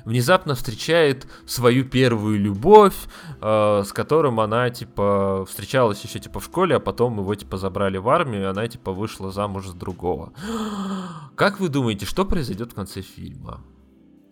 внезапно 0.05 0.55
встречает 0.55 1.26
свою 1.47 1.85
первую 1.85 2.39
любовь, 2.39 2.97
э, 3.41 3.83
с 3.87 3.93
которым 3.93 4.41
она, 4.41 4.70
типа, 4.70 5.47
встречалась 5.49 6.03
еще, 6.03 6.18
типа, 6.18 6.41
в 6.41 6.45
школе, 6.45 6.76
а 6.76 6.81
потом 6.81 7.18
его, 7.18 7.35
типа, 7.35 7.57
забрали 7.57 7.99
в 7.99 8.09
армию, 8.09 8.43
и 8.43 8.47
она, 8.47 8.66
типа, 8.68 8.93
вышла 8.93 9.31
замуж 9.31 9.66
за 9.66 9.74
другого. 9.74 10.33
Как 11.37 11.61
вы 11.61 11.68
думаете, 11.68 12.07
что 12.07 12.24
произойдет 12.24 12.72
в 12.72 12.74
конце 12.74 13.03
фильма? 13.03 13.62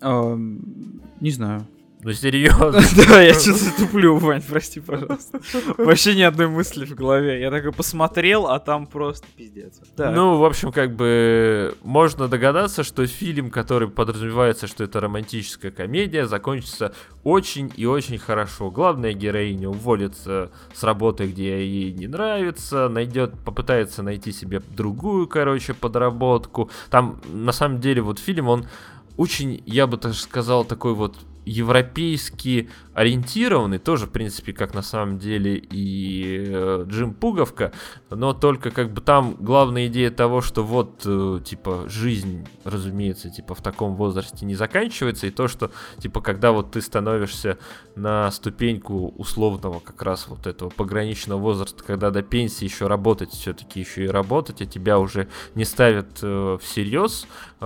Не 0.00 1.30
знаю. 1.30 1.66
Ну, 2.00 2.12
серьезно. 2.12 2.80
Да, 3.08 3.20
я 3.20 3.34
что-то 3.34 3.76
туплю, 3.76 4.16
Вань, 4.18 4.42
прости, 4.42 4.80
пожалуйста. 4.80 5.40
Вообще 5.78 6.14
ни 6.14 6.22
одной 6.22 6.46
мысли 6.46 6.84
в 6.84 6.94
голове. 6.94 7.40
Я 7.40 7.50
такой 7.50 7.72
посмотрел, 7.72 8.46
а 8.46 8.60
там 8.60 8.86
просто 8.86 9.26
пиздец. 9.36 9.80
Ну, 9.96 10.36
в 10.36 10.44
общем, 10.44 10.70
как 10.70 10.94
бы 10.94 11.74
можно 11.82 12.28
догадаться, 12.28 12.84
что 12.84 13.06
фильм, 13.06 13.50
который 13.50 13.88
подразумевается, 13.88 14.66
что 14.66 14.84
это 14.84 15.00
романтическая 15.00 15.70
комедия, 15.72 16.26
закончится 16.26 16.92
очень 17.24 17.72
и 17.76 17.84
очень 17.84 18.18
хорошо. 18.18 18.70
Главная 18.70 19.12
героиня 19.12 19.68
уволится 19.68 20.50
с 20.74 20.84
работы, 20.84 21.26
где 21.26 21.66
ей 21.66 21.92
не 21.92 22.06
нравится, 22.06 22.88
найдет, 22.88 23.34
попытается 23.44 24.02
найти 24.02 24.30
себе 24.32 24.62
другую, 24.70 25.26
короче, 25.26 25.74
подработку. 25.74 26.70
Там, 26.90 27.20
на 27.28 27.52
самом 27.52 27.80
деле, 27.80 28.02
вот 28.02 28.20
фильм, 28.20 28.48
он 28.48 28.66
очень, 29.18 29.62
я 29.66 29.86
бы 29.88 29.98
так 29.98 30.14
сказал, 30.14 30.64
такой 30.64 30.94
вот 30.94 31.16
европейский 31.48 32.68
ориентированный, 32.98 33.78
тоже, 33.78 34.06
в 34.06 34.10
принципе, 34.10 34.52
как 34.52 34.74
на 34.74 34.82
самом 34.82 35.18
деле 35.18 35.56
и 35.56 36.44
э, 36.48 36.84
Джим 36.88 37.14
Пуговка, 37.14 37.72
но 38.10 38.32
только 38.32 38.72
как 38.72 38.92
бы 38.92 39.00
там 39.00 39.36
главная 39.38 39.86
идея 39.86 40.10
того, 40.10 40.40
что 40.40 40.64
вот, 40.64 41.02
э, 41.04 41.38
типа, 41.44 41.84
жизнь, 41.86 42.46
разумеется, 42.64 43.30
типа, 43.30 43.54
в 43.54 43.62
таком 43.62 43.94
возрасте 43.94 44.44
не 44.44 44.56
заканчивается, 44.56 45.28
и 45.28 45.30
то, 45.30 45.46
что, 45.46 45.70
типа, 45.98 46.20
когда 46.20 46.50
вот 46.50 46.72
ты 46.72 46.80
становишься 46.80 47.58
на 47.94 48.30
ступеньку 48.32 49.14
условного 49.16 49.78
как 49.78 50.02
раз 50.02 50.26
вот 50.26 50.48
этого 50.48 50.70
пограничного 50.70 51.38
возраста, 51.38 51.84
когда 51.84 52.10
до 52.10 52.22
пенсии 52.22 52.64
еще 52.64 52.88
работать, 52.88 53.30
все-таки 53.30 53.78
еще 53.78 54.06
и 54.06 54.08
работать, 54.08 54.60
а 54.60 54.66
тебя 54.66 54.98
уже 54.98 55.28
не 55.54 55.64
ставят 55.64 56.18
э, 56.22 56.58
всерьез 56.60 57.28
э, 57.60 57.64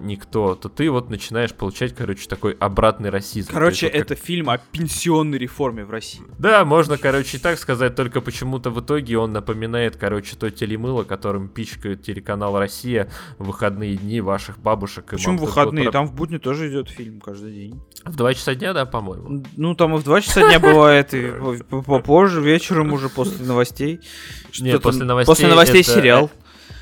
никто, 0.00 0.54
то 0.54 0.68
ты 0.70 0.90
вот 0.90 1.10
начинаешь 1.10 1.52
получать, 1.52 1.94
короче, 1.94 2.26
такой 2.26 2.52
обратный 2.52 3.10
расизм. 3.12 3.52
Короче, 3.52 3.86
есть, 3.86 3.96
это 3.96 4.14
как... 4.16 4.24
фильм 4.24 4.50
о 4.50 4.58
пенсионной 4.58 5.38
реформе 5.38 5.84
в 5.84 5.90
России. 5.90 6.22
Да, 6.38 6.64
можно, 6.64 6.98
короче, 6.98 7.38
так 7.38 7.58
сказать, 7.58 7.94
только 7.94 8.20
почему-то 8.20 8.70
в 8.70 8.80
итоге 8.80 9.18
он 9.18 9.32
напоминает, 9.32 9.96
короче, 9.96 10.36
то 10.36 10.50
телемыло, 10.50 11.04
которым 11.04 11.48
пичкают 11.48 12.02
телеканал 12.02 12.58
«Россия» 12.58 13.08
в 13.38 13.46
выходные 13.46 13.96
дни 13.96 14.20
ваших 14.20 14.58
бабушек 14.58 15.12
и 15.12 15.16
Почему 15.16 15.34
мам. 15.34 15.44
выходные? 15.44 15.84
Вот, 15.84 15.92
там 15.92 16.06
в 16.06 16.14
будни 16.14 16.38
тоже 16.38 16.70
идет 16.70 16.88
фильм 16.88 17.20
каждый 17.20 17.52
день. 17.52 17.80
В 18.04 18.16
2 18.16 18.34
часа 18.34 18.54
дня, 18.54 18.72
да, 18.72 18.86
по-моему? 18.86 19.44
Ну, 19.56 19.74
там 19.74 19.94
и 19.94 19.98
в 19.98 20.04
2 20.04 20.20
часа 20.20 20.48
дня 20.48 20.58
бывает, 20.58 21.14
и 21.14 21.32
попозже, 21.86 22.40
вечером 22.40 22.92
уже 22.92 23.08
после 23.08 23.44
новостей. 23.46 24.00
Нет, 24.60 24.82
после 24.82 25.04
новостей 25.04 25.32
После 25.32 25.48
новостей 25.48 25.82
сериал. 25.82 26.30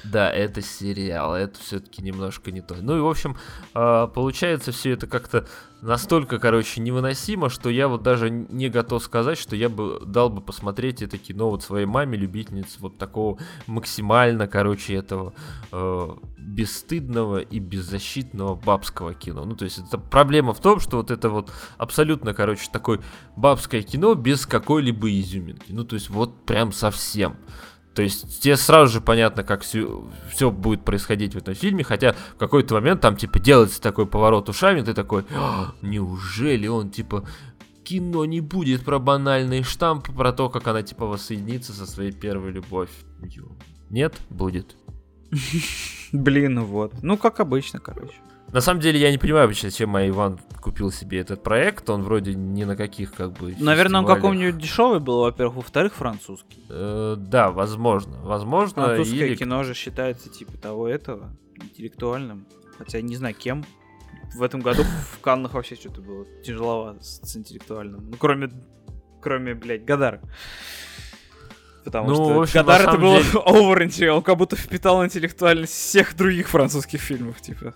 Да, 0.05 0.31
это 0.31 0.63
сериал, 0.63 1.35
это 1.35 1.59
все-таки 1.61 2.03
немножко 2.03 2.51
не 2.51 2.61
то. 2.61 2.75
Ну 2.81 2.97
и, 2.97 3.01
в 3.01 3.07
общем, 3.07 3.37
а, 3.75 4.07
получается 4.07 4.73
все 4.73 4.93
это 4.93 5.07
как-то 5.07 5.47
настолько, 5.83 6.39
короче, 6.39 6.81
невыносимо, 6.81 7.49
что 7.49 7.71
я 7.71 7.89
вот 7.89 8.03
даже 8.03 8.31
не 8.31 8.69
готов 8.69 9.03
сказать, 9.03 9.39
что 9.39 9.57
я 9.57 9.69
бы 9.69 10.01
дал 10.05 10.31
бы 10.31 10.41
посмотреть 10.41 11.03
это 11.03 11.19
кино 11.19 11.51
вот 11.51 11.63
своей 11.63 11.87
маме, 11.87 12.19
любительнице 12.19 12.79
вот 12.81 12.99
такого 12.99 13.39
максимально, 13.67 14.47
короче, 14.47 14.95
этого 14.95 15.35
э, 15.73 16.09
бесстыдного 16.39 17.39
и 17.39 17.59
беззащитного 17.59 18.55
бабского 18.55 19.15
кино. 19.15 19.45
Ну, 19.45 19.55
то 19.57 19.65
есть 19.65 19.79
это 19.79 19.99
проблема 19.99 20.53
в 20.53 20.61
том, 20.61 20.81
что 20.81 20.99
вот 20.99 21.11
это 21.11 21.31
вот 21.31 21.51
абсолютно, 21.79 22.35
короче, 22.35 22.69
такое 22.73 23.01
бабское 23.37 23.83
кино 23.83 24.15
без 24.15 24.47
какой-либо 24.47 25.11
изюминки. 25.11 25.73
Ну, 25.73 25.85
то 25.85 25.95
есть 25.95 26.11
вот 26.11 26.45
прям 26.45 26.73
совсем. 26.73 27.37
То 27.95 28.03
есть 28.03 28.41
тебе 28.41 28.57
сразу 28.57 28.93
же 28.93 29.01
понятно, 29.01 29.43
как 29.43 29.63
все, 29.63 30.09
все 30.31 30.51
будет 30.51 30.85
происходить 30.85 31.35
в 31.35 31.39
этом 31.39 31.55
фильме, 31.55 31.83
хотя 31.83 32.13
в 32.13 32.37
какой-то 32.39 32.75
момент 32.75 33.01
там 33.01 33.17
типа 33.17 33.41
делается 33.41 33.83
такой 33.83 34.07
поворот 34.07 34.49
ушами, 34.49 34.83
ты 34.83 34.95
такой, 34.95 35.25
«А, 35.35 35.75
неужели 35.83 36.69
он 36.69 36.91
типа 36.91 37.27
кино 37.83 38.25
не 38.25 38.41
будет 38.41 38.85
про 38.85 39.01
банальные 39.01 39.65
штампы, 39.65 40.13
про 40.13 40.33
то, 40.33 40.49
как 40.49 40.69
она 40.69 40.83
типа 40.83 41.07
воссоединится 41.07 41.73
со 41.73 41.87
своей 41.87 42.13
первой 42.13 42.53
любовью. 42.53 42.91
Нет, 43.91 44.15
будет. 44.31 44.77
Блин, 46.13 46.55
ну 46.55 46.65
вот. 46.65 47.03
Ну, 47.03 47.17
как 47.17 47.41
обычно, 47.41 47.81
короче. 47.81 48.15
На 48.53 48.61
самом 48.61 48.81
деле 48.81 48.99
я 48.99 49.11
не 49.11 49.19
понимаю 49.19 49.47
вообще, 49.47 49.71
зачем 49.71 49.97
Иван 49.97 50.39
купил 50.61 50.91
себе 50.91 51.21
этот 51.21 51.43
проект. 51.43 51.89
Он 51.89 52.03
вроде 52.03 52.35
ни 52.35 52.65
на 52.65 52.77
каких 52.77 53.13
как 53.15 53.33
бы. 53.33 53.55
Наверное, 53.59 54.01
он 54.01 54.07
каком-нибудь 54.07 54.59
дешевый 54.59 54.99
был, 54.99 55.21
во-первых, 55.21 55.57
во-вторых, 55.57 55.95
французский. 55.95 56.65
Э, 56.69 57.15
да, 57.17 57.51
возможно, 57.51 58.19
возможно. 58.23 58.85
Французское 58.85 59.29
или... 59.29 59.37
кино 59.37 59.63
же 59.63 59.75
считается 59.75 60.29
типа 60.29 60.59
того 60.59 60.89
этого 60.89 61.31
интеллектуальным, 61.57 62.47
хотя 62.77 63.01
не 63.01 63.17
знаю 63.17 63.35
кем. 63.35 63.65
В 64.35 64.43
этом 64.43 64.61
году 64.61 64.85
в 64.85 65.21
Каннах 65.21 65.55
вообще 65.55 65.75
что-то 65.75 66.01
было 66.01 66.25
тяжеловато 66.45 67.03
с, 67.03 67.37
интеллектуальным, 67.37 68.11
ну 68.11 68.17
кроме, 68.17 68.51
кроме, 69.21 69.55
блядь, 69.55 69.85
Гадар. 69.85 70.21
Потому 71.85 72.11
ну, 72.11 72.15
что 72.15 72.43
общем, 72.43 72.55
Гадар 72.61 72.83
это 72.83 72.99
было 72.99 73.23
деле... 73.23 73.31
over 73.47 74.11
он 74.11 74.23
как 74.23 74.37
будто 74.37 74.55
впитал 74.55 75.05
интеллектуальность 75.05 75.73
всех 75.73 76.17
других 76.17 76.49
французских 76.49 77.01
фильмов, 77.01 77.41
типа. 77.41 77.75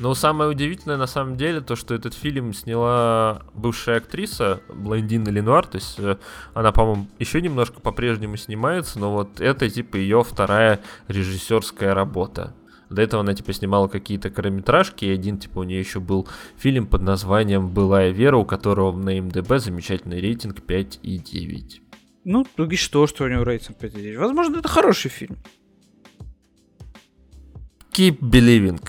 Но 0.00 0.14
самое 0.14 0.50
удивительное 0.50 0.96
на 0.96 1.06
самом 1.06 1.36
деле 1.36 1.60
то, 1.60 1.76
что 1.76 1.94
этот 1.94 2.14
фильм 2.14 2.52
сняла 2.52 3.42
бывшая 3.54 3.98
актриса 3.98 4.60
Блондина 4.68 5.28
Ленуар, 5.28 5.66
то 5.66 5.76
есть 5.76 5.98
э, 5.98 6.16
она, 6.52 6.72
по-моему, 6.72 7.06
еще 7.20 7.40
немножко 7.40 7.80
по-прежнему 7.80 8.36
снимается, 8.36 8.98
но 8.98 9.12
вот 9.12 9.40
это 9.40 9.70
типа 9.70 9.96
ее 9.96 10.24
вторая 10.24 10.80
режиссерская 11.06 11.94
работа. 11.94 12.54
До 12.90 13.02
этого 13.02 13.22
она 13.22 13.34
типа 13.34 13.52
снимала 13.52 13.88
какие-то 13.88 14.30
короткометражки, 14.30 15.04
и 15.04 15.10
один 15.10 15.38
типа 15.38 15.60
у 15.60 15.62
нее 15.62 15.78
еще 15.78 16.00
был 16.00 16.28
фильм 16.56 16.86
под 16.86 17.02
названием 17.02 17.68
«Былая 17.68 18.10
вера», 18.10 18.36
у 18.36 18.44
которого 18.44 18.96
на 18.96 19.20
МДБ 19.20 19.58
замечательный 19.58 20.20
рейтинг 20.20 20.58
5,9. 20.60 21.80
Ну, 22.24 22.46
и 22.56 22.76
что, 22.76 23.06
что 23.06 23.24
у 23.24 23.28
него 23.28 23.44
рейтинг 23.44 23.78
5,9? 23.78 24.18
Возможно, 24.18 24.58
это 24.58 24.68
хороший 24.68 25.10
фильм. 25.10 25.36
Keep 27.94 28.18
believing. 28.22 28.80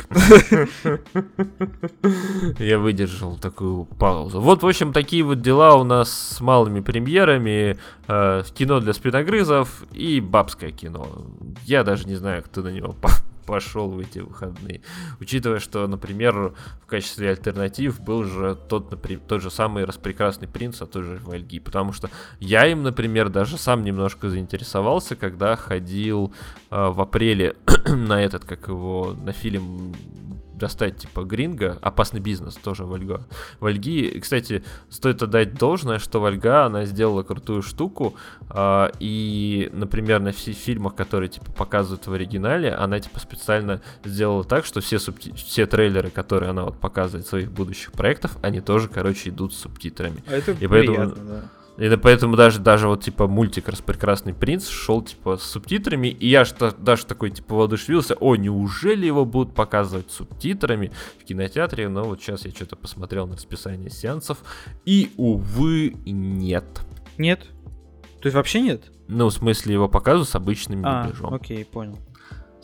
Я 2.59 2.79
выдержал 2.79 3.37
такую 3.37 3.85
паузу. 3.85 4.41
Вот, 4.41 4.63
в 4.63 4.67
общем, 4.67 4.93
такие 4.93 5.21
вот 5.21 5.41
дела 5.41 5.75
у 5.75 5.83
нас 5.83 6.11
с 6.11 6.41
малыми 6.41 6.79
премьерами. 6.79 7.77
Э, 8.07 8.41
кино 8.55 8.79
для 8.79 8.93
спиногрызов 8.93 9.83
и 9.91 10.19
бабское 10.19 10.71
кино. 10.71 11.07
Я 11.65 11.83
даже 11.83 12.07
не 12.07 12.15
знаю, 12.15 12.41
кто 12.41 12.63
на 12.63 12.69
него 12.69 12.95
пошел 13.45 13.89
в 13.89 13.99
эти 13.99 14.19
выходные. 14.19 14.81
Учитывая, 15.19 15.59
что, 15.59 15.87
например, 15.87 16.53
в 16.81 16.85
качестве 16.87 17.29
альтернатив 17.29 17.99
был 17.99 18.23
же 18.23 18.55
тот, 18.69 18.91
например, 18.91 19.21
тот 19.27 19.41
же 19.41 19.49
самый 19.49 19.85
распрекрасный 19.85 20.47
принц 20.47 20.81
от 20.81 20.91
той 20.91 21.03
же 21.03 21.19
Вальги. 21.23 21.59
Потому 21.59 21.93
что 21.93 22.09
я 22.39 22.67
им, 22.67 22.83
например, 22.83 23.29
даже 23.29 23.57
сам 23.57 23.83
немножко 23.83 24.29
заинтересовался, 24.29 25.15
когда 25.15 25.55
ходил 25.55 26.33
э, 26.71 26.89
в 26.89 27.01
апреле 27.01 27.55
на 27.87 28.21
этот, 28.21 28.45
как 28.45 28.67
его, 28.67 29.15
на 29.23 29.31
фильм 29.31 29.93
достать, 30.57 30.97
типа, 30.97 31.23
Гринга, 31.23 31.77
опасный 31.81 32.19
бизнес, 32.19 32.55
тоже 32.55 32.85
Вальга. 32.85 33.25
Вальги, 33.59 34.19
кстати, 34.19 34.63
стоит 34.89 35.21
отдать 35.23 35.55
должное, 35.55 35.99
что 35.99 36.19
Вальга, 36.19 36.65
она 36.65 36.85
сделала 36.85 37.23
крутую 37.23 37.61
штуку, 37.61 38.15
э, 38.49 38.89
и, 38.99 39.69
например, 39.73 40.19
на 40.19 40.31
всех 40.31 40.55
фильмах, 40.55 40.95
которые, 40.95 41.29
типа, 41.29 41.51
показывают 41.51 42.07
в 42.07 42.13
оригинале, 42.13 42.71
она, 42.71 42.99
типа, 42.99 43.19
специально 43.19 43.81
сделала 44.03 44.43
так, 44.43 44.65
что 44.65 44.81
все, 44.81 44.99
субти... 44.99 45.33
все 45.33 45.65
трейлеры, 45.65 46.09
которые 46.09 46.49
она 46.49 46.63
вот 46.63 46.79
показывает 46.79 47.27
своих 47.27 47.51
будущих 47.51 47.91
проектов, 47.91 48.37
они 48.41 48.61
тоже, 48.61 48.87
короче, 48.87 49.29
идут 49.29 49.53
с 49.53 49.57
субтитрами. 49.57 50.23
А 50.27 50.33
это 50.33 50.51
и 50.51 50.67
приятно, 50.67 50.69
поэтому... 50.69 51.27
да. 51.27 51.43
И 51.77 51.93
поэтому 51.97 52.37
даже, 52.37 52.59
даже 52.59 52.87
вот, 52.87 53.03
типа, 53.03 53.27
мультик 53.27 53.67
«Распрекрасный 53.67 54.33
принц» 54.33 54.69
шел, 54.69 55.01
типа, 55.01 55.35
с 55.37 55.43
субтитрами, 55.43 56.07
и 56.07 56.27
я 56.29 56.45
что 56.45 56.71
даже 56.71 57.05
такой, 57.05 57.31
типа, 57.31 57.55
воодушевился, 57.55 58.15
о, 58.15 58.35
неужели 58.37 59.05
его 59.05 59.25
будут 59.25 59.53
показывать 59.53 60.09
субтитрами 60.09 60.91
в 61.21 61.25
кинотеатре? 61.25 61.89
Но 61.89 62.05
вот 62.05 62.21
сейчас 62.21 62.45
я 62.45 62.51
что-то 62.51 62.77
посмотрел 62.77 63.27
на 63.27 63.35
расписание 63.35 63.89
сеансов, 63.89 64.37
и, 64.85 65.11
увы, 65.17 65.95
нет. 66.05 66.65
Нет? 67.17 67.41
То 68.21 68.27
есть 68.27 68.35
вообще 68.35 68.61
нет? 68.61 68.83
Ну, 69.07 69.27
в 69.27 69.33
смысле, 69.33 69.73
его 69.73 69.89
показывают 69.89 70.29
с 70.29 70.35
обычным 70.35 70.81
А, 70.85 71.03
дубляжом. 71.03 71.33
окей, 71.33 71.65
понял. 71.65 71.99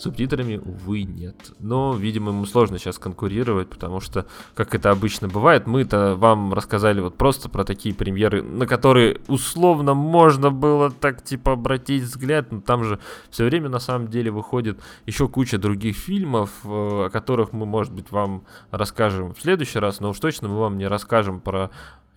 Субтитрами, 0.01 0.57
увы, 0.57 1.03
нет. 1.03 1.35
Но, 1.59 1.93
видимо, 1.93 2.31
ему 2.31 2.47
сложно 2.47 2.79
сейчас 2.79 2.97
конкурировать, 2.97 3.69
потому 3.69 3.99
что, 3.99 4.25
как 4.55 4.73
это 4.73 4.89
обычно 4.89 5.27
бывает, 5.27 5.67
мы-то 5.67 6.15
вам 6.15 6.53
рассказали 6.53 7.01
вот 7.01 7.17
просто 7.17 7.49
про 7.49 7.63
такие 7.63 7.93
премьеры, 7.93 8.41
на 8.41 8.65
которые 8.65 9.19
условно 9.27 9.93
можно 9.93 10.49
было 10.49 10.89
так, 10.89 11.23
типа, 11.23 11.51
обратить 11.51 12.01
взгляд, 12.01 12.51
но 12.51 12.61
там 12.61 12.83
же 12.83 12.99
все 13.29 13.45
время, 13.45 13.69
на 13.69 13.77
самом 13.77 14.07
деле, 14.07 14.31
выходит 14.31 14.79
еще 15.05 15.27
куча 15.27 15.59
других 15.59 15.95
фильмов, 15.97 16.49
э, 16.63 16.67
о 16.67 17.09
которых 17.11 17.53
мы, 17.53 17.67
может 17.67 17.93
быть, 17.93 18.09
вам 18.09 18.43
расскажем 18.71 19.35
в 19.35 19.39
следующий 19.39 19.77
раз, 19.77 19.99
но 19.99 20.09
уж 20.09 20.19
точно 20.19 20.47
мы 20.47 20.57
вам 20.57 20.79
не 20.79 20.87
расскажем 20.87 21.39
про 21.39 21.69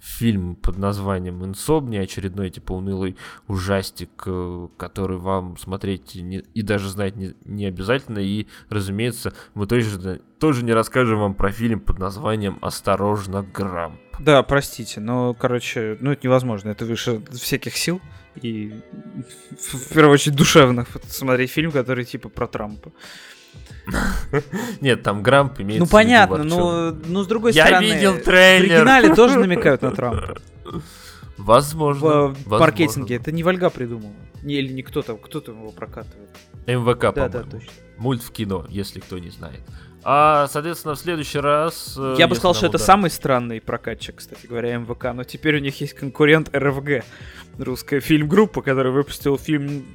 фильм 0.04 0.54
под 0.54 0.76
названием 0.76 1.44
«Инсомния», 1.44 2.02
очередной 2.02 2.50
типа 2.50 2.72
унылый 2.72 3.16
ужастик, 3.48 4.10
э, 4.26 4.68
который 4.76 5.16
вам 5.16 5.56
смотреть 5.56 6.14
не, 6.14 6.38
и 6.52 6.62
даже 6.62 6.90
знать 6.90 7.16
не, 7.16 7.34
не 7.44 7.64
обязательно. 7.64 8.18
И, 8.18 8.46
разумеется, 8.68 9.32
мы 9.54 9.66
тоже, 9.66 10.20
тоже 10.38 10.62
не 10.62 10.72
расскажем 10.72 11.20
вам 11.20 11.34
про 11.34 11.50
фильм 11.50 11.80
под 11.80 11.98
названием 11.98 12.58
«Осторожно, 12.60 13.42
Грамп». 13.42 13.98
Да, 14.20 14.42
простите, 14.42 15.00
но, 15.00 15.34
короче, 15.34 15.96
ну 16.00 16.12
это 16.12 16.26
невозможно, 16.26 16.68
это 16.68 16.84
выше 16.84 17.22
всяких 17.32 17.76
сил. 17.76 18.00
И 18.42 18.72
в 19.58 19.94
первую 19.94 20.14
очередь 20.14 20.36
душевных 20.36 20.88
смотреть 21.08 21.50
фильм, 21.50 21.72
который 21.72 22.04
типа 22.04 22.28
про 22.28 22.46
Трампа. 22.46 22.92
Нет, 24.80 25.02
там 25.02 25.22
Грамп 25.22 25.60
имеется 25.60 25.80
Ну 25.80 25.86
в 25.86 25.90
понятно, 25.90 26.42
но, 26.44 26.90
но 27.06 27.22
с 27.22 27.26
другой 27.26 27.52
Я 27.52 27.66
стороны, 27.66 27.84
видел 27.84 28.12
в 28.14 28.22
трейлер. 28.22 28.76
оригинале 28.76 29.14
тоже 29.14 29.38
намекают 29.38 29.82
на 29.82 29.90
Трампа. 29.92 30.36
Возможно. 31.36 32.00
В, 32.00 32.10
в 32.10 32.26
возможно. 32.46 32.58
маркетинге. 32.58 33.16
Это 33.16 33.32
не 33.32 33.42
Вольга 33.42 33.70
придумала. 33.70 34.12
Не, 34.42 34.54
или 34.56 34.72
не 34.72 34.82
кто-то, 34.82 35.16
кто-то 35.16 35.52
его 35.52 35.70
прокатывает. 35.70 36.28
МВК, 36.66 37.14
Да, 37.14 37.28
да, 37.28 37.42
точно. 37.42 37.70
Мульт 37.98 38.22
в 38.22 38.30
кино, 38.30 38.66
если 38.68 39.00
кто 39.00 39.18
не 39.18 39.30
знает. 39.30 39.60
А, 40.02 40.48
соответственно, 40.48 40.94
в 40.94 40.98
следующий 40.98 41.38
раз... 41.38 41.94
э, 41.98 42.16
Я 42.18 42.28
бы 42.28 42.34
сказал, 42.34 42.54
что 42.54 42.66
это 42.66 42.76
самый 42.78 43.10
странный 43.10 43.60
прокатчик, 43.60 44.16
кстати 44.16 44.46
говоря, 44.46 44.76
МВК. 44.76 45.06
Но 45.14 45.24
теперь 45.24 45.56
у 45.56 45.60
них 45.60 45.80
есть 45.80 45.94
конкурент 45.94 46.54
РФГ. 46.54 47.04
Русская 47.58 48.00
фильм-группа, 48.00 48.60
которая 48.62 48.92
выпустила 48.92 49.38
фильм... 49.38 49.86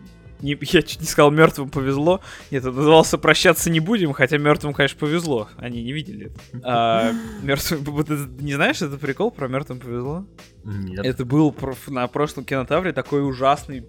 Не, 0.41 0.57
я 0.61 0.81
чуть 0.81 1.01
не 1.01 1.05
сказал, 1.05 1.31
мертвым 1.31 1.69
повезло. 1.69 2.21
Нет, 2.51 2.63
это 2.63 2.71
назывался 2.71 3.17
Прощаться 3.17 3.69
не 3.69 3.79
будем, 3.79 4.13
хотя 4.13 4.37
мертвым, 4.37 4.73
конечно, 4.73 4.99
повезло. 4.99 5.49
Они 5.57 5.83
не 5.83 5.91
видели. 5.91 6.31
А, 6.63 7.11
мертвым, 7.43 8.03
ты 8.03 8.13
не 8.43 8.53
знаешь, 8.53 8.81
это 8.81 8.97
прикол 8.97 9.31
про 9.31 9.47
мертвым 9.47 9.79
повезло? 9.79 10.25
Нет. 10.63 11.05
Это 11.05 11.25
был 11.25 11.55
на 11.87 12.07
прошлом 12.07 12.45
кинотавре 12.45 12.93
такой 12.93 13.27
ужасный 13.27 13.85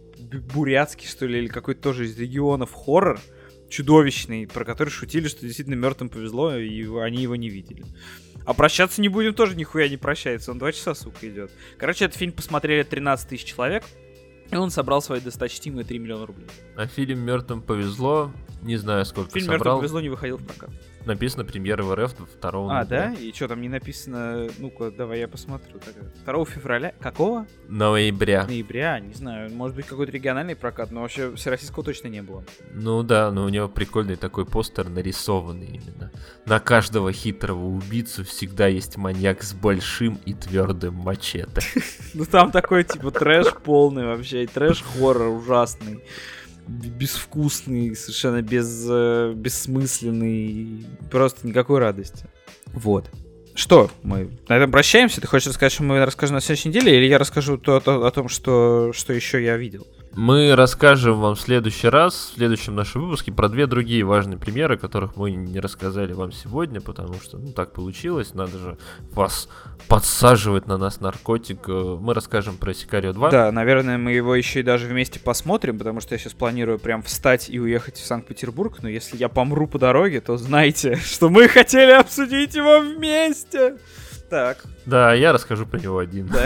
бурятский, 0.55 1.09
что 1.09 1.27
ли, 1.27 1.39
или 1.39 1.49
какой-то 1.49 1.83
тоже 1.83 2.07
из 2.07 2.19
регионов 2.19 2.73
хоррор 2.73 3.21
чудовищный, 3.69 4.47
про 4.47 4.65
который 4.65 4.91
шутили, 4.91 5.29
что 5.29 5.47
действительно 5.47 5.77
мертвым 5.77 6.09
повезло, 6.09 6.57
и 6.57 6.85
они 6.99 7.23
его 7.23 7.37
не 7.37 7.49
видели. 7.49 7.85
А 8.45 8.55
прощаться 8.55 9.01
не 9.01 9.09
будем 9.09 9.35
тоже 9.35 9.55
нихуя 9.55 9.89
не 9.89 9.97
прощается, 9.97 10.51
он 10.51 10.59
два 10.59 10.73
часа, 10.73 10.95
сука, 10.95 11.29
идет. 11.29 11.53
Короче, 11.79 12.07
этот 12.07 12.19
фильм 12.19 12.33
посмотрели 12.33 12.83
13 12.83 13.29
тысяч 13.29 13.45
человек, 13.45 13.85
и 14.51 14.57
он 14.57 14.71
собрал 14.71 15.01
свои 15.03 15.21
досточтимые 15.21 15.85
3 15.85 15.99
миллиона 15.99 16.27
рублей. 16.27 16.49
А 16.77 16.87
фильм 16.87 17.21
Мертвым 17.21 17.63
повезло. 17.63 18.33
Не 18.63 18.77
знаю, 18.77 19.05
сколько 19.07 19.31
Фильм 19.31 19.47
«Мертвым 19.47 19.59
собрал. 19.59 19.79
повезло» 19.79 20.01
не 20.01 20.09
выходил 20.11 20.37
в 20.37 20.45
прокат. 20.45 20.71
Написано 21.07 21.45
премьера 21.45 21.83
в 21.83 21.95
РФ 21.95 22.15
2 22.41 22.81
А, 22.81 22.85
да? 22.85 23.13
И 23.15 23.33
что 23.33 23.49
там 23.49 23.61
не 23.61 23.69
написано? 23.69 24.49
Ну-ка, 24.59 24.91
давай 24.91 25.21
я 25.21 25.29
посмотрю. 25.29 25.79
тогда. 25.79 26.03
2 26.33 26.45
февраля? 26.45 26.93
Какого? 27.01 27.47
Ноября. 27.69 28.47
Ноября, 28.47 29.01
не 29.01 29.15
знаю. 29.15 29.51
Может 29.51 29.77
быть, 29.77 29.87
какой-то 29.87 30.13
региональный 30.13 30.55
прокат, 30.57 30.91
но 30.91 31.01
вообще 31.03 31.35
всероссийского 31.35 31.85
точно 31.85 32.09
не 32.09 32.23
было. 32.23 32.45
Ну 32.75 33.03
да, 33.03 33.31
но 33.31 33.45
у 33.45 33.49
него 33.49 33.69
прикольный 33.69 34.17
такой 34.17 34.45
постер 34.45 34.89
нарисованный 34.89 35.67
именно. 35.67 36.11
На 36.47 36.61
каждого 36.61 37.13
хитрого 37.13 37.65
убийцу 37.67 38.25
всегда 38.25 38.67
есть 38.67 38.97
маньяк 38.97 39.43
с 39.43 39.53
большим 39.55 40.19
и 40.27 40.35
твердым 40.35 40.95
мачете. 40.95 41.61
Ну 42.13 42.25
там 42.25 42.51
такой 42.51 42.83
типа 42.85 43.13
трэш 43.13 43.55
полный 43.65 44.05
вообще, 44.05 44.43
и 44.43 44.47
трэш-хоррор 44.49 45.29
ужасный, 45.29 46.03
безвкусный, 46.71 47.95
совершенно 47.97 48.43
без, 48.43 48.87
э, 48.89 49.33
бессмысленный, 49.35 50.87
просто 51.11 51.47
никакой 51.47 51.81
радости. 51.81 52.27
Вот. 52.67 53.11
Что, 53.55 53.91
мы 54.03 54.31
на 54.49 54.57
этом 54.57 54.71
прощаемся? 54.71 55.21
Ты 55.21 55.27
хочешь 55.27 55.49
рассказать, 55.49 55.73
что 55.73 55.83
мы 55.83 56.05
расскажем 56.05 56.35
на 56.37 56.41
следующей 56.41 56.69
неделе, 56.69 56.97
или 56.97 57.07
я 57.07 57.19
расскажу 57.19 57.59
то, 57.59 57.81
то- 57.81 58.07
о 58.07 58.11
том, 58.11 58.29
что, 58.29 58.93
что 58.95 59.13
еще 59.13 59.43
я 59.43 59.57
видел? 59.57 59.87
Мы 60.17 60.57
расскажем 60.57 61.21
вам 61.21 61.37
в 61.37 61.41
следующий 61.41 61.89
раз, 61.89 62.15
в 62.15 62.35
следующем 62.35 62.75
нашем 62.75 63.03
выпуске, 63.03 63.31
про 63.31 63.49
две 63.49 63.67
другие 63.69 64.03
важные 64.05 64.39
примеры, 64.39 64.77
которых 64.77 65.17
мы 65.17 65.31
не 65.31 65.61
рассказали 65.61 66.13
вам 66.13 66.33
сегодня, 66.33 66.81
потому 66.81 67.15
что, 67.21 67.39
ну, 67.39 67.53
так 67.53 67.73
получилось, 67.73 68.35
надо 68.35 68.59
же 68.59 68.79
вас 69.13 69.49
подсаживать 69.87 70.67
на 70.67 70.79
нас 70.79 71.01
наркотик. 71.01 71.69
Э, 71.69 71.97
Мы 72.01 72.13
расскажем 72.13 72.57
про 72.57 72.75
Сикарио 72.75 73.13
2. 73.13 73.31
Да, 73.31 73.53
наверное, 73.53 73.99
мы 73.99 74.11
его 74.13 74.35
еще 74.35 74.61
и 74.61 74.63
даже 74.65 74.89
вместе 74.89 75.21
посмотрим, 75.21 75.79
потому 75.79 76.01
что 76.01 76.15
я 76.15 76.19
сейчас 76.19 76.33
планирую 76.33 76.81
прям 76.81 77.03
встать 77.05 77.49
и 77.49 77.61
уехать 77.61 77.97
в 77.97 78.05
Санкт-Петербург, 78.05 78.79
но 78.83 78.89
если 78.89 79.17
я 79.17 79.29
помру 79.29 79.69
по 79.69 79.79
дороге, 79.79 80.21
то 80.21 80.37
знайте, 80.37 80.97
что 81.05 81.29
мы 81.31 81.47
хотели 81.47 81.93
обсудить 81.93 82.57
его 82.57 82.81
вместе. 82.81 83.77
Так, 84.31 84.59
Да, 84.87 85.13
я 85.13 85.33
расскажу 85.33 85.67
про 85.67 85.79
него 85.81 85.99
один. 85.99 86.31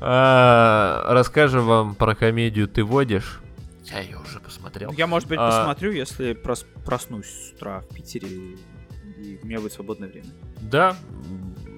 А, 0.00 1.04
Расскажем 1.08 1.64
вам 1.66 1.94
про 1.94 2.14
комедию 2.14 2.68
«Ты 2.68 2.84
водишь». 2.84 3.40
Я 3.84 4.00
ее 4.00 4.18
уже 4.18 4.40
посмотрел. 4.40 4.92
Я, 4.92 5.06
может 5.06 5.28
быть, 5.28 5.38
А. 5.40 5.48
посмотрю, 5.60 5.92
если 5.92 6.32
прос- 6.34 6.66
проснусь 6.84 7.26
с 7.26 7.52
утра 7.52 7.80
в 7.80 7.94
Питере, 7.94 8.28
и 8.28 9.38
у 9.42 9.46
меня 9.46 9.60
будет 9.60 9.72
свободное 9.72 10.08
время. 10.08 10.26
Да. 10.60 10.96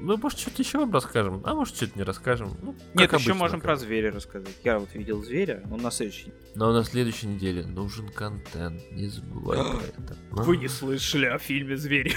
Ну, 0.00 0.16
может, 0.16 0.38
что-то 0.38 0.62
еще 0.62 0.78
вам 0.78 0.92
расскажем, 0.92 1.42
а 1.44 1.54
может, 1.54 1.76
что-то 1.76 1.98
не 1.98 2.04
расскажем. 2.04 2.56
Ну, 2.62 2.72
Нет, 2.94 3.10
как 3.10 3.20
еще 3.20 3.30
обычно, 3.30 3.34
можем 3.34 3.60
как. 3.60 3.64
про 3.64 3.76
зверя 3.76 4.12
рассказать. 4.12 4.54
Я 4.62 4.78
вот 4.78 4.94
видел 4.94 5.22
зверя, 5.24 5.62
он 5.70 5.80
на 5.80 5.90
следующий. 5.90 6.32
Но 6.54 6.72
на 6.72 6.84
следующей 6.84 7.26
неделе 7.26 7.66
нужен 7.66 8.08
контент, 8.08 8.80
не 8.92 9.08
забывай 9.08 9.58
про 9.58 9.82
это. 9.84 10.16
Вы 10.30 10.56
не 10.56 10.68
слышали 10.68 11.26
о 11.26 11.38
фильме 11.38 11.76
«Звери». 11.76 12.14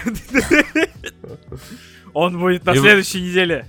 Он 2.13 2.39
будет 2.39 2.65
на 2.65 2.75
следующей 2.75 3.21
неделе. 3.21 3.65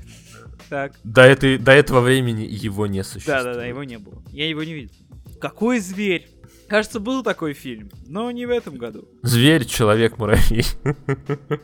Так. 0.68 0.94
До, 1.04 1.22
этой, 1.22 1.58
до 1.58 1.72
этого 1.72 2.00
времени 2.00 2.42
его 2.42 2.86
не 2.86 3.04
существует. 3.04 3.44
Да-да-да, 3.44 3.66
его 3.66 3.84
не 3.84 3.98
было. 3.98 4.22
Я 4.30 4.48
его 4.48 4.62
не 4.62 4.72
видел. 4.74 4.94
Какой 5.40 5.80
зверь? 5.80 6.28
Кажется, 6.68 7.00
был 7.00 7.22
такой 7.22 7.52
фильм, 7.52 7.90
но 8.06 8.30
не 8.30 8.46
в 8.46 8.50
этом 8.50 8.76
году. 8.76 9.06
Зверь, 9.22 9.66
человек, 9.66 10.16
муравей. 10.16 10.64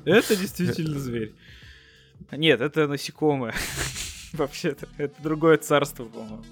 Это 0.04 0.36
действительно 0.36 0.98
зверь. 0.98 1.34
Нет, 2.32 2.60
это 2.60 2.86
насекомое. 2.86 3.54
Вообще-то. 4.32 4.88
Это 4.98 5.14
другое 5.22 5.56
царство, 5.58 6.04
по-моему. 6.04 6.44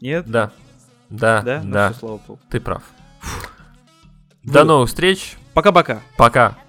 Нет? 0.00 0.26
Да. 0.26 0.52
Да, 1.08 1.42
да. 1.42 1.62
Ну, 1.62 1.72
да. 1.72 1.94
Ну. 2.00 2.38
Ты 2.50 2.60
прав. 2.60 2.82
Фу. 3.20 3.48
До 4.42 4.64
новых 4.64 4.88
встреч. 4.88 5.36
Пока-пока. 5.54 6.00
Пока. 6.16 6.48
-пока. 6.48 6.50
Пока. 6.50 6.61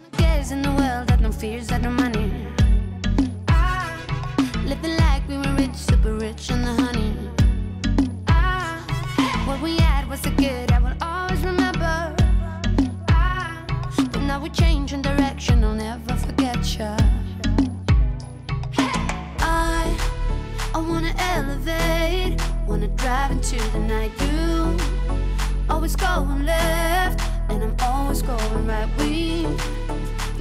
always 25.84 25.98
going 25.98 26.46
left, 26.46 27.20
and 27.50 27.62
I'm 27.62 27.76
always 27.82 28.22
going 28.22 28.66
right. 28.66 28.88
We 28.98 29.44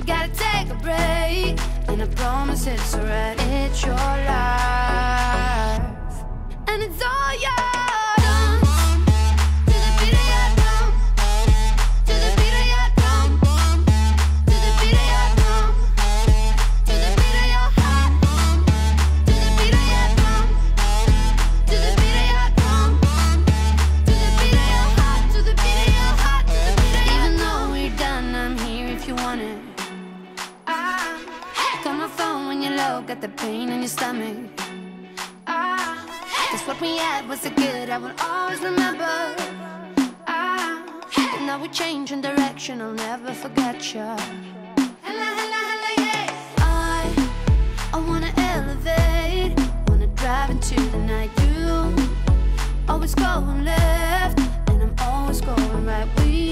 gotta 0.06 0.30
take 0.30 0.70
a 0.70 0.74
break, 0.74 1.58
and 1.88 2.00
I 2.00 2.06
promise 2.14 2.68
it's 2.68 2.94
alright. 2.94 3.36
It's 3.50 3.84
your 3.84 3.96
life, 3.96 5.82
and 6.68 6.80
it's 6.84 7.02
all 7.02 7.32
yours. 7.40 7.81
your 33.82 33.88
stomach. 33.88 34.36
Ah, 35.48 36.06
that's 36.52 36.64
what 36.68 36.80
we 36.80 36.98
had 36.98 37.28
was 37.28 37.44
a 37.44 37.50
good 37.50 37.90
I 37.90 37.98
will 37.98 38.14
always 38.20 38.60
remember. 38.60 39.34
Ah, 40.28 40.84
and 41.34 41.46
now 41.48 41.60
we 41.60 41.66
change 41.66 42.12
in 42.12 42.20
direction, 42.20 42.80
I'll 42.80 42.92
never 42.92 43.32
forget 43.34 43.92
you. 43.92 44.08
Hello, 45.06 45.28
hello, 45.38 45.60
hello, 45.70 45.92
yes. 45.98 46.30
I, 46.58 47.02
I 47.92 47.98
wanna 48.08 48.32
elevate, 48.52 49.58
wanna 49.88 50.06
drive 50.14 50.50
into 50.50 50.80
the 50.94 50.98
night. 50.98 51.32
You 51.42 51.92
always 52.88 53.16
going 53.16 53.64
left, 53.64 54.38
and 54.68 54.80
I'm 54.80 54.94
always 55.00 55.40
going 55.40 55.84
right. 55.84 56.08
We 56.18 56.51